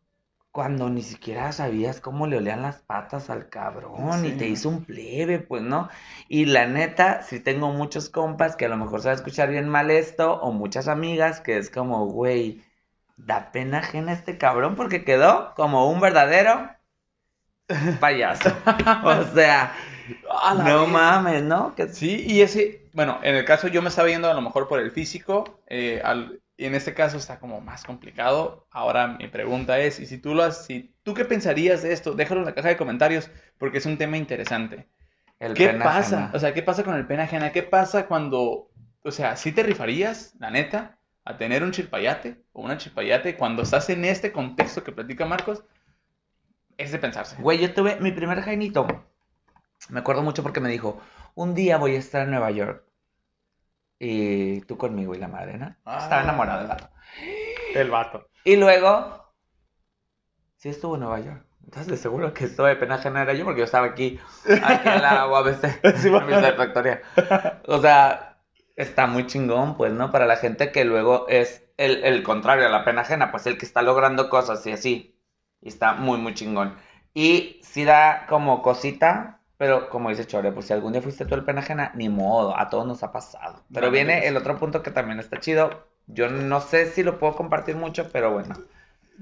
cuando 0.55 0.89
ni 0.89 1.03
siquiera 1.03 1.51
sabías 1.51 2.01
cómo 2.01 2.27
le 2.27 2.37
olían 2.37 2.63
las 2.63 2.81
patas 2.81 3.29
al 3.29 3.49
cabrón 3.49 4.25
y 4.25 4.33
te 4.33 4.47
hizo 4.47 4.69
un 4.69 4.85
plebe, 4.85 5.39
pues, 5.39 5.61
¿no? 5.63 5.89
Y 6.29 6.45
la 6.45 6.65
neta, 6.67 7.21
sí 7.23 7.39
tengo 7.41 7.71
muchos 7.71 8.09
compas 8.09 8.55
que 8.55 8.65
a 8.65 8.69
lo 8.69 8.77
mejor 8.77 9.01
se 9.01 9.09
va 9.09 9.13
a 9.13 9.15
escuchar 9.17 9.49
bien 9.51 9.69
mal 9.69 9.91
esto 9.91 10.35
o 10.41 10.51
muchas 10.53 10.87
amigas 10.87 11.41
que 11.41 11.57
es 11.57 11.69
como, 11.69 12.07
güey, 12.07 12.63
da 13.17 13.51
pena 13.51 13.79
ajena 13.79 14.13
este 14.13 14.37
cabrón 14.37 14.75
porque 14.75 15.03
quedó 15.05 15.53
como 15.55 15.89
un 15.91 16.01
verdadero 16.01 16.69
payaso. 17.99 18.49
O 19.01 19.23
sea, 19.33 19.73
no 20.51 20.87
vez. 20.87 20.87
mames, 20.87 21.43
¿no? 21.43 21.75
Que 21.75 21.87
Sí, 21.89 22.25
y 22.27 22.41
ese, 22.41 22.89
bueno, 22.93 23.19
en 23.23 23.35
el 23.35 23.45
caso 23.45 23.67
yo 23.67 23.81
me 23.81 23.89
estaba 23.89 24.09
yendo 24.09 24.29
a 24.29 24.33
lo 24.33 24.41
mejor 24.41 24.67
por 24.67 24.79
el 24.79 24.91
físico, 24.91 25.61
eh, 25.67 26.01
al- 26.03 26.41
y 26.57 26.65
en 26.65 26.75
este 26.75 26.93
caso 26.93 27.17
está 27.17 27.39
como 27.39 27.61
más 27.61 27.83
complicado. 27.83 28.67
Ahora 28.71 29.07
mi 29.07 29.27
pregunta 29.27 29.79
es, 29.79 29.99
y 29.99 30.05
si 30.05 30.17
tú 30.17 30.33
lo 30.35 30.43
has, 30.43 30.65
si 30.65 30.95
tú 31.03 31.13
qué 31.13 31.25
pensarías 31.25 31.83
de 31.83 31.93
esto, 31.93 32.13
déjalo 32.13 32.41
en 32.41 32.45
la 32.45 32.55
caja 32.55 32.69
de 32.69 32.77
comentarios, 32.77 33.29
porque 33.57 33.79
es 33.79 33.85
un 33.85 33.97
tema 33.97 34.17
interesante. 34.17 34.87
el 35.39 35.53
¿Qué 35.53 35.67
pena 35.67 35.83
pasa? 35.83 36.17
ajena. 36.17 36.31
O 36.33 36.39
sea, 36.39 36.53
¿qué 36.53 36.63
pasa 36.63 36.83
con 36.83 36.95
el 36.95 37.07
pena 37.07 37.23
ajena? 37.23 37.51
¿Qué 37.51 37.63
pasa 37.63 38.07
cuando, 38.07 38.71
o 39.03 39.11
sea, 39.11 39.35
si 39.35 39.51
te 39.51 39.63
rifarías, 39.63 40.33
la 40.39 40.49
neta, 40.49 40.97
a 41.25 41.37
tener 41.37 41.63
un 41.63 41.71
chilpayate 41.71 42.43
o 42.53 42.61
una 42.61 42.77
chilpayate 42.77 43.35
cuando 43.35 43.63
estás 43.63 43.89
en 43.89 44.05
este 44.05 44.31
contexto 44.31 44.83
que 44.83 44.91
platica 44.91 45.25
Marcos? 45.25 45.63
Es 46.77 46.91
de 46.91 46.99
pensarse. 46.99 47.35
Güey, 47.41 47.59
yo 47.59 47.73
tuve 47.73 47.99
mi 47.99 48.11
primer 48.11 48.41
jainito. 48.41 48.87
Me 49.89 49.99
acuerdo 49.99 50.21
mucho 50.23 50.43
porque 50.43 50.59
me 50.59 50.69
dijo, 50.69 51.01
un 51.35 51.53
día 51.53 51.77
voy 51.77 51.95
a 51.95 51.99
estar 51.99 52.23
en 52.23 52.31
Nueva 52.31 52.51
York. 52.51 52.83
Y 53.99 54.61
tú 54.61 54.77
conmigo 54.77 55.15
y 55.15 55.19
la 55.19 55.27
madre, 55.27 55.57
¿no? 55.57 55.75
Ah. 55.85 55.99
Estaba 56.01 56.23
enamorada 56.23 56.59
del 56.59 56.67
vato. 56.67 56.89
El 57.73 57.89
vato. 57.89 58.27
Y 58.43 58.55
luego, 58.57 59.33
sí 60.57 60.69
estuvo 60.69 60.95
en 60.95 61.01
Nueva 61.01 61.19
York. 61.19 61.45
Entonces, 61.63 61.87
de 61.87 61.97
seguro 61.97 62.33
que 62.33 62.45
esto 62.45 62.63
de 62.65 62.75
pena 62.75 62.95
ajena 62.95 63.23
era 63.23 63.33
yo, 63.33 63.43
porque 63.43 63.59
yo 63.59 63.65
estaba 63.65 63.87
aquí, 63.87 64.19
aquí 64.63 64.87
en 64.87 65.01
la 65.01 65.27
UABC, 65.31 65.97
Sí, 65.97 66.07
en 66.09 66.27
mi 66.27 66.33
factoría. 66.33 67.01
O 67.67 67.81
sea, 67.81 68.37
está 68.75 69.07
muy 69.07 69.25
chingón, 69.25 69.75
pues, 69.75 69.91
¿no? 69.91 70.11
Para 70.11 70.27
la 70.27 70.37
gente 70.37 70.71
que 70.71 70.85
luego 70.85 71.27
es 71.27 71.67
el, 71.77 72.03
el 72.03 72.21
contrario 72.21 72.67
a 72.67 72.69
la 72.69 72.85
pena 72.85 73.01
ajena, 73.01 73.31
pues 73.31 73.47
el 73.47 73.57
que 73.57 73.65
está 73.65 73.81
logrando 73.81 74.29
cosas 74.29 74.65
y 74.67 74.71
así. 74.71 75.19
Y 75.61 75.69
está 75.69 75.93
muy, 75.93 76.19
muy 76.19 76.35
chingón. 76.35 76.77
Y 77.13 77.59
sí 77.63 77.83
da 77.83 78.27
como 78.27 78.61
cosita, 78.61 79.41
pero 79.65 79.89
como 79.89 80.09
dice 80.09 80.27
Chore, 80.27 80.51
pues 80.51 80.67
si 80.67 80.73
algún 80.73 80.93
día 80.93 81.01
fuiste 81.01 81.25
tú 81.25 81.33
el 81.33 81.43
pena 81.43 81.61
ajena, 81.61 81.91
ni 81.95 82.07
modo, 82.07 82.55
a 82.55 82.69
todos 82.69 82.85
nos 82.85 83.01
ha 83.01 83.11
pasado. 83.11 83.65
Pero 83.73 83.89
No, 83.89 83.91
viene 83.91 84.27
el 84.27 84.37
otro 84.37 84.59
punto 84.59 84.83
que 84.83 84.91
también 84.91 85.19
está 85.19 85.39
chido. 85.39 85.87
Yo 86.05 86.29
no 86.29 86.61
sé 86.61 86.85
si 86.91 87.01
lo 87.01 87.17
puedo 87.17 87.35
compartir 87.35 87.75
mucho, 87.75 88.11
pero 88.11 88.31
bueno. 88.31 88.61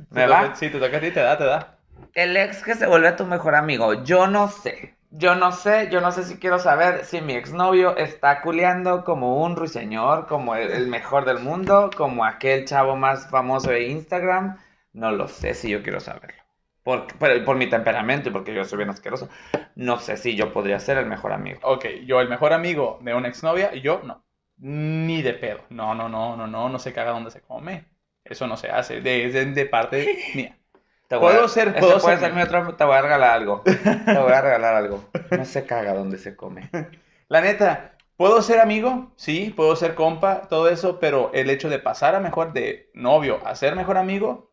¿Me 0.10 0.26
Te 0.26 0.28
va? 0.28 0.56
Sí, 0.56 0.70
te 0.70 0.80
toca 0.80 0.98
a 0.98 1.00
ti, 1.00 1.12
te 1.12 1.22
da, 1.22 1.38
te 1.38 1.46
da. 1.46 1.80
El 2.14 2.36
ex 2.38 2.64
que 2.64 2.76
se 2.76 2.88
vuelve 2.88 3.12
tu 3.14 3.26
mejor 3.26 3.56
amigo, 3.56 4.04
yo 4.04 4.28
no 4.28 4.48
sé. 4.50 4.98
Yo 5.12 5.36
no 5.36 5.52
sé, 5.54 5.90
yo 5.92 6.02
no 6.02 6.12
sé 6.12 6.24
si 6.24 6.40
quiero 6.40 6.60
saber 6.60 7.06
si 7.06 7.22
mi 7.22 7.36
exnovio 7.36 7.96
está 7.98 8.42
culeando 8.42 9.04
como 9.06 9.44
un 9.44 9.56
ruiseñor, 9.56 10.28
como 10.28 10.56
el, 10.56 10.72
el 10.72 10.88
mejor 10.88 11.26
del 11.26 11.40
mundo, 11.40 11.90
como 11.96 12.26
aquel 12.26 12.66
chavo 12.66 12.96
más 12.98 13.30
famoso 13.30 13.70
de 13.70 13.88
Instagram. 13.90 14.58
No 14.94 15.12
lo 15.12 15.28
sé 15.30 15.54
si 15.54 15.70
yo 15.70 15.84
quiero 15.84 16.00
saberlo. 16.00 16.43
Por, 16.84 17.08
pero 17.18 17.44
por 17.46 17.56
mi 17.56 17.68
temperamento 17.70 18.30
y 18.30 18.32
porque 18.32 18.54
yo 18.54 18.66
soy 18.66 18.78
bien 18.78 18.90
asqueroso. 18.90 19.30
No 19.76 20.00
sé 20.00 20.18
si 20.18 20.36
yo 20.36 20.52
podría 20.54 20.80
ser 20.80 20.98
el 20.98 21.06
mejor 21.06 21.32
amigo. 21.32 21.60
Ok, 21.64 21.86
yo 22.06 22.20
el 22.22 22.30
mejor 22.30 22.54
amigo 22.54 23.00
de 23.02 23.14
una 23.14 23.30
exnovia 23.30 23.74
y 23.74 23.82
yo 23.82 24.02
no. 24.04 24.24
Ni 24.58 25.22
de 25.22 25.34
pedo. 25.34 25.62
No, 25.70 25.96
no, 25.96 26.10
no, 26.10 26.36
no, 26.36 26.48
no, 26.48 26.70
no 26.70 26.80
se 26.80 26.94
caga 26.94 27.12
donde 27.12 27.32
se 27.32 27.42
come. 27.42 27.86
Eso 28.24 28.48
no 28.48 28.58
se 28.58 28.70
hace. 28.70 29.02
De, 29.02 29.30
de, 29.32 29.46
de 29.46 29.66
parte 29.66 30.18
mía. 30.34 30.58
Te 31.08 31.16
voy 31.16 31.34
a- 31.34 31.36
Puedo 31.36 31.48
ser- 31.48 31.70
ese 31.70 31.80
puedo 31.80 32.00
ser- 32.00 32.20
ser 32.20 32.34
mi 32.34 32.42
otro, 32.42 32.76
te 32.76 32.84
voy 32.84 32.96
a 32.96 33.02
regalar 33.02 33.32
algo. 33.32 33.62
Te 33.64 34.18
voy 34.20 34.32
a 34.32 34.42
regalar 34.42 34.76
algo. 34.76 35.04
No 35.30 35.46
se 35.46 35.66
caga 35.66 35.94
donde 35.94 36.18
se 36.18 36.36
come. 36.36 36.70
La 37.30 37.42
neta, 37.42 37.98
¿puedo 38.18 38.42
ser 38.42 38.60
amigo? 38.60 39.12
Sí, 39.16 39.54
puedo 39.56 39.76
ser 39.76 39.96
compa, 39.96 40.48
todo 40.50 40.70
eso, 40.70 41.00
pero 41.00 41.32
el 41.34 41.50
hecho 41.50 41.70
de 41.70 41.80
pasar 41.80 42.16
a 42.16 42.20
mejor 42.20 42.54
de 42.54 42.90
novio 42.94 43.40
a 43.46 43.56
ser 43.56 43.76
mejor 43.76 43.98
amigo, 43.98 44.52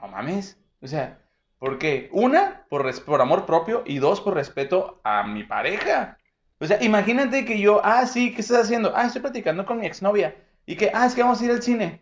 no 0.00 0.08
mames. 0.08 0.58
O 0.82 0.86
sea, 0.88 1.21
¿por 1.62 1.78
qué? 1.78 2.08
Una, 2.12 2.66
por, 2.68 2.84
res- 2.84 3.00
por 3.00 3.20
amor 3.20 3.46
propio 3.46 3.82
y 3.86 3.98
dos, 3.98 4.20
por 4.20 4.34
respeto 4.34 5.00
a 5.04 5.22
mi 5.24 5.44
pareja. 5.44 6.18
O 6.60 6.66
sea, 6.66 6.82
imagínate 6.82 7.44
que 7.44 7.58
yo, 7.60 7.80
ah, 7.84 8.06
sí, 8.06 8.34
¿qué 8.34 8.40
estás 8.42 8.64
haciendo? 8.64 8.92
Ah, 8.96 9.06
estoy 9.06 9.22
platicando 9.22 9.66
con 9.66 9.78
mi 9.80 9.86
exnovia. 9.86 10.36
Y 10.66 10.76
que, 10.76 10.90
ah, 10.94 11.06
es 11.06 11.14
que 11.14 11.22
vamos 11.22 11.40
a 11.40 11.44
ir 11.44 11.50
al 11.52 11.62
cine. 11.62 12.00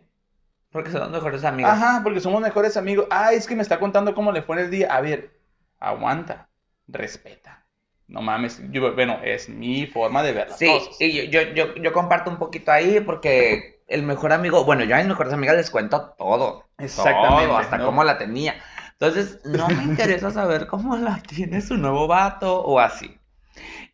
Porque 0.71 0.91
son 0.91 1.01
los 1.01 1.11
mejores 1.11 1.43
amigos. 1.45 1.71
Ajá, 1.71 2.01
porque 2.03 2.19
somos 2.19 2.41
mejores 2.41 2.77
amigos. 2.77 3.07
Ah, 3.11 3.33
es 3.33 3.47
que 3.47 3.55
me 3.55 3.61
está 3.61 3.79
contando 3.79 4.13
cómo 4.15 4.31
le 4.31 4.41
fue 4.41 4.57
en 4.57 4.65
el 4.65 4.71
día. 4.71 4.93
A 4.95 5.01
ver, 5.01 5.31
aguanta, 5.79 6.49
respeta. 6.87 7.65
No 8.07 8.21
mames, 8.21 8.61
yo, 8.71 8.93
bueno, 8.93 9.19
es 9.23 9.49
mi 9.49 9.87
forma 9.87 10.21
de 10.23 10.33
ver 10.33 10.49
las 10.49 10.57
Sí, 10.59 10.65
cosas. 10.65 10.97
y 10.99 11.29
yo, 11.29 11.41
yo, 11.43 11.53
yo, 11.53 11.75
yo 11.75 11.93
comparto 11.93 12.29
un 12.29 12.37
poquito 12.37 12.71
ahí 12.71 12.99
porque 12.99 13.81
el 13.87 14.03
mejor 14.03 14.33
amigo, 14.33 14.63
bueno, 14.65 14.83
yo 14.83 14.95
a 14.95 14.99
mis 14.99 15.07
mejores 15.07 15.33
amigas 15.33 15.55
les 15.55 15.69
cuento 15.71 16.13
todo. 16.17 16.65
Exactamente, 16.77 17.53
todo, 17.53 17.57
hasta 17.61 17.77
¿no? 17.77 17.85
cómo 17.85 18.03
la 18.03 18.17
tenía. 18.17 18.55
Entonces, 19.01 19.39
no 19.45 19.67
me 19.67 19.83
interesa 19.83 20.29
saber 20.29 20.67
cómo 20.67 20.95
la 20.95 21.19
tiene 21.23 21.61
su 21.61 21.75
nuevo 21.75 22.05
vato 22.07 22.61
o 22.61 22.79
así. 22.79 23.19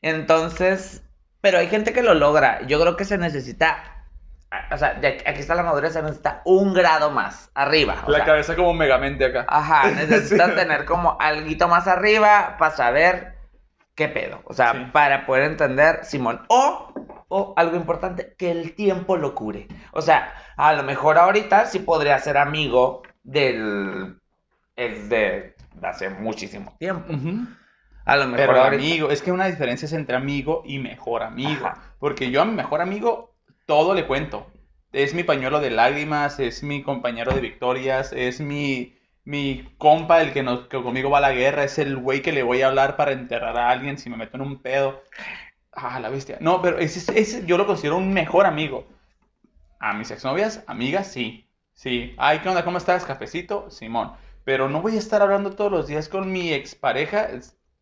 Entonces, 0.02 1.02
pero 1.42 1.60
hay 1.60 1.68
gente 1.68 1.94
que 1.94 2.04
lo 2.04 2.14
logra. 2.14 2.62
Yo 2.68 2.80
creo 2.80 2.98
que 2.98 3.06
se 3.06 3.18
necesita, 3.18 4.06
o 4.72 4.78
sea, 4.78 4.96
de 4.96 5.08
aquí 5.08 5.24
aquí 5.26 5.40
está 5.40 5.56
la 5.56 5.64
madurez, 5.64 5.94
se 5.94 6.02
necesita 6.04 6.42
un 6.46 6.74
grado 6.74 7.10
más 7.12 7.50
arriba. 7.56 8.04
o 8.06 8.12
La 8.12 8.18
sea, 8.18 8.26
cabeza 8.26 8.56
como 8.56 8.74
megamente 8.74 9.26
acá. 9.26 9.46
Ajá, 9.48 9.90
necesitas 9.96 10.50
Sí. 10.50 10.56
tener 10.56 10.86
como 10.86 11.18
alguito 11.20 11.68
más 11.70 11.88
arriba 11.88 12.58
para 12.60 12.76
saber 12.76 13.36
qué 13.96 14.10
pedo. 14.10 14.42
O 14.46 14.54
sea, 14.54 14.74
Sí. 14.74 14.80
para 14.92 15.26
poder 15.26 15.44
entender, 15.44 16.04
Simón. 16.04 16.42
O, 16.50 16.92
o 17.30 17.54
algo 17.58 17.76
importante, 17.78 18.36
que 18.38 18.52
el 18.52 18.76
tiempo 18.76 19.16
lo 19.18 19.34
cure. 19.36 19.68
O 19.94 20.02
sea, 20.02 20.34
a 20.58 20.74
lo 20.74 20.84
mejor 20.84 21.18
ahorita 21.18 21.66
sí 21.66 21.80
podría 21.80 22.20
ser 22.20 22.38
amigo 22.38 23.04
del 23.24 24.20
ex 24.78 25.10
de 25.10 25.56
hace 25.82 26.10
muchísimo 26.10 26.76
tiempo. 26.80 27.14
A 28.06 28.16
lo 28.16 28.28
mejor 28.28 28.38
Pero 28.48 28.64
ahorita. 28.64 28.84
amigo, 28.84 29.12
es 29.12 29.22
que 29.22 29.34
una 29.34 29.48
diferencia 29.48 29.86
es 29.86 29.94
entre 29.94 30.16
amigo 30.16 30.64
y 30.66 30.80
mejor 30.80 31.24
amigo. 31.24 31.66
Ajá. 31.66 31.94
Porque 32.00 32.32
yo 32.32 32.42
a 32.42 32.46
mi 32.46 32.54
mejor 32.54 32.80
amigo 32.82 33.36
todo 33.66 33.94
le 33.94 34.06
cuento. 34.08 34.48
Es 34.94 35.14
mi 35.14 35.24
pañuelo 35.24 35.60
de 35.60 35.72
lágrimas, 35.72 36.40
es 36.40 36.64
mi 36.64 36.82
compañero 36.82 37.34
de 37.34 37.42
victorias, 37.42 38.14
es 38.14 38.40
mi, 38.40 38.96
mi 39.26 39.76
compa, 39.78 40.22
el 40.22 40.32
que, 40.32 40.42
nos, 40.42 40.68
que 40.68 40.82
conmigo 40.82 41.10
va 41.10 41.18
a 41.18 41.22
la 41.22 41.34
guerra, 41.34 41.66
es 41.66 41.78
el 41.78 41.98
güey 41.98 42.22
que 42.22 42.32
le 42.32 42.44
voy 42.44 42.62
a 42.62 42.68
hablar 42.68 42.96
para 42.96 43.12
enterrar 43.12 43.58
a 43.58 43.70
alguien 43.70 43.98
si 43.98 44.10
me 44.10 44.16
meto 44.16 44.38
en 44.38 44.44
un 44.44 44.62
pedo. 44.62 45.04
Ah, 45.74 46.00
la 46.00 46.10
bestia. 46.10 46.38
No, 46.40 46.62
pero 46.62 46.80
ese, 46.80 47.20
ese 47.20 47.46
yo 47.46 47.58
lo 47.58 47.68
considero 47.68 47.98
un 47.98 48.14
mejor 48.14 48.46
amigo. 48.46 48.88
A 49.80 49.94
mis 49.94 50.10
exnovias, 50.10 50.64
amigas, 50.66 51.08
sí. 51.12 51.48
Sí. 51.74 52.16
Ay, 52.18 52.40
¿qué 52.40 52.50
onda? 52.50 52.64
¿Cómo 52.64 52.78
estás? 52.78 53.06
Cafecito, 53.06 53.70
Simón. 53.70 54.14
Pero 54.48 54.70
no 54.70 54.82
voy 54.82 54.96
a 54.96 55.00
estar 55.00 55.22
hablando 55.22 55.52
todos 55.52 55.70
los 55.70 55.88
días 55.88 56.08
con 56.08 56.32
mi 56.32 56.54
expareja. 56.54 57.28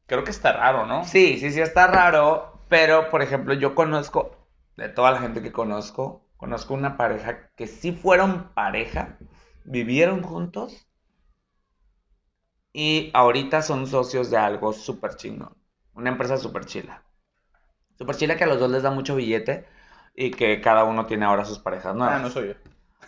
Creo 0.07 0.23
que 0.23 0.31
está 0.31 0.51
raro, 0.51 0.87
¿no? 0.87 1.03
Sí, 1.03 1.37
sí, 1.37 1.51
sí 1.51 1.61
está 1.61 1.85
raro, 1.85 2.59
pero 2.69 3.11
por 3.11 3.21
ejemplo, 3.21 3.53
yo 3.53 3.75
conozco, 3.75 4.35
de 4.75 4.89
toda 4.89 5.11
la 5.11 5.19
gente 5.19 5.43
que 5.43 5.51
conozco, 5.51 6.25
conozco 6.37 6.73
una 6.73 6.97
pareja 6.97 7.51
que 7.55 7.67
sí 7.67 7.91
fueron 7.91 8.49
pareja, 8.55 9.19
vivieron 9.63 10.23
juntos 10.23 10.87
y 12.73 13.11
ahorita 13.13 13.61
son 13.61 13.85
socios 13.85 14.31
de 14.31 14.37
algo 14.37 14.73
súper 14.73 15.17
chingón, 15.17 15.55
una 15.93 16.09
empresa 16.09 16.37
súper 16.37 16.65
chila. 16.65 17.03
Súper 17.95 18.15
chila 18.15 18.37
que 18.37 18.43
a 18.43 18.47
los 18.47 18.59
dos 18.59 18.71
les 18.71 18.81
da 18.81 18.89
mucho 18.89 19.15
billete 19.15 19.67
y 20.15 20.31
que 20.31 20.61
cada 20.61 20.83
uno 20.83 21.05
tiene 21.05 21.25
ahora 21.25 21.45
sus 21.45 21.59
parejas 21.59 21.95
nuevas. 21.95 22.19
Ah, 22.19 22.23
no 22.23 22.31
soy 22.31 22.47
yo. 22.47 22.53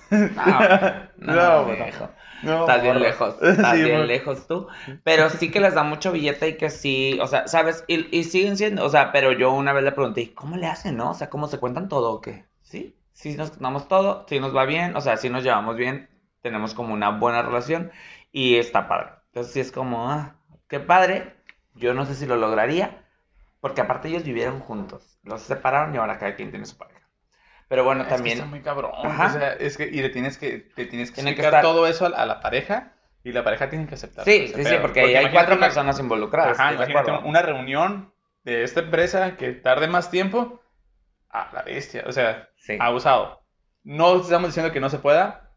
No, 0.36 0.80
no, 1.18 1.66
No, 1.66 1.66
viejo. 1.66 2.10
No, 2.42 2.60
Estás 2.62 2.82
bien 2.82 3.00
lejos, 3.02 3.36
estás 3.42 3.80
Sí, 3.80 3.84
bien 3.84 4.08
lejos 4.08 4.48
tú. 4.48 4.68
Pero 5.04 5.30
sí 5.30 5.52
que 5.52 5.60
les 5.60 5.74
da 5.74 5.84
mucho 5.84 6.12
billete 6.12 6.50
y 6.50 6.58
que 6.58 6.70
sí, 6.70 7.18
o 7.22 7.28
sea, 7.28 7.48
¿sabes? 7.48 7.84
Y, 7.88 8.16
y 8.18 8.24
siguen 8.26 8.58
siendo, 8.58 8.86
o 8.86 8.90
sea, 8.90 9.12
pero 9.12 9.32
yo 9.32 9.52
una 9.54 9.74
vez 9.74 9.84
le 9.84 9.92
pregunté, 9.92 10.22
¿y 10.22 10.28
¿cómo 10.34 10.56
le 10.58 10.68
hacen, 10.68 10.98
no? 10.98 11.12
O 11.12 11.14
sea, 11.14 11.30
¿cómo 11.30 11.48
se 11.48 11.60
cuentan 11.60 11.90
todo 11.90 12.12
o 12.14 12.22
qué? 12.22 12.46
Sí, 12.62 12.96
sí 13.14 13.36
nos 13.36 13.52
contamos 13.52 13.88
todo, 13.88 14.26
sí 14.30 14.40
nos 14.40 14.56
va 14.56 14.66
bien, 14.66 14.96
o 14.96 15.02
sea, 15.02 15.18
sí 15.18 15.30
nos 15.30 15.44
llevamos 15.44 15.76
bien, 15.78 16.10
tenemos 16.42 16.74
como 16.74 16.94
una 16.94 17.10
buena 17.12 17.42
relación 17.42 17.92
y 18.32 18.56
está 18.58 18.88
padre. 18.88 19.12
Entonces 19.28 19.54
sí 19.54 19.60
es 19.60 19.72
como, 19.72 20.10
ah, 20.12 20.36
qué 20.68 20.80
padre. 20.80 21.36
Yo 21.76 21.94
no 21.94 22.06
sé 22.06 22.16
si 22.16 22.26
lo 22.26 22.38
lograría, 22.38 23.06
porque 23.62 23.82
aparte 23.82 24.10
ellos 24.10 24.24
vivieron 24.24 24.60
juntos, 24.62 25.20
los 25.24 25.42
separaron 25.42 25.94
y 25.96 25.98
ahora 25.98 26.18
cada 26.20 26.36
quien 26.36 26.52
tiene 26.52 26.66
su 26.66 26.78
pareja. 26.78 26.97
Pero 27.68 27.84
bueno, 27.84 28.02
Es 28.04 28.08
que 28.08 28.14
también... 28.16 28.38
está 28.38 28.50
muy 28.50 28.62
cabrón. 28.62 28.92
Ajá. 29.04 29.26
O 29.28 29.30
sea, 29.40 29.54
es 29.54 29.78
que, 29.78 29.84
y 29.86 30.02
le 30.02 30.10
tienes 30.10 30.38
que, 30.38 30.60
te 30.76 30.86
tienes 30.86 31.10
que 31.12 31.16
Tiene 31.16 31.32
que 31.36 31.42
explicar 31.42 31.60
estar- 31.60 31.62
todo 31.64 31.86
eso 31.88 32.06
a, 32.06 32.10
a 32.10 32.26
la 32.26 32.40
pareja 32.40 32.94
y 33.24 33.32
la 33.34 33.44
pareja 33.44 33.70
tiene 33.70 33.88
que 33.88 33.96
aceptar. 33.96 34.24
Sí, 34.26 34.48
sí, 34.48 34.54
sí, 34.56 34.64
pedo. 34.64 34.82
porque, 34.82 35.02
ahí 35.02 35.16
hay 35.16 35.32
cuatro 35.32 35.56
una- 35.56 35.66
personas 35.68 36.00
involucradas. 36.00 36.58
Ajá, 36.60 36.72
¿estás 36.72 36.88
de 36.88 36.94
imagínate 36.94 37.28
una 37.28 37.42
reunión 37.42 38.14
de 38.46 38.64
esta 38.64 38.80
empresa 38.80 39.36
que 39.36 39.52
tarde 39.52 39.88
más 39.88 40.10
tiempo. 40.10 40.62
A 41.30 41.50
la 41.54 41.62
bestia. 41.64 42.04
O 42.08 42.12
sea, 42.14 42.48
Sí. 42.56 42.78
abusado. 42.80 43.44
No 43.84 44.22
estamos 44.22 44.48
diciendo 44.50 44.72
que 44.72 44.80
no 44.80 44.90
se 44.90 45.00
pueda. 45.00 45.52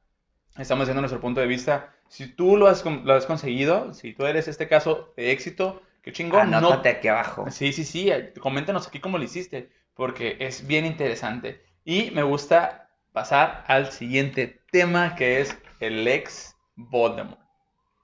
Estamos 0.59 0.83
diciendo 0.87 1.01
nuestro 1.01 1.21
punto 1.21 1.41
de 1.41 1.47
vista. 1.47 1.91
Si 2.09 2.27
tú 2.27 2.57
lo 2.57 2.67
has, 2.67 2.85
lo 2.85 3.15
has 3.15 3.25
conseguido, 3.27 3.95
si 3.95 4.13
tú 4.15 4.27
eres 4.27 4.49
este 4.49 4.67
caso 4.67 5.13
de 5.17 5.31
éxito, 5.31 5.81
qué 6.03 6.11
chingón. 6.13 6.51
No, 6.51 6.57
Anótate 6.59 6.89
aquí 6.89 7.07
abajo. 7.07 7.47
Sí, 7.53 7.73
sí, 7.73 7.85
sí, 7.85 8.11
eh, 8.11 8.33
coméntanos 8.41 8.89
aquí 8.89 8.99
cómo 8.99 9.17
lo 9.17 9.23
hiciste, 9.23 9.71
porque 9.95 10.37
es 10.41 10.67
bien 10.67 10.87
interesante. 10.87 11.63
Y 11.85 12.11
me 12.12 12.22
gusta 12.22 12.91
pasar 13.12 13.64
al 13.66 13.91
siguiente 13.93 14.62
tema, 14.70 15.14
que 15.14 15.41
es 15.41 15.57
el 15.81 16.07
ex 16.07 16.57
Voldemort. 16.76 17.41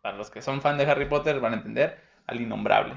Para 0.03 0.17
los 0.17 0.31
que 0.31 0.43
son 0.43 0.61
fan 0.61 0.79
de 0.79 0.85
Harry 0.87 1.07
Potter 1.07 1.41
van 1.41 1.55
a 1.55 1.57
entender. 1.57 2.01
al 2.27 2.41
innombrable. 2.41 2.95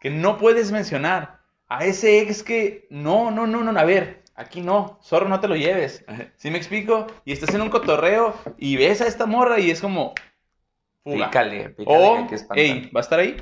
Que 0.00 0.10
no 0.10 0.38
puedes 0.38 0.72
mencionar 0.72 1.40
a 1.68 1.84
ese 1.84 2.20
ex 2.20 2.42
que 2.42 2.86
no, 2.90 3.30
no, 3.30 3.46
no, 3.46 3.62
no, 3.62 3.78
a 3.78 3.84
ver, 3.84 4.24
aquí 4.34 4.60
no, 4.60 4.98
zorro, 5.02 5.28
no 5.28 5.40
te 5.40 5.48
lo 5.48 5.56
lleves. 5.56 6.04
¿Sí 6.36 6.50
me 6.50 6.58
explico? 6.58 7.06
Y 7.24 7.32
estás 7.32 7.54
en 7.54 7.60
un 7.60 7.70
cotorreo 7.70 8.34
y 8.58 8.76
ves 8.76 9.00
a 9.00 9.06
esta 9.06 9.26
morra 9.26 9.60
y 9.60 9.70
es 9.70 9.80
como. 9.80 10.14
Fuga. 11.04 11.26
Pícale, 11.26 11.70
pícale, 11.70 12.06
O, 12.06 12.26
que 12.26 12.36
hey, 12.54 12.90
¿va 12.94 13.00
a 13.00 13.02
estar 13.02 13.18
ahí? 13.18 13.36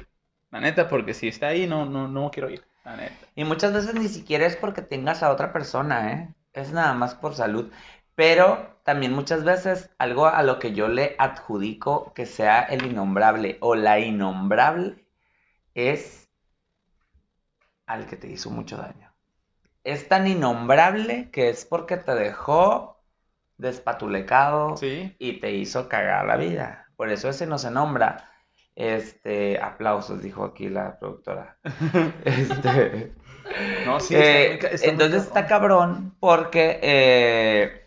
La 0.50 0.60
neta, 0.60 0.88
porque 0.88 1.14
si 1.14 1.28
está 1.28 1.48
ahí, 1.48 1.66
no, 1.66 1.86
no, 1.86 2.08
no 2.08 2.30
quiero 2.30 2.50
ir. 2.50 2.64
La 2.84 2.96
neta. 2.96 3.14
Y 3.34 3.44
muchas 3.44 3.72
veces 3.72 3.94
ni 3.94 4.08
siquiera 4.08 4.46
es 4.46 4.56
porque 4.56 4.82
tengas 4.82 5.22
a 5.22 5.30
otra 5.30 5.52
persona, 5.52 6.12
¿eh? 6.12 6.34
Es 6.52 6.72
nada 6.72 6.92
más 6.94 7.14
por 7.14 7.34
salud. 7.34 7.70
Pero 8.14 8.78
también 8.84 9.12
muchas 9.12 9.44
veces 9.44 9.90
algo 9.98 10.26
a 10.26 10.42
lo 10.42 10.58
que 10.58 10.72
yo 10.74 10.88
le 10.88 11.14
adjudico 11.18 12.12
que 12.14 12.26
sea 12.26 12.60
el 12.62 12.84
innombrable 12.86 13.56
o 13.60 13.74
la 13.74 13.98
innombrable 14.00 15.04
es 15.74 16.28
al 17.86 18.06
que 18.06 18.16
te 18.16 18.28
hizo 18.28 18.50
mucho 18.50 18.76
daño. 18.76 19.12
Es 19.84 20.08
tan 20.08 20.26
innombrable 20.26 21.30
que 21.30 21.48
es 21.48 21.64
porque 21.64 21.96
te 21.96 22.14
dejó 22.14 23.02
despatulecado 23.56 24.76
Sí. 24.76 25.14
y 25.18 25.40
te 25.40 25.52
hizo 25.52 25.88
cagar 25.88 26.26
la 26.26 26.36
vida. 26.36 26.86
Por 26.96 27.10
eso 27.10 27.28
ese 27.28 27.46
no 27.46 27.58
se 27.58 27.70
nombra. 27.70 28.26
Este, 28.76 29.60
aplausos, 29.60 30.22
dijo 30.22 30.44
aquí 30.44 30.68
la 30.68 30.98
productora. 30.98 31.58
Este, 32.24 33.12
No, 33.84 34.00
sí. 34.00 34.14
eh, 34.14 34.20
está 34.20 34.40
muy 34.48 34.58
ca- 34.58 34.68
está 34.68 34.92
muy 34.92 35.08
entonces 35.08 35.24
está 35.24 35.46
cabrón 35.46 36.14
porque, 36.20 36.78
eh, 36.82 37.82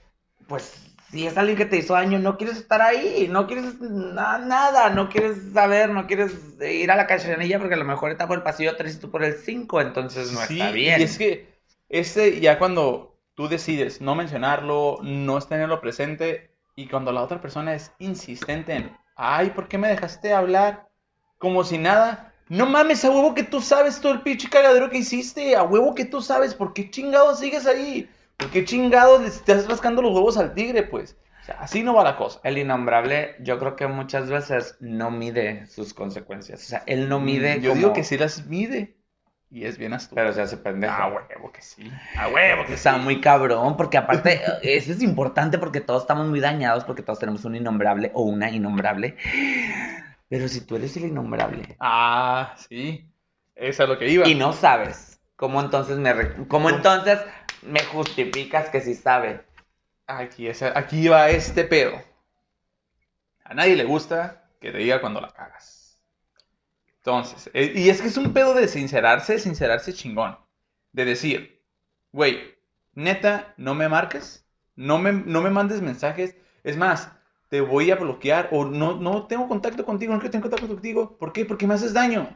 pues, 0.47 0.73
si 1.11 1.27
es 1.27 1.37
alguien 1.37 1.57
que 1.57 1.65
te 1.65 1.77
hizo 1.77 1.93
daño, 1.93 2.17
no 2.19 2.37
quieres 2.37 2.57
estar 2.57 2.81
ahí, 2.81 3.27
no 3.29 3.45
quieres 3.47 3.79
na- 3.79 4.39
nada, 4.39 4.89
no 4.89 5.09
quieres 5.09 5.37
saber, 5.53 5.89
no 5.89 6.07
quieres 6.07 6.33
ir 6.61 6.89
a 6.91 6.95
la 6.95 7.05
cachanilla 7.07 7.59
porque 7.59 7.75
a 7.75 7.77
lo 7.77 7.85
mejor 7.85 8.11
está 8.11 8.27
por 8.27 8.37
el 8.37 8.43
pasillo 8.43 8.75
3 8.75 8.95
y 8.95 8.99
tú 8.99 9.11
por 9.11 9.23
el 9.23 9.35
5, 9.35 9.79
entonces 9.79 10.31
no 10.31 10.41
Sí, 10.41 10.59
está 10.59 10.71
bien. 10.71 10.99
Y 10.99 11.03
es 11.03 11.17
que 11.17 11.53
este 11.89 12.39
ya 12.39 12.57
cuando 12.57 13.19
tú 13.35 13.47
decides 13.47 14.01
no 14.01 14.15
mencionarlo, 14.15 14.99
no 15.03 15.37
es 15.37 15.47
tenerlo 15.47 15.81
presente, 15.81 16.51
y 16.75 16.87
cuando 16.87 17.11
la 17.11 17.21
otra 17.21 17.39
persona 17.41 17.75
es 17.75 17.91
insistente 17.99 18.73
en, 18.73 18.97
ay, 19.15 19.51
¿por 19.51 19.67
qué 19.67 19.77
me 19.77 19.87
dejaste 19.89 20.33
hablar? 20.33 20.89
Como 21.37 21.63
si 21.63 21.77
nada. 21.77 22.32
No 22.49 22.65
mames, 22.65 23.03
a 23.05 23.09
huevo 23.11 23.33
que 23.33 23.43
tú 23.43 23.61
sabes 23.61 23.99
todo 24.01 24.11
el 24.13 24.21
pinche 24.21 24.49
cagadero 24.49 24.89
que 24.89 24.97
hiciste, 24.99 25.55
a 25.55 25.63
huevo 25.63 25.95
que 25.95 26.05
tú 26.05 26.21
sabes, 26.21 26.53
¿por 26.53 26.73
qué 26.73 26.89
chingados 26.91 27.39
sigues 27.39 27.65
ahí? 27.65 28.09
¿Por 28.37 28.49
qué 28.51 28.65
chingados 28.65 29.21
le 29.21 29.27
estás 29.27 29.67
rascando 29.67 30.01
los 30.01 30.13
huevos 30.13 30.37
al 30.37 30.53
tigre, 30.53 30.83
pues? 30.83 31.15
O 31.41 31.45
sea, 31.45 31.55
así 31.59 31.83
no 31.83 31.93
va 31.93 32.03
la 32.03 32.15
cosa. 32.15 32.39
El 32.43 32.57
innombrable, 32.57 33.35
yo 33.39 33.59
creo 33.59 33.75
que 33.75 33.87
muchas 33.87 34.29
veces 34.29 34.75
no 34.79 35.11
mide 35.11 35.67
sus 35.67 35.93
consecuencias. 35.93 36.61
O 36.61 36.65
sea, 36.65 36.83
él 36.85 37.09
no 37.09 37.19
mide 37.19 37.57
Mm, 37.57 37.61
Yo 37.61 37.69
como- 37.71 37.79
digo 37.81 37.93
que 37.93 38.03
sí 38.03 38.17
las 38.17 38.45
mide, 38.45 38.95
y 39.51 39.65
es 39.65 39.77
bien 39.77 39.93
astuto. 39.93 40.15
Pero 40.15 40.33
se 40.33 40.41
hace 40.41 40.57
pendejo. 40.57 40.93
A 40.93 41.07
huevo 41.07 41.51
que 41.51 41.61
sí, 41.61 41.91
a 42.17 42.27
huevo 42.29 42.65
que 42.65 42.73
Está 42.73 42.95
sí. 42.95 42.99
muy 43.01 43.19
cabrón, 43.21 43.77
porque 43.77 43.97
aparte, 43.97 44.41
eso 44.63 44.91
es 44.91 45.01
importante 45.01 45.57
porque 45.57 45.79
todos 45.81 46.03
estamos 46.03 46.27
muy 46.27 46.39
dañados, 46.39 46.83
porque 46.85 47.03
todos 47.03 47.19
tenemos 47.19 47.45
un 47.45 47.55
innombrable 47.55 48.11
o 48.13 48.23
una 48.23 48.49
innombrable. 48.49 49.15
Pero 50.33 50.47
si 50.47 50.61
tú 50.61 50.77
eres 50.77 50.97
el 50.97 51.05
innombrable 51.05 51.75
Ah, 51.79 52.55
sí. 52.67 53.07
Eso 53.53 53.83
es 53.83 53.89
lo 53.89 53.99
que 53.99 54.09
iba. 54.09 54.27
y 54.27 54.33
no 54.33 54.51
sabes, 54.51 55.19
¿cómo 55.35 55.61
entonces 55.61 55.99
me, 55.99 56.11
re- 56.11 56.47
cómo 56.47 56.71
entonces 56.71 57.19
me 57.61 57.83
justificas 57.83 58.69
que 58.71 58.81
sí 58.81 58.95
sabe? 58.95 59.45
Aquí, 60.07 60.47
es, 60.47 60.63
aquí 60.63 61.07
va 61.07 61.29
este 61.29 61.65
pedo. 61.65 62.01
A 63.43 63.53
nadie 63.53 63.75
le 63.75 63.83
gusta 63.83 64.49
que 64.59 64.71
te 64.71 64.79
diga 64.79 65.01
cuando 65.01 65.21
la 65.21 65.29
cagas. 65.31 65.99
Entonces, 66.97 67.51
eh, 67.53 67.71
y 67.75 67.89
es 67.89 68.01
que 68.01 68.07
es 68.07 68.17
un 68.17 68.33
pedo 68.33 68.55
de 68.55 68.67
sincerarse, 68.67 69.37
sincerarse 69.37 69.93
chingón. 69.93 70.39
De 70.93 71.05
decir, 71.05 71.61
güey, 72.11 72.55
neta, 72.95 73.53
no 73.57 73.75
me 73.75 73.87
marques, 73.87 74.47
no 74.75 74.97
me, 74.97 75.11
no 75.13 75.41
me 75.41 75.51
mandes 75.51 75.79
mensajes. 75.81 76.35
Es 76.63 76.75
más, 76.75 77.11
te 77.53 77.61
voy 77.61 77.91
a 77.91 77.97
bloquear 77.97 78.49
o 78.51 78.65
no, 78.65 78.95
no 78.95 79.27
tengo 79.27 79.47
contacto 79.47 79.85
contigo, 79.85 80.11
no 80.11 80.17
quiero 80.17 80.31
tener 80.31 80.41
contacto 80.41 80.67
contigo. 80.67 81.15
¿Por 81.19 81.31
qué? 81.31 81.45
Porque 81.45 81.67
me 81.67 81.75
haces 81.75 81.93
daño. 81.93 82.35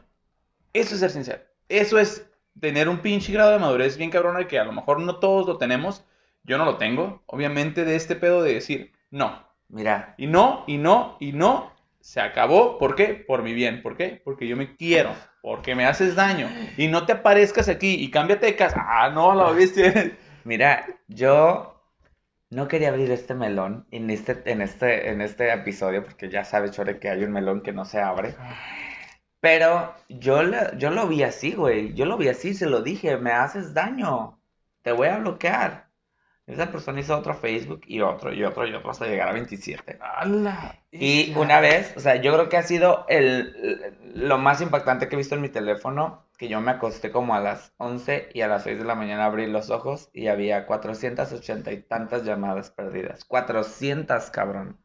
Eso 0.73 0.93
es 0.93 0.99
ser 0.99 1.09
sincero. 1.09 1.41
Eso 1.67 1.97
es 1.97 2.29
tener 2.61 2.87
un 2.87 2.99
pinche 2.99 3.33
grado 3.33 3.49
de 3.49 3.57
madurez 3.57 3.97
bien 3.97 4.11
cabrona 4.11 4.47
que 4.47 4.59
a 4.59 4.63
lo 4.63 4.73
mejor 4.73 4.99
no 4.99 5.15
todos 5.15 5.47
lo 5.47 5.57
tenemos. 5.57 6.05
Yo 6.43 6.59
no 6.59 6.65
lo 6.65 6.77
tengo. 6.77 7.23
Obviamente 7.25 7.83
de 7.83 7.95
este 7.95 8.15
pedo 8.15 8.43
de 8.43 8.53
decir, 8.53 8.91
no. 9.09 9.43
Mira, 9.69 10.13
Y 10.19 10.27
no, 10.27 10.63
y 10.67 10.77
no, 10.77 11.17
y 11.19 11.31
no. 11.31 11.73
Se 11.99 12.21
acabó. 12.21 12.77
¿Por 12.77 12.93
qué? 12.93 13.15
Por 13.15 13.41
mi 13.41 13.53
bien. 13.53 13.81
¿Por 13.81 13.97
qué? 13.97 14.21
Porque 14.23 14.47
yo 14.47 14.55
me 14.55 14.75
quiero. 14.75 15.15
Porque 15.41 15.73
me 15.73 15.87
haces 15.87 16.13
daño. 16.13 16.47
Y 16.77 16.89
no 16.89 17.07
te 17.07 17.13
aparezcas 17.13 17.69
aquí 17.69 17.95
y 17.95 18.11
cámbiate 18.11 18.45
de 18.45 18.55
casa. 18.55 18.85
Ah, 18.87 19.09
no, 19.09 19.33
la 19.33 19.51
viste. 19.51 20.15
mira, 20.43 20.85
yo 21.07 21.76
no 22.49 22.67
quería 22.67 22.89
abrir 22.89 23.11
este 23.11 23.33
melón 23.35 23.87
en 23.91 24.09
este, 24.09 24.41
en 24.51 24.61
este, 24.61 25.09
en 25.09 25.21
este 25.21 25.51
episodio, 25.53 26.03
porque 26.03 26.29
ya 26.29 26.43
sabes, 26.45 26.71
Chore, 26.71 26.99
que 26.99 27.09
hay 27.09 27.23
un 27.23 27.31
melón 27.31 27.61
que 27.61 27.73
no 27.73 27.85
se 27.85 27.99
abre. 28.01 28.35
Pero 29.39 29.93
yo, 30.09 30.43
le- 30.43 30.71
yo 30.77 30.89
lo 30.91 31.07
vi 31.07 31.23
así, 31.23 31.53
güey. 31.53 31.93
Yo 31.93 32.05
lo 32.05 32.17
vi 32.17 32.27
así, 32.29 32.53
se 32.53 32.65
lo 32.67 32.81
dije, 32.81 33.17
me 33.17 33.31
haces 33.31 33.73
daño. 33.73 34.39
Te 34.81 34.91
voy 34.91 35.07
a 35.07 35.17
bloquear. 35.19 35.87
Esa 36.47 36.71
persona 36.71 37.01
hizo 37.01 37.17
otro 37.17 37.35
Facebook 37.35 37.81
y 37.87 38.01
otro 38.01 38.33
y 38.33 38.43
otro 38.45 38.67
y 38.67 38.73
otro 38.75 38.91
hasta 38.91 39.07
llegar 39.07 39.29
a 39.29 39.33
27. 39.33 39.97
¡Hala! 40.01 40.79
Y 40.91 41.33
una 41.37 41.59
vez, 41.61 41.93
o 41.97 41.99
sea, 41.99 42.17
yo 42.17 42.33
creo 42.33 42.49
que 42.49 42.57
ha 42.57 42.63
sido 42.63 43.05
el, 43.09 43.95
lo 44.15 44.37
más 44.37 44.61
impactante 44.61 45.09
que 45.09 45.15
he 45.15 45.17
visto 45.17 45.35
en 45.35 45.41
mi 45.41 45.49
teléfono, 45.49 46.26
que 46.37 46.47
yo 46.49 46.61
me 46.61 46.71
acosté 46.71 47.11
como 47.11 47.35
a 47.35 47.39
las 47.41 47.73
11 47.77 48.29
y 48.33 48.41
a 48.41 48.47
las 48.47 48.63
6 48.63 48.79
de 48.79 48.85
la 48.85 48.95
mañana 48.95 49.25
abrí 49.25 49.47
los 49.47 49.69
ojos 49.69 50.09
y 50.13 50.27
había 50.27 50.65
480 50.67 51.71
y 51.71 51.81
tantas 51.83 52.23
llamadas 52.23 52.71
perdidas. 52.71 53.25
400, 53.25 54.29
cabrón. 54.31 54.79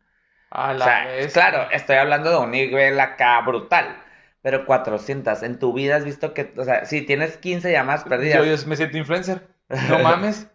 A 0.50 0.72
O 0.74 0.74
la 0.74 0.84
sea, 0.84 1.04
vez. 1.06 1.32
claro, 1.32 1.70
estoy 1.70 1.96
hablando 1.96 2.30
de 2.30 2.36
un 2.38 2.50
nivel 2.50 2.98
acá 3.00 3.40
brutal. 3.42 3.96
Pero 4.42 4.66
400, 4.66 5.42
en 5.44 5.58
tu 5.58 5.72
vida 5.72 5.96
has 5.96 6.04
visto 6.04 6.34
que, 6.34 6.52
o 6.56 6.64
sea, 6.64 6.84
si 6.84 7.02
tienes 7.02 7.36
15 7.36 7.70
llamadas 7.70 8.04
perdidas, 8.04 8.38
Yo, 8.38 8.44
yo 8.44 8.66
me 8.66 8.76
siento 8.76 8.98
influencer. 8.98 9.48
No 9.88 9.98
mames. 10.00 10.48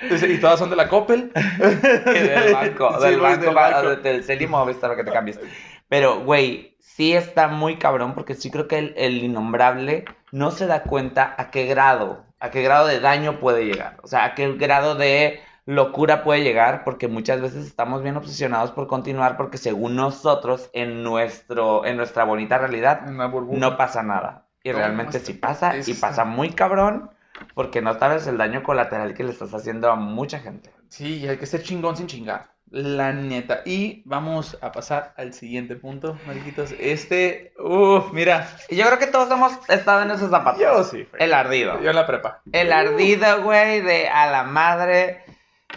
Y 0.00 0.38
todas 0.38 0.58
son 0.58 0.70
de 0.70 0.76
la 0.76 0.88
Coppel. 0.88 1.32
del 2.12 2.48
banco, 2.52 2.98
Sí, 2.98 3.08
del 3.08 3.20
banco, 3.20 3.46
del 3.46 3.54
banco. 3.54 3.86
o 3.88 3.96
del 3.96 4.24
Cel 4.24 4.42
y 4.42 4.46
Movistar, 4.46 4.90
lo 4.90 4.96
que 4.96 5.04
te 5.04 5.12
cambies. 5.12 5.40
Pero, 5.88 6.20
güey, 6.24 6.76
sí 6.80 7.12
está 7.14 7.48
muy 7.48 7.78
cabrón 7.78 8.14
porque 8.14 8.34
sí 8.34 8.50
creo 8.50 8.68
que 8.68 8.78
el, 8.78 8.94
el 8.96 9.22
innombrable 9.22 10.04
no 10.32 10.50
se 10.50 10.66
da 10.66 10.84
cuenta 10.84 11.34
a 11.38 11.50
qué 11.52 11.66
grado, 11.66 12.26
a 12.40 12.50
qué 12.50 12.62
grado 12.62 12.88
de 12.88 13.00
daño 13.00 13.38
puede 13.40 13.64
llegar. 13.66 13.98
O 14.02 14.08
sea, 14.08 14.24
a 14.24 14.34
qué 14.34 14.52
grado 14.54 14.96
de 14.96 15.40
locura 15.66 16.24
puede 16.24 16.42
llegar 16.42 16.84
porque 16.84 17.08
muchas 17.08 17.40
veces 17.40 17.66
estamos 17.66 18.02
bien 18.02 18.16
obsesionados 18.16 18.72
por 18.72 18.88
continuar 18.88 19.36
porque 19.36 19.58
según 19.58 19.94
nosotros 19.96 20.70
en 20.72 21.04
nuestro 21.04 21.86
en 21.86 21.96
nuestra 21.96 22.24
bonita 22.24 22.58
realidad 22.58 23.02
no 23.48 23.76
pasa 23.76 24.02
nada. 24.02 24.48
Y 24.64 24.72
No, 24.72 24.78
realmente 24.78 25.20
sí 25.20 25.34
pasa, 25.34 25.76
y 25.84 25.94
pasa 25.94 26.24
muy 26.24 26.50
cabrón, 26.50 27.10
porque 27.54 27.82
no 27.82 27.98
sabes 27.98 28.26
el 28.26 28.38
daño 28.38 28.62
colateral 28.62 29.14
que 29.14 29.24
le 29.24 29.30
estás 29.32 29.54
haciendo 29.54 29.90
a 29.90 29.96
mucha 29.96 30.38
gente. 30.40 30.70
Sí, 30.88 31.26
hay 31.26 31.38
que 31.38 31.46
ser 31.46 31.62
chingón 31.62 31.96
sin 31.96 32.06
chingar. 32.06 32.54
La 32.72 33.12
neta. 33.12 33.60
Y 33.66 34.02
vamos 34.06 34.56
a 34.62 34.72
pasar 34.72 35.12
al 35.18 35.34
siguiente 35.34 35.76
punto, 35.76 36.18
mariquitos. 36.26 36.72
Este, 36.80 37.52
uff, 37.58 38.12
mira. 38.12 38.48
Yo 38.70 38.86
creo 38.86 38.98
que 38.98 39.08
todos 39.08 39.30
hemos 39.30 39.52
estado 39.68 40.02
en 40.02 40.10
esos 40.10 40.30
zapatos. 40.30 40.62
Yo 40.62 40.82
sí. 40.82 41.06
El 41.18 41.34
ardido. 41.34 41.82
Yo 41.82 41.90
en 41.90 41.96
la 41.96 42.06
prepa. 42.06 42.40
El 42.50 42.72
ardido, 42.72 43.42
güey, 43.42 43.82
de 43.82 44.08
a 44.08 44.30
la 44.30 44.44
madre. 44.44 45.22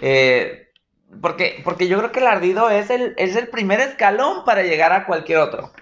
eh, 0.02 0.72
porque, 1.22 1.62
porque 1.66 1.90
yo 1.90 1.98
creo 1.98 2.14
que 2.14 2.22
el 2.22 2.28
ardido 2.28 2.70
es 2.70 2.90
el, 2.90 3.14
es 3.18 3.36
el 3.36 3.50
primer 3.50 3.82
escalón 3.82 4.46
para 4.46 4.64
llegar 4.64 4.94
a 4.94 5.06
cualquier 5.06 5.40
otro. 5.40 5.74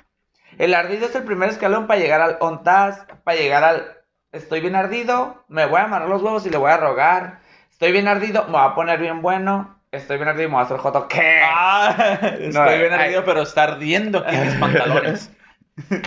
El 0.57 0.73
ardido 0.73 1.05
es 1.05 1.15
el 1.15 1.23
primer 1.23 1.49
escalón 1.49 1.85
para 1.85 1.99
llegar 1.99 2.21
al 2.21 2.37
ONTAS, 2.39 3.05
para 3.23 3.37
llegar 3.37 3.63
al 3.63 3.97
estoy 4.31 4.61
bien 4.61 4.75
ardido, 4.75 5.45
me 5.47 5.67
voy 5.67 5.79
a 5.79 5.83
amarrar 5.83 6.09
los 6.09 6.23
huevos 6.23 6.45
y 6.45 6.49
le 6.49 6.57
voy 6.57 6.71
a 6.71 6.77
rogar. 6.77 7.41
Estoy 7.69 7.91
bien 7.91 8.07
ardido, 8.07 8.45
me 8.45 8.53
voy 8.53 8.67
a 8.67 8.75
poner 8.75 8.99
bien 8.99 9.21
bueno. 9.21 9.79
Estoy 9.93 10.17
bien 10.17 10.27
ardido 10.27 10.45
y 10.45 10.47
me 10.47 10.53
voy 10.55 10.61
a 10.63 10.65
hacer 10.65 10.77
joto. 10.77 11.07
¿Qué? 11.07 11.39
Ah, 11.43 11.95
estoy 12.39 12.79
bien 12.79 12.93
ay. 12.93 12.99
ardido, 13.05 13.23
pero 13.25 13.43
está 13.43 13.63
ardiendo 13.63 14.19
aquí 14.25 14.35
mis 14.37 14.55
pantalones. 14.59 15.31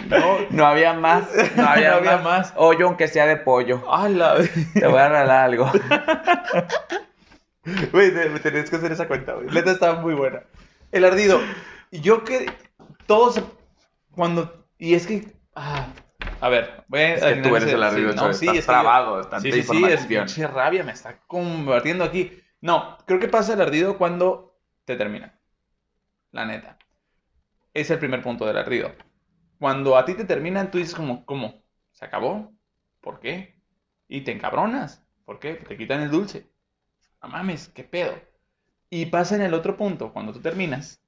No, 0.08 0.38
No 0.50 0.66
había 0.66 0.92
más, 0.92 1.24
no 1.56 1.64
había, 1.68 1.90
No 1.92 1.96
había 1.96 2.18
más. 2.18 2.52
Hoyo 2.56 2.86
aunque 2.86 3.08
sea 3.08 3.26
de 3.26 3.36
pollo. 3.36 3.82
la 4.08 4.36
Te 4.74 4.86
voy 4.86 4.98
a 4.98 5.08
regalar 5.08 5.44
algo. 5.44 5.70
Güey, 7.92 8.12
me 8.12 8.38
tenías 8.38 8.70
que 8.70 8.76
hacer 8.76 8.92
esa 8.92 9.08
cuenta, 9.08 9.32
güey. 9.32 9.48
Neta 9.48 9.72
estaba 9.72 10.00
muy 10.00 10.14
buena. 10.14 10.42
El 10.92 11.04
ardido. 11.04 11.40
Yo 11.90 12.22
que 12.22 12.52
todos 13.06 13.42
cuando 14.12 14.66
y 14.78 14.94
es 14.94 15.06
que 15.08 15.32
ah, 15.56 15.88
a 16.40 16.48
ver, 16.48 16.84
voy 16.86 17.00
a 17.00 17.14
Es 17.14 17.22
que 17.24 17.34
tú 17.42 17.56
eres 17.56 17.72
el 17.72 17.78
sí, 17.80 17.84
ardido, 17.84 18.12
no, 18.14 18.32
sí, 18.32 18.46
estás 18.46 18.48
es 18.48 18.48
que 18.50 18.56
yo- 18.58 18.64
trabado, 18.66 19.40
Sí, 19.40 19.50
sí, 19.62 19.84
es 19.88 20.06
pinche 20.06 20.46
rabia, 20.46 20.84
me 20.84 20.92
está 20.92 21.18
convirtiendo 21.26 22.04
aquí. 22.04 22.40
No, 22.66 22.98
creo 23.06 23.20
que 23.20 23.28
pasa 23.28 23.54
el 23.54 23.60
ardido 23.60 23.96
cuando 23.96 24.58
te 24.84 24.96
termina. 24.96 25.38
La 26.32 26.44
neta. 26.46 26.76
Es 27.72 27.90
el 27.90 28.00
primer 28.00 28.24
punto 28.24 28.44
del 28.44 28.56
ardido. 28.58 28.90
Cuando 29.60 29.96
a 29.96 30.04
ti 30.04 30.14
te 30.14 30.24
terminan, 30.24 30.72
tú 30.72 30.78
dices 30.78 30.96
como, 30.96 31.24
¿cómo? 31.26 31.62
¿Se 31.92 32.04
acabó? 32.04 32.52
¿Por 33.00 33.20
qué? 33.20 33.62
Y 34.08 34.22
te 34.22 34.32
encabronas. 34.32 35.06
¿Por 35.24 35.38
qué? 35.38 35.54
Te 35.54 35.76
quitan 35.76 36.02
el 36.02 36.10
dulce. 36.10 36.50
No 37.22 37.28
mames, 37.28 37.68
qué 37.68 37.84
pedo. 37.84 38.20
Y 38.90 39.06
pasa 39.06 39.36
en 39.36 39.42
el 39.42 39.54
otro 39.54 39.76
punto, 39.76 40.12
cuando 40.12 40.32
tú 40.32 40.40
terminas, 40.40 41.00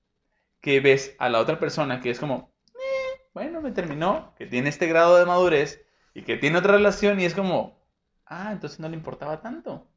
que 0.61 0.79
ves 0.79 1.17
a 1.19 1.29
la 1.29 1.41
otra 1.41 1.59
persona 1.59 2.01
que 2.01 2.11
es 2.11 2.21
como, 2.21 2.53
"Eh, 2.69 3.21
bueno, 3.35 3.61
me 3.63 3.73
terminó, 3.73 4.33
que 4.37 4.47
tiene 4.47 4.69
este 4.69 4.87
grado 4.87 5.17
de 5.19 5.27
madurez 5.27 5.85
y 6.15 6.23
que 6.23 6.37
tiene 6.37 6.59
otra 6.59 6.75
relación 6.75 7.19
y 7.19 7.25
es 7.25 7.35
como, 7.35 7.85
ah, 8.27 8.53
entonces 8.53 8.79
no 8.79 8.89
le 8.89 8.95
importaba 8.97 9.41
tanto. 9.41 9.89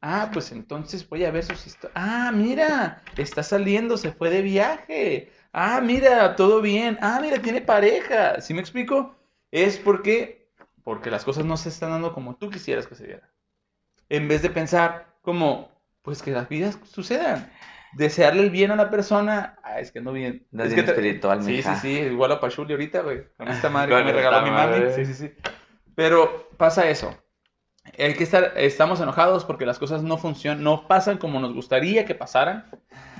Ah, 0.00 0.30
pues 0.32 0.52
entonces 0.52 1.08
voy 1.08 1.24
a 1.24 1.30
ver 1.30 1.42
sus 1.44 1.66
historias. 1.66 1.92
Ah, 1.96 2.30
mira, 2.32 3.02
está 3.16 3.42
saliendo, 3.42 3.96
se 3.96 4.12
fue 4.12 4.30
de 4.30 4.42
viaje. 4.42 5.32
Ah, 5.52 5.80
mira, 5.82 6.36
todo 6.36 6.60
bien. 6.60 6.98
Ah, 7.00 7.18
mira, 7.20 7.38
tiene 7.40 7.60
pareja. 7.60 8.40
¿Sí 8.40 8.54
me 8.54 8.60
explico? 8.60 9.16
Es 9.50 9.78
porque, 9.78 10.48
porque 10.84 11.10
las 11.10 11.24
cosas 11.24 11.44
no 11.44 11.56
se 11.56 11.70
están 11.70 11.90
dando 11.90 12.12
como 12.12 12.36
tú 12.36 12.50
quisieras 12.50 12.86
que 12.86 12.94
se 12.94 13.06
dieran. 13.06 13.28
En 14.08 14.28
vez 14.28 14.42
de 14.42 14.50
pensar 14.50 15.14
como, 15.22 15.70
pues 16.02 16.22
que 16.22 16.30
las 16.30 16.48
vidas 16.48 16.78
sucedan. 16.84 17.50
Desearle 17.94 18.42
el 18.42 18.50
bien 18.50 18.70
a 18.70 18.76
la 18.76 18.90
persona. 18.90 19.58
Ah, 19.64 19.80
es 19.80 19.90
que 19.90 20.00
no 20.02 20.12
bien. 20.12 20.46
Andas 20.52 20.68
es 20.68 20.74
bien 20.74 20.84
que 20.84 20.90
espiritual, 20.92 21.40
Sí, 21.42 21.46
sí, 21.46 21.56
mija. 21.56 21.74
sí, 21.76 21.90
igual 21.90 22.32
a 22.32 22.40
Pachuli 22.40 22.74
ahorita, 22.74 23.00
güey. 23.00 23.24
Con 23.36 23.48
esta 23.48 23.68
madre 23.70 23.96
que 23.96 24.04
me 24.04 24.12
regaló 24.12 24.42
mi 24.42 24.50
mami. 24.50 24.70
madre. 24.72 24.92
Sí, 24.92 25.06
sí, 25.06 25.14
sí. 25.14 25.34
Pero 25.94 26.50
pasa 26.58 26.88
eso. 26.88 27.16
El 27.94 28.16
que 28.16 28.24
estar, 28.24 28.52
estamos 28.56 29.00
enojados 29.00 29.44
porque 29.44 29.66
las 29.66 29.78
cosas 29.78 30.02
no 30.02 30.18
funcionan, 30.18 30.62
no 30.62 30.86
pasan 30.86 31.18
como 31.18 31.40
nos 31.40 31.54
gustaría 31.54 32.04
que 32.04 32.14
pasaran 32.14 32.66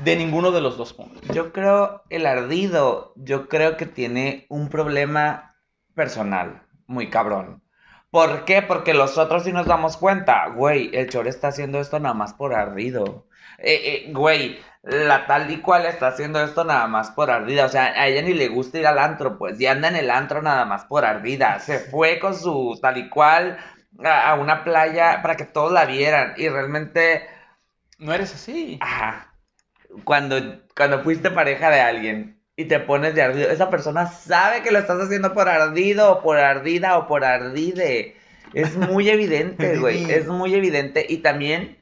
de 0.04 0.16
ninguno 0.16 0.50
de 0.50 0.60
los 0.60 0.76
dos 0.76 0.92
puntos. 0.92 1.22
Yo 1.34 1.52
creo 1.52 2.02
el 2.10 2.26
ardido, 2.26 3.12
yo 3.16 3.48
creo 3.48 3.76
que 3.76 3.86
tiene 3.86 4.46
un 4.48 4.68
problema 4.68 5.56
personal, 5.94 6.62
muy 6.86 7.08
cabrón. 7.08 7.62
¿Por 8.10 8.44
qué? 8.44 8.62
Porque 8.62 8.94
los 8.94 9.18
otros 9.18 9.44
sí 9.44 9.52
nos 9.52 9.66
damos 9.66 9.96
cuenta, 9.96 10.48
güey, 10.48 10.90
el 10.94 11.08
chore 11.08 11.30
está 11.30 11.48
haciendo 11.48 11.80
esto 11.80 11.98
nada 11.98 12.14
más 12.14 12.34
por 12.34 12.54
ardido. 12.54 13.26
Eh, 13.58 14.06
eh, 14.06 14.12
güey, 14.12 14.58
la 14.82 15.26
tal 15.26 15.50
y 15.50 15.58
cual 15.58 15.86
está 15.86 16.08
haciendo 16.08 16.40
esto 16.42 16.64
nada 16.64 16.86
más 16.86 17.10
por 17.10 17.30
ardida. 17.30 17.66
O 17.66 17.68
sea, 17.68 17.86
a 17.86 18.06
ella 18.06 18.22
ni 18.22 18.34
le 18.34 18.48
gusta 18.48 18.78
ir 18.78 18.86
al 18.86 18.98
antro, 18.98 19.38
pues, 19.38 19.60
y 19.60 19.66
anda 19.66 19.88
en 19.88 19.96
el 19.96 20.10
antro 20.10 20.42
nada 20.42 20.64
más 20.64 20.84
por 20.84 21.04
ardida. 21.04 21.58
Se 21.58 21.78
fue 21.78 22.18
con 22.18 22.34
su 22.34 22.78
tal 22.80 22.96
y 22.98 23.08
cual 23.08 23.58
a, 24.05 24.30
a 24.30 24.34
una 24.36 24.64
playa 24.64 25.20
para 25.22 25.36
que 25.36 25.44
todos 25.44 25.72
la 25.72 25.84
vieran. 25.86 26.34
Y 26.36 26.49
realmente, 26.49 27.26
No 27.99 28.12
eres 28.14 28.34
así. 28.34 28.80
ajá, 28.80 29.34
cuando, 30.05 30.36
cuando 30.76 31.03
fuiste 31.03 31.30
pareja 31.30 31.70
de 31.70 31.80
alguien 31.80 32.42
y 32.57 32.66
te 32.66 32.80
pones 32.80 33.14
de 33.14 33.22
ardido, 33.22 33.51
esa 33.51 33.70
persona 33.70 34.07
sabe 34.09 34.62
que 34.62 34.70
lo 34.72 34.78
estás 34.78 35.01
haciendo 35.01 35.34
por 35.34 35.49
ardido, 35.49 36.12
o 36.12 36.22
por 36.22 36.38
ardida, 36.38 36.99
o 36.99 37.07
por 37.07 37.24
ardide. 37.24 38.16
Es 38.53 38.76
muy 38.76 39.09
evidente, 39.11 39.78
güey. 39.78 40.11
Es 40.11 40.28
muy 40.28 40.55
evidente. 40.55 41.07
Y 41.09 41.18
también, 41.18 41.78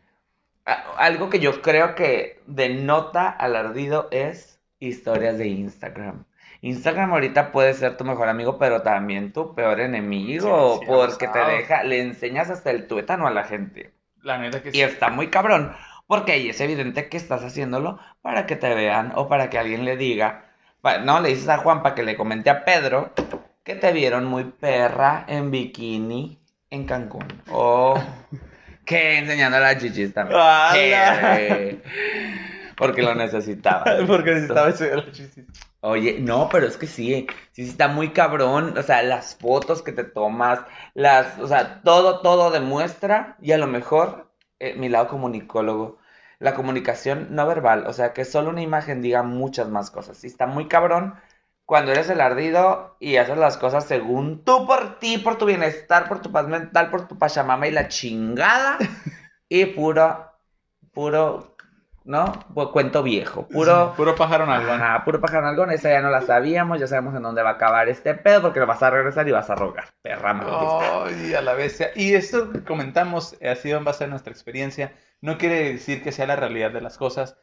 algo 0.96 1.30
que 1.30 1.40
yo 1.40 1.62
creo 1.62 1.94
que 1.94 2.42
denota 2.46 3.28
al 3.30 3.56
ardido 3.56 4.08
es 4.10 4.60
historias 4.80 5.38
de 5.38 5.48
Instagram. 5.48 6.26
Instagram 6.64 7.12
ahorita 7.12 7.52
puede 7.52 7.74
ser 7.74 7.98
tu 7.98 8.04
mejor 8.04 8.28
amigo, 8.28 8.58
pero 8.58 8.80
también 8.80 9.32
tu 9.32 9.54
peor 9.54 9.80
enemigo, 9.80 10.78
Sí, 10.78 10.80
sí, 10.80 10.86
porque 10.86 11.28
te 11.28 11.38
deja, 11.38 11.82
le 11.84 12.00
enseñas 12.00 12.48
hasta 12.48 12.70
el 12.70 12.86
tuétano 12.86 13.26
a 13.26 13.30
la 13.30 13.44
gente. 13.44 13.92
La 14.22 14.38
neta 14.38 14.62
que 14.62 14.70
Y 14.70 14.72
sí. 14.72 14.80
está 14.80 15.10
muy 15.10 15.28
cabrón, 15.28 15.74
porque 16.06 16.32
ahí 16.32 16.48
es 16.48 16.58
evidente 16.62 17.10
que 17.10 17.18
estás 17.18 17.44
haciéndolo 17.44 17.98
para 18.22 18.46
que 18.46 18.56
te 18.56 18.74
vean 18.74 19.12
o 19.14 19.28
para 19.28 19.50
que 19.50 19.58
alguien 19.58 19.84
le 19.84 19.98
diga, 19.98 20.46
no, 21.04 21.20
le 21.20 21.28
dices 21.28 21.50
a 21.50 21.58
Juan 21.58 21.82
para 21.82 21.94
que 21.94 22.02
le 22.02 22.16
comente 22.16 22.48
a 22.48 22.64
Pedro 22.64 23.12
que 23.62 23.74
te 23.74 23.92
vieron 23.92 24.24
muy 24.24 24.44
perra 24.44 25.24
en 25.28 25.50
bikini 25.50 26.38
en 26.70 26.86
Cancún. 26.86 27.26
O 27.50 27.94
que 28.86 29.18
enseñando 29.18 29.58
las 29.60 29.76
chichis 29.76 30.14
también. 30.14 31.82
Porque 32.76 33.02
lo 33.02 33.14
necesitaba. 33.14 33.84
Porque 34.06 34.30
necesitaba 34.32 34.70
eso 34.70 34.84
de 34.84 34.96
la 34.96 35.12
chiste. 35.12 35.44
Oye, 35.86 36.18
no, 36.18 36.48
pero 36.48 36.66
es 36.66 36.78
que 36.78 36.86
sí, 36.86 37.26
sí 37.52 37.62
está 37.62 37.88
muy 37.88 38.12
cabrón, 38.14 38.76
o 38.78 38.82
sea, 38.82 39.02
las 39.02 39.36
fotos 39.36 39.82
que 39.82 39.92
te 39.92 40.02
tomas, 40.04 40.60
las, 40.94 41.38
o 41.38 41.46
sea, 41.46 41.82
todo, 41.82 42.20
todo 42.22 42.50
demuestra, 42.50 43.36
y 43.42 43.52
a 43.52 43.58
lo 43.58 43.66
mejor, 43.66 44.32
eh, 44.60 44.74
mi 44.76 44.88
lado 44.88 45.08
comunicólogo, 45.08 45.98
la 46.38 46.54
comunicación 46.54 47.28
no 47.34 47.46
verbal, 47.46 47.86
o 47.86 47.92
sea, 47.92 48.14
que 48.14 48.24
solo 48.24 48.48
una 48.48 48.62
imagen 48.62 49.02
diga 49.02 49.22
muchas 49.22 49.68
más 49.68 49.90
cosas, 49.90 50.16
sí 50.16 50.26
está 50.26 50.46
muy 50.46 50.68
cabrón 50.68 51.16
cuando 51.66 51.92
eres 51.92 52.08
el 52.08 52.20
ardido 52.22 52.96
y 52.98 53.16
haces 53.16 53.36
las 53.36 53.58
cosas 53.58 53.84
según 53.86 54.42
tú, 54.44 54.66
por 54.66 54.98
ti, 54.98 55.18
por 55.18 55.36
tu 55.36 55.44
bienestar, 55.46 56.08
por 56.08 56.20
tu 56.22 56.32
paz 56.32 56.48
mental, 56.48 56.90
por 56.90 57.08
tu 57.08 57.18
pachamama 57.18 57.68
y 57.68 57.72
la 57.72 57.88
chingada, 57.88 58.78
y 59.50 59.66
puro, 59.66 60.32
puro, 60.92 61.53
¿no? 62.04 62.32
Pu- 62.54 62.70
Cuento 62.70 63.02
viejo, 63.02 63.48
puro... 63.48 63.94
Puro 63.96 64.14
pájaro 64.14 64.46
nalgón. 64.46 64.80
Ajá, 64.80 65.04
puro 65.04 65.20
pájaro 65.20 65.42
nalgón, 65.42 65.70
esa 65.70 65.90
ya 65.90 66.00
no 66.02 66.10
la 66.10 66.22
sabíamos, 66.22 66.78
ya 66.78 66.86
sabemos 66.86 67.14
en 67.16 67.22
dónde 67.22 67.42
va 67.42 67.50
a 67.50 67.52
acabar 67.54 67.88
este 67.88 68.14
pedo, 68.14 68.42
porque 68.42 68.60
lo 68.60 68.66
vas 68.66 68.82
a 68.82 68.90
regresar 68.90 69.26
y 69.28 69.32
vas 69.32 69.50
a 69.50 69.54
rogar, 69.54 69.86
perra. 70.02 70.40
Ay, 71.06 71.34
a 71.34 71.40
la 71.40 71.54
bestia. 71.54 71.90
Y 71.94 72.14
esto 72.14 72.50
que 72.52 72.62
comentamos 72.62 73.36
eh, 73.40 73.48
ha 73.48 73.56
sido 73.56 73.78
en 73.78 73.84
base 73.84 74.04
a 74.04 74.06
nuestra 74.06 74.32
experiencia. 74.32 74.92
No 75.20 75.38
quiere 75.38 75.72
decir 75.72 76.02
que 76.02 76.12
sea 76.12 76.26
la 76.26 76.36
realidad 76.36 76.70
de 76.70 76.80
las 76.82 76.98
cosas. 76.98 77.36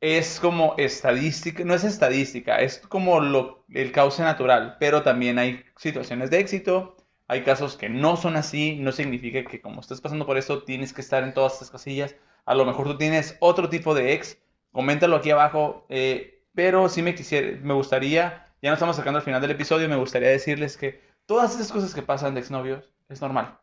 Es 0.00 0.40
como 0.40 0.74
estadística, 0.78 1.64
no 1.64 1.74
es 1.74 1.84
estadística, 1.84 2.56
es 2.60 2.78
como 2.78 3.20
lo, 3.20 3.64
el 3.70 3.92
cauce 3.92 4.22
natural, 4.22 4.76
pero 4.80 5.02
también 5.02 5.38
hay 5.38 5.64
situaciones 5.76 6.28
de 6.30 6.40
éxito, 6.40 6.96
hay 7.28 7.42
casos 7.44 7.76
que 7.76 7.88
no 7.88 8.16
son 8.16 8.36
así, 8.36 8.76
no 8.80 8.90
significa 8.90 9.44
que 9.48 9.60
como 9.60 9.80
estás 9.80 10.00
pasando 10.00 10.26
por 10.26 10.38
eso 10.38 10.64
tienes 10.64 10.92
que 10.92 11.00
estar 11.02 11.22
en 11.22 11.34
todas 11.34 11.52
estas 11.54 11.70
casillas. 11.70 12.16
A 12.44 12.54
lo 12.54 12.64
mejor 12.64 12.86
tú 12.86 12.98
tienes 12.98 13.36
otro 13.40 13.68
tipo 13.68 13.94
de 13.94 14.12
ex, 14.14 14.38
coméntalo 14.72 15.16
aquí 15.16 15.30
abajo, 15.30 15.86
eh, 15.88 16.44
pero 16.54 16.88
sí 16.88 17.02
me 17.02 17.14
quisiera, 17.14 17.58
me 17.62 17.74
gustaría, 17.74 18.48
ya 18.60 18.70
no 18.70 18.74
estamos 18.74 18.96
sacando 18.96 19.18
al 19.18 19.24
final 19.24 19.40
del 19.40 19.52
episodio, 19.52 19.88
me 19.88 19.96
gustaría 19.96 20.28
decirles 20.28 20.76
que 20.76 21.00
todas 21.26 21.54
esas 21.54 21.72
cosas 21.72 21.94
que 21.94 22.02
pasan 22.02 22.34
de 22.34 22.40
exnovios 22.40 22.92
es 23.08 23.20
normal. 23.20 23.58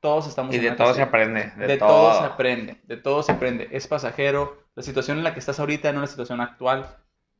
Todos 0.00 0.26
estamos 0.28 0.54
Y 0.54 0.58
de 0.58 0.72
todo 0.72 0.94
se 0.94 1.02
aprende, 1.02 1.52
de, 1.56 1.66
De 1.66 1.76
todo. 1.78 1.88
todo 1.88 2.18
se 2.20 2.24
aprende, 2.26 2.80
de 2.84 2.96
todo 2.96 3.22
se 3.22 3.32
aprende. 3.32 3.68
Es 3.72 3.88
pasajero. 3.88 4.62
La 4.74 4.82
situación 4.82 5.18
en 5.18 5.24
la 5.24 5.32
que 5.32 5.40
estás 5.40 5.58
ahorita 5.58 5.92
no 5.92 5.98
es 5.98 6.10
la 6.10 6.12
situación 6.12 6.40
actual. 6.40 6.86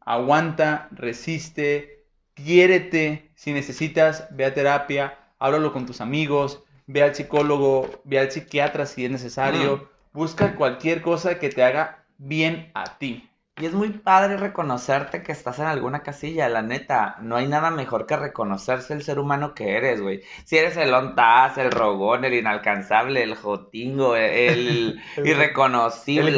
Aguanta, 0.01 0.89
resiste, 0.91 2.07
quiérete. 2.35 3.31
Si 3.35 3.53
necesitas, 3.53 4.27
ve 4.31 4.47
a 4.47 4.55
terapia, 4.55 5.19
háblalo 5.39 5.73
con 5.73 5.85
tus 5.87 6.01
amigos, 6.01 6.65
ve 6.87 7.03
al 7.03 7.15
psicólogo, 7.15 7.91
ve 8.05 8.19
al 8.19 8.31
psiquiatra 8.31 8.87
si 8.87 9.05
es 9.05 9.11
necesario. 9.11 9.91
Busca 10.17 10.57
cualquier 10.57 11.03
cosa 11.03 11.39
que 11.39 11.51
te 11.51 11.63
haga 11.63 12.07
bien 12.17 12.71
a 12.73 12.97
ti. 12.97 13.29
Y 13.59 13.65
es 13.65 13.73
muy 13.73 13.89
padre 13.89 14.37
reconocerte 14.37 15.23
que 15.23 15.33
estás 15.33 15.59
en 15.61 15.65
alguna 15.65 16.03
casilla, 16.03 16.47
la 16.51 16.61
neta. 16.61 17.17
No 17.23 17.37
hay 17.37 17.47
nada 17.49 17.71
mejor 17.71 18.05
que 18.05 18.15
reconocerse 18.15 18.93
el 18.93 19.03
ser 19.03 19.19
humano 19.19 19.55
que 19.55 19.79
eres, 19.79 20.03
güey. 20.03 20.21
Si 20.45 20.59
eres 20.59 20.77
el 20.77 20.93
ontaz, 20.93 21.57
el 21.57 21.71
rogón, 21.71 22.27
el 22.27 22.35
inalcanzable, 22.35 23.23
el 23.23 23.35
jotingo, 23.35 24.15
el, 24.15 25.01
El- 25.17 25.27
irreconocible, 25.27 26.33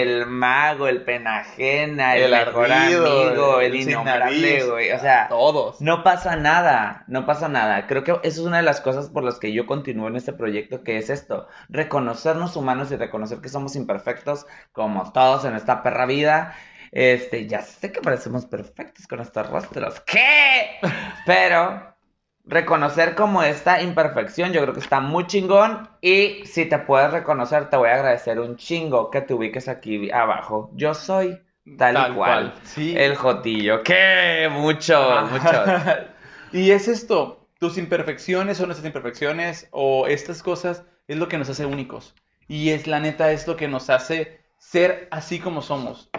el 0.00 0.26
mago, 0.26 0.88
el 0.88 1.04
penajena, 1.04 2.16
el, 2.16 2.32
El 2.34 2.46
mejor 2.46 2.72
ardido, 2.72 3.28
amigo, 3.28 3.60
el 3.60 3.76
innombrable, 3.76 4.64
güey. 4.64 4.90
O 4.90 4.98
sea, 4.98 5.28
Todos. 5.28 5.80
no 5.80 6.02
pasa 6.02 6.34
nada, 6.34 7.04
no 7.06 7.26
pasa 7.26 7.48
nada. 7.48 7.86
Creo 7.86 8.02
que 8.02 8.10
eso 8.10 8.20
es 8.24 8.38
una 8.40 8.56
de 8.56 8.64
las 8.64 8.80
cosas 8.80 9.08
por 9.08 9.22
las 9.22 9.38
que 9.38 9.52
yo 9.52 9.66
continúo 9.66 10.08
en 10.08 10.16
este 10.16 10.32
proyecto, 10.32 10.82
que 10.82 10.96
es 10.96 11.10
esto, 11.10 11.46
reconocernos 11.68 12.56
humanos 12.56 12.90
y 12.90 12.96
reconocer 12.96 13.40
que 13.40 13.48
somos 13.48 13.76
imperfectos, 13.76 14.46
como 14.72 15.12
todos 15.12 15.44
en 15.44 15.54
esta 15.54 15.84
perra 15.84 16.06
vida. 16.06 16.39
Este, 16.92 17.46
ya 17.46 17.62
sé 17.62 17.92
que 17.92 18.00
parecemos 18.00 18.46
perfectos 18.46 19.06
con 19.06 19.20
estos 19.20 19.48
rostros. 19.48 20.00
¿Qué? 20.00 20.78
Pero 21.24 21.90
reconocer 22.44 23.14
como 23.14 23.42
esta 23.42 23.80
imperfección, 23.80 24.52
yo 24.52 24.60
creo 24.62 24.74
que 24.74 24.80
está 24.80 25.00
muy 25.00 25.26
chingón. 25.26 25.88
Y 26.00 26.42
si 26.44 26.66
te 26.66 26.78
puedes 26.78 27.12
reconocer, 27.12 27.70
te 27.70 27.76
voy 27.76 27.90
a 27.90 27.94
agradecer 27.94 28.40
un 28.40 28.56
chingo 28.56 29.10
que 29.10 29.20
te 29.20 29.34
ubiques 29.34 29.68
aquí 29.68 30.10
abajo. 30.10 30.70
Yo 30.74 30.94
soy 30.94 31.40
tal, 31.78 32.10
y 32.10 32.14
cual. 32.14 32.54
Sí. 32.64 32.94
El 32.96 33.14
Jotillo. 33.16 33.82
¿Qué? 33.82 34.48
Muchos, 34.50 35.30
muchos. 35.30 35.68
y 36.52 36.72
es 36.72 36.88
esto, 36.88 37.48
tus 37.58 37.78
imperfecciones 37.78 38.60
o 38.60 38.66
nuestras 38.66 38.86
imperfecciones 38.86 39.68
o 39.70 40.06
estas 40.06 40.42
cosas 40.42 40.84
es 41.06 41.16
lo 41.16 41.28
que 41.28 41.38
nos 41.38 41.48
hace 41.48 41.66
únicos. 41.66 42.14
Y 42.48 42.70
es 42.70 42.86
la 42.86 42.98
neta, 42.98 43.30
es 43.30 43.46
lo 43.46 43.56
que 43.56 43.68
nos 43.68 43.90
hace 43.90 44.40
ser 44.58 45.08
así 45.10 45.38
como 45.38 45.62
somos. 45.62 46.09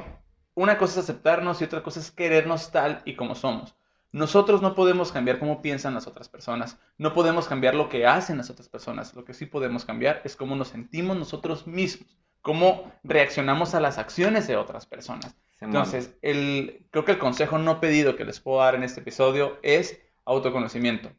Una 0.54 0.78
cosa 0.78 1.00
es 1.00 1.06
aceptarnos 1.06 1.62
y 1.62 1.64
otra 1.64 1.84
cosa 1.84 2.00
es 2.00 2.12
querernos 2.12 2.72
tal 2.72 3.02
y 3.06 3.16
como 3.16 3.36
somos. 3.36 3.76
Nosotros 4.12 4.62
no 4.62 4.76
podemos 4.76 5.12
cambiar 5.14 5.40
cómo 5.40 5.62
piensan 5.62 5.94
las 5.94 6.06
otras 6.06 6.28
personas, 6.28 6.78
no 6.98 7.14
podemos 7.14 7.48
cambiar 7.48 7.76
lo 7.76 7.88
que 7.88 8.06
hacen 8.06 8.38
las 8.38 8.50
otras 8.50 8.68
personas, 8.68 9.16
lo 9.16 9.24
que 9.24 9.34
sí 9.34 9.46
podemos 9.46 9.86
cambiar 9.86 10.22
es 10.26 10.36
cómo 10.36 10.56
nos 10.58 10.68
sentimos 10.68 11.16
nosotros 11.18 11.66
mismos, 11.66 12.18
cómo 12.42 12.92
reaccionamos 13.04 13.74
a 13.74 13.80
las 13.80 13.98
acciones 13.98 14.48
de 14.48 14.58
otras 14.58 14.86
personas. 14.86 15.36
Entonces, 15.62 16.18
el, 16.24 16.88
creo 16.90 17.06
que 17.06 17.12
el 17.14 17.20
consejo 17.20 17.60
no 17.60 17.80
pedido 17.80 18.16
que 18.16 18.26
les 18.26 18.40
puedo 18.40 18.60
dar 18.60 18.76
en 18.76 18.84
este 18.84 19.00
episodio 19.00 19.60
es 19.62 20.02
autoconocimiento. 20.26 21.12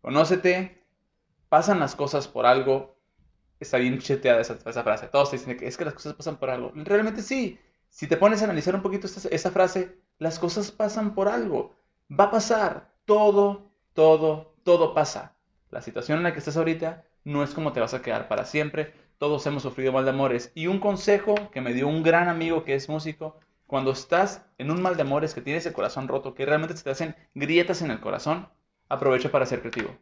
Conócete, 0.00 0.82
pasan 1.48 1.78
las 1.78 1.94
cosas 1.94 2.26
por 2.26 2.46
algo. 2.46 2.96
Está 3.60 3.76
bien 3.76 3.98
cheteada 3.98 4.40
esa, 4.40 4.58
esa 4.64 4.82
frase. 4.82 5.08
Todos 5.08 5.30
te 5.30 5.36
dicen 5.36 5.56
que 5.56 5.66
es 5.66 5.76
que 5.76 5.84
las 5.84 5.94
cosas 5.94 6.14
pasan 6.14 6.38
por 6.38 6.50
algo. 6.50 6.72
Realmente 6.74 7.22
sí. 7.22 7.60
Si 7.92 8.06
te 8.06 8.16
pones 8.16 8.40
a 8.40 8.46
analizar 8.46 8.74
un 8.74 8.80
poquito 8.80 9.06
esta, 9.06 9.50
frase, 9.50 9.98
las 10.18 10.38
cosas 10.38 10.70
pasan 10.70 11.14
por 11.14 11.28
algo. 11.28 11.74
Va 12.10 12.24
a 12.24 12.30
pasar. 12.30 12.90
Todo, 13.04 13.70
todo, 13.92 14.54
todo 14.64 14.94
pasa. 14.94 15.36
La 15.70 15.82
situación 15.82 16.16
en 16.16 16.24
la 16.24 16.32
que 16.32 16.38
estás 16.38 16.56
ahorita 16.56 17.04
no 17.24 17.42
es 17.42 17.50
como 17.52 17.74
te 17.74 17.80
vas 17.80 17.92
a 17.92 18.00
quedar 18.00 18.28
para 18.28 18.46
siempre. 18.46 18.94
Todos 19.18 19.46
hemos 19.46 19.62
sufrido 19.62 19.92
mal 19.92 20.04
de 20.04 20.10
amores. 20.10 20.52
Y 20.54 20.68
un 20.68 20.80
consejo 20.80 21.34
que 21.52 21.60
me 21.60 21.74
dio 21.74 21.86
un 21.86 22.02
gran 22.02 22.30
amigo 22.30 22.64
que 22.64 22.74
es 22.74 22.88
músico, 22.88 23.38
cuando 23.66 23.92
estás 23.92 24.46
en 24.56 24.70
un 24.70 24.80
mal 24.80 24.96
de 24.96 25.02
amores, 25.02 25.34
que 25.34 25.42
tienes 25.42 25.66
el 25.66 25.74
corazón 25.74 26.08
roto, 26.08 26.34
que 26.34 26.46
realmente 26.46 26.74
se 26.74 26.84
te 26.84 26.90
hacen 26.90 27.14
grietas 27.34 27.82
en 27.82 27.90
el 27.90 28.00
corazón, 28.00 28.48
aprovecha 28.88 29.30
para 29.30 29.44
ser 29.44 29.60
creativo. 29.60 29.94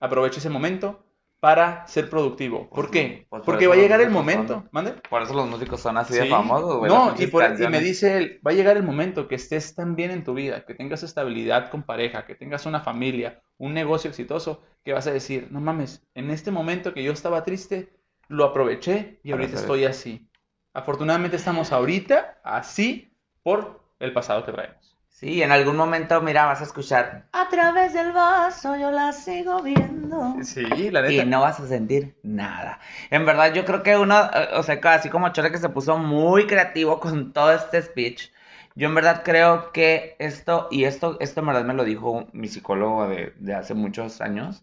Aprovecha 0.00 0.38
ese 0.38 0.48
momento 0.48 1.04
para 1.46 1.86
ser 1.86 2.10
productivo. 2.10 2.68
¿Por 2.70 2.90
qué? 2.90 3.24
Pues 3.30 3.38
por 3.38 3.44
Porque 3.44 3.68
va 3.68 3.74
a 3.74 3.76
llegar 3.76 4.00
el 4.00 4.10
momento. 4.10 4.54
son- 4.54 4.68
¿Mande? 4.72 4.94
Por 5.08 5.22
eso 5.22 5.32
los 5.32 5.48
músicos 5.48 5.80
son 5.80 5.96
así 5.96 6.14
de 6.14 6.26
famosos, 6.26 6.78
güey. 6.78 6.90
No, 6.90 7.14
y, 7.16 7.28
por- 7.28 7.44
y 7.44 7.68
me 7.68 7.78
dice 7.78 8.16
él, 8.18 8.40
va 8.44 8.50
a 8.50 8.54
llegar 8.54 8.76
el 8.76 8.82
momento 8.82 9.28
que 9.28 9.36
estés 9.36 9.76
tan 9.76 9.94
bien 9.94 10.10
en 10.10 10.24
tu 10.24 10.34
vida, 10.34 10.64
que 10.66 10.74
tengas 10.74 11.04
estabilidad 11.04 11.70
con 11.70 11.84
pareja, 11.84 12.26
que 12.26 12.34
tengas 12.34 12.66
una 12.66 12.80
familia, 12.80 13.44
un 13.58 13.74
negocio 13.74 14.10
exitoso, 14.10 14.64
que 14.84 14.92
vas 14.92 15.06
a 15.06 15.12
decir, 15.12 15.46
no 15.52 15.60
mames, 15.60 16.04
en 16.14 16.32
este 16.32 16.50
momento 16.50 16.92
que 16.92 17.04
yo 17.04 17.12
estaba 17.12 17.44
triste, 17.44 17.92
lo 18.26 18.42
aproveché 18.44 19.20
y 19.22 19.30
ahorita 19.30 19.52
estoy 19.60 19.84
así. 19.84 20.28
Afortunadamente 20.74 21.36
estamos 21.36 21.70
ahorita 21.70 22.40
así 22.42 23.12
por 23.44 23.84
el 24.00 24.12
pasado 24.12 24.44
que 24.44 24.50
traemos. 24.50 24.85
Sí, 25.20 25.42
en 25.42 25.50
algún 25.50 25.76
momento, 25.76 26.20
mira, 26.22 26.44
vas 26.46 26.60
a 26.60 26.64
escuchar 26.64 27.26
a 27.32 27.48
través 27.48 27.92
del 27.92 28.10
vaso 28.12 28.74
yo 28.76 28.90
la 28.90 29.12
sigo 29.12 29.62
viendo. 29.62 30.34
Sí, 30.42 30.90
la 30.90 31.02
Y 31.08 31.18
neta. 31.18 31.24
no 31.24 31.40
vas 31.40 31.60
a 31.60 31.66
sentir 31.68 32.16
nada. 32.22 32.80
En 33.10 33.24
verdad, 33.24 33.54
yo 33.54 33.64
creo 33.64 33.82
que 33.82 33.96
uno, 33.96 34.14
eh, 34.34 34.48
o 34.54 34.62
sea, 34.62 34.78
así 34.84 35.08
como 35.08 35.30
Chole 35.32 35.50
que 35.50 35.58
se 35.58 35.68
puso 35.70 35.96
muy 35.98 36.46
creativo 36.46 37.00
con 37.00 37.32
todo 37.32 37.52
este 37.52 37.80
speech, 37.82 38.30
yo 38.74 38.88
en 38.88 38.94
verdad 38.94 39.22
creo 39.24 39.72
que 39.72 40.16
esto, 40.18 40.68
y 40.70 40.84
esto, 40.84 41.16
esto 41.20 41.40
en 41.40 41.46
verdad 41.46 41.64
me 41.64 41.74
lo 41.74 41.84
dijo 41.84 42.26
mi 42.32 42.48
psicólogo 42.48 43.08
de, 43.08 43.32
de 43.38 43.54
hace 43.54 43.74
muchos 43.74 44.20
años, 44.20 44.62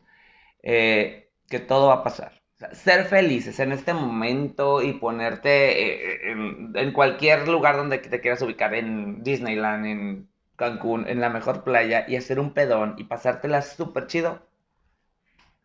eh, 0.64 1.32
que 1.50 1.60
todo 1.60 1.88
va 1.90 1.96
a 1.96 2.04
pasar. 2.04 2.42
O 2.56 2.60
sea, 2.60 2.76
ser 2.76 3.06
felices 3.06 3.60
en 3.60 3.72
este 3.72 3.94
momento 3.94 4.82
y 4.82 4.94
ponerte 4.94 6.30
eh, 6.30 6.32
en, 6.32 6.72
en 6.76 6.92
cualquier 6.94 7.48
lugar 7.48 7.78
donde 7.78 7.98
te 8.00 8.22
quieras 8.22 8.42
ubicar, 8.44 8.74
en 8.76 9.24
Disneyland, 9.24 9.86
en 9.88 10.30
Cancún, 10.56 11.08
en 11.08 11.20
la 11.20 11.30
mejor 11.30 11.64
playa, 11.64 12.06
y 12.08 12.16
hacer 12.16 12.40
un 12.40 12.54
pedón 12.54 12.96
y 12.98 13.06
pasártela 13.06 13.62
súper 13.62 14.08
chido, 14.08 14.48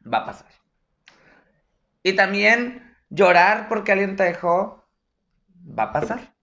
va 0.03 0.19
a 0.19 0.27
pasar. 0.27 0.51
Y 2.03 2.15
también 2.15 2.97
llorar 3.11 3.69
porque 3.69 3.93
alguien 3.93 4.17
te 4.17 4.25
dejó, 4.25 4.85
va 5.79 5.85
a 5.85 5.93
pasar. 5.93 6.35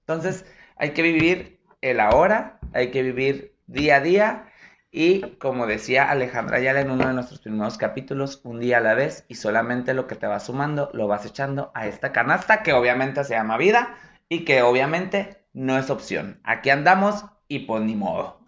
Entonces, 0.00 0.44
hay 0.76 0.90
que 0.90 1.02
vivir 1.02 1.60
el 1.80 2.00
ahora, 2.00 2.58
hay 2.72 2.90
que 2.90 3.02
vivir 3.02 3.56
día 3.66 3.96
a 3.96 4.00
día 4.00 4.52
y 4.90 5.22
como 5.36 5.66
decía 5.66 6.10
Alejandra 6.10 6.58
Ayala 6.58 6.82
en 6.82 6.90
uno 6.90 7.06
de 7.06 7.14
nuestros 7.14 7.40
primeros 7.40 7.78
capítulos, 7.78 8.40
un 8.44 8.60
día 8.60 8.78
a 8.78 8.80
la 8.80 8.94
vez 8.94 9.24
y 9.28 9.36
solamente 9.36 9.94
lo 9.94 10.06
que 10.06 10.16
te 10.16 10.26
va 10.26 10.38
sumando 10.38 10.90
lo 10.92 11.08
vas 11.08 11.24
echando 11.24 11.72
a 11.74 11.86
esta 11.86 12.12
canasta 12.12 12.62
que 12.62 12.74
obviamente 12.74 13.24
se 13.24 13.34
llama 13.34 13.56
vida 13.56 13.96
y 14.28 14.44
que 14.44 14.62
obviamente 14.62 15.46
no 15.54 15.78
es 15.78 15.88
opción. 15.88 16.40
Aquí 16.44 16.68
andamos 16.70 17.24
y 17.54 17.60
pues 17.60 17.82
ni 17.82 17.94
modo. 17.94 18.40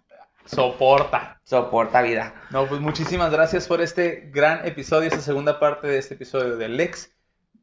Soporta. 0.45 1.39
Soporta 1.43 2.01
vida. 2.01 2.33
No, 2.49 2.67
pues 2.67 2.81
muchísimas 2.81 3.31
gracias 3.31 3.67
por 3.67 3.81
este 3.81 4.29
gran 4.33 4.65
episodio, 4.65 5.07
esta 5.07 5.21
segunda 5.21 5.59
parte 5.59 5.87
de 5.87 5.97
este 5.97 6.15
episodio 6.15 6.57
de 6.57 6.69
Lex. 6.69 7.11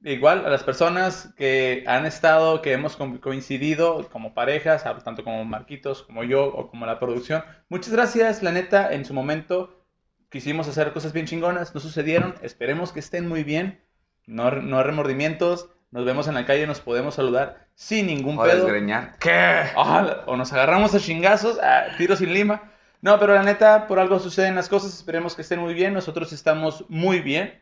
Igual 0.04 0.44
a 0.44 0.50
las 0.50 0.64
personas 0.64 1.32
que 1.36 1.84
han 1.86 2.06
estado, 2.06 2.60
que 2.60 2.72
hemos 2.72 2.96
co- 2.96 3.20
coincidido 3.20 4.08
como 4.10 4.34
parejas, 4.34 4.84
tanto 5.04 5.22
como 5.22 5.44
Marquitos, 5.44 6.02
como 6.02 6.24
yo 6.24 6.46
o 6.46 6.68
como 6.70 6.86
la 6.86 6.98
producción. 6.98 7.44
Muchas 7.68 7.92
gracias, 7.92 8.42
la 8.42 8.50
neta, 8.50 8.92
en 8.92 9.04
su 9.04 9.14
momento 9.14 9.84
quisimos 10.30 10.66
hacer 10.66 10.92
cosas 10.92 11.12
bien 11.12 11.26
chingonas, 11.26 11.74
no 11.74 11.80
sucedieron, 11.80 12.34
esperemos 12.42 12.90
que 12.92 13.00
estén 13.00 13.28
muy 13.28 13.44
bien, 13.44 13.84
no, 14.26 14.50
no 14.50 14.78
hay 14.78 14.84
remordimientos, 14.84 15.68
nos 15.90 16.04
vemos 16.04 16.26
en 16.26 16.34
la 16.34 16.46
calle, 16.46 16.66
nos 16.66 16.80
podemos 16.80 17.14
saludar 17.14 17.61
sin 17.74 18.06
ningún 18.06 18.38
O 18.38 18.42
pedo. 18.42 18.64
desgreñar. 18.64 19.16
¿Qué? 19.18 19.30
Ah, 19.76 20.22
o 20.26 20.36
nos 20.36 20.52
agarramos 20.52 20.94
a 20.94 21.00
chingazos, 21.00 21.58
a 21.60 21.96
tiros 21.96 22.18
sin 22.18 22.32
lima. 22.32 22.62
No, 23.00 23.18
pero 23.18 23.34
la 23.34 23.42
neta, 23.42 23.88
por 23.88 23.98
algo 23.98 24.20
suceden 24.20 24.54
las 24.54 24.68
cosas, 24.68 24.94
esperemos 24.94 25.34
que 25.34 25.42
estén 25.42 25.58
muy 25.58 25.74
bien, 25.74 25.92
nosotros 25.92 26.32
estamos 26.32 26.84
muy 26.88 27.20
bien, 27.20 27.60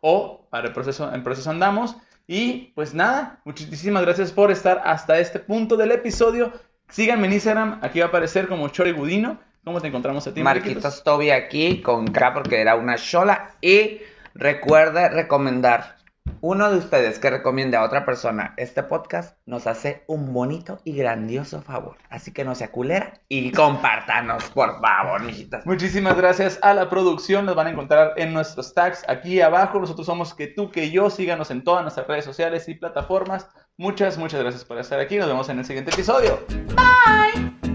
o 0.00 0.46
para 0.48 0.68
el 0.68 0.72
proceso, 0.72 1.12
en 1.12 1.22
proceso 1.22 1.50
andamos, 1.50 1.96
y 2.26 2.72
pues 2.74 2.94
nada, 2.94 3.40
muchísimas 3.44 4.02
gracias 4.02 4.32
por 4.32 4.50
estar 4.50 4.80
hasta 4.86 5.18
este 5.18 5.40
punto 5.40 5.76
del 5.76 5.92
episodio, 5.92 6.54
síganme 6.88 7.26
en 7.26 7.34
Instagram, 7.34 7.80
aquí 7.82 7.98
va 7.98 8.06
a 8.06 8.08
aparecer 8.08 8.48
como 8.48 8.66
Chori 8.68 8.92
Gudino, 8.92 9.38
¿cómo 9.62 9.78
te 9.80 9.88
encontramos 9.88 10.26
a 10.26 10.32
ti, 10.32 10.42
Marquitos 10.42 11.04
Toby 11.04 11.30
aquí 11.30 11.82
con 11.82 12.06
K 12.06 12.32
porque 12.32 12.60
era 12.60 12.74
una 12.74 12.96
chola. 12.96 13.50
Y 13.60 14.00
recuerde 14.34 15.08
recomendar. 15.10 15.96
Uno 16.44 16.72
de 16.72 16.78
ustedes 16.78 17.20
que 17.20 17.30
recomiende 17.30 17.76
a 17.76 17.84
otra 17.84 18.04
persona 18.04 18.54
este 18.56 18.82
podcast 18.82 19.38
nos 19.46 19.68
hace 19.68 20.02
un 20.08 20.32
bonito 20.32 20.80
y 20.82 20.96
grandioso 20.96 21.62
favor. 21.62 21.98
Así 22.10 22.32
que 22.32 22.44
no 22.44 22.56
sea 22.56 22.72
culera 22.72 23.12
y 23.28 23.52
compártanos, 23.52 24.50
por 24.50 24.80
favor, 24.80 25.22
mijitas. 25.22 25.64
Muchísimas 25.64 26.16
gracias 26.16 26.58
a 26.62 26.74
la 26.74 26.90
producción. 26.90 27.46
Nos 27.46 27.54
van 27.54 27.68
a 27.68 27.70
encontrar 27.70 28.14
en 28.16 28.32
nuestros 28.32 28.74
tags 28.74 29.04
aquí 29.06 29.40
abajo. 29.40 29.78
Nosotros 29.78 30.04
somos 30.04 30.34
que 30.34 30.48
tú, 30.48 30.72
que 30.72 30.90
yo. 30.90 31.10
Síganos 31.10 31.52
en 31.52 31.62
todas 31.62 31.82
nuestras 31.82 32.08
redes 32.08 32.24
sociales 32.24 32.68
y 32.68 32.74
plataformas. 32.74 33.46
Muchas, 33.76 34.18
muchas 34.18 34.40
gracias 34.40 34.64
por 34.64 34.78
estar 34.78 34.98
aquí. 34.98 35.18
Nos 35.18 35.28
vemos 35.28 35.48
en 35.48 35.60
el 35.60 35.64
siguiente 35.64 35.92
episodio. 35.92 36.40
Bye. 36.74 37.71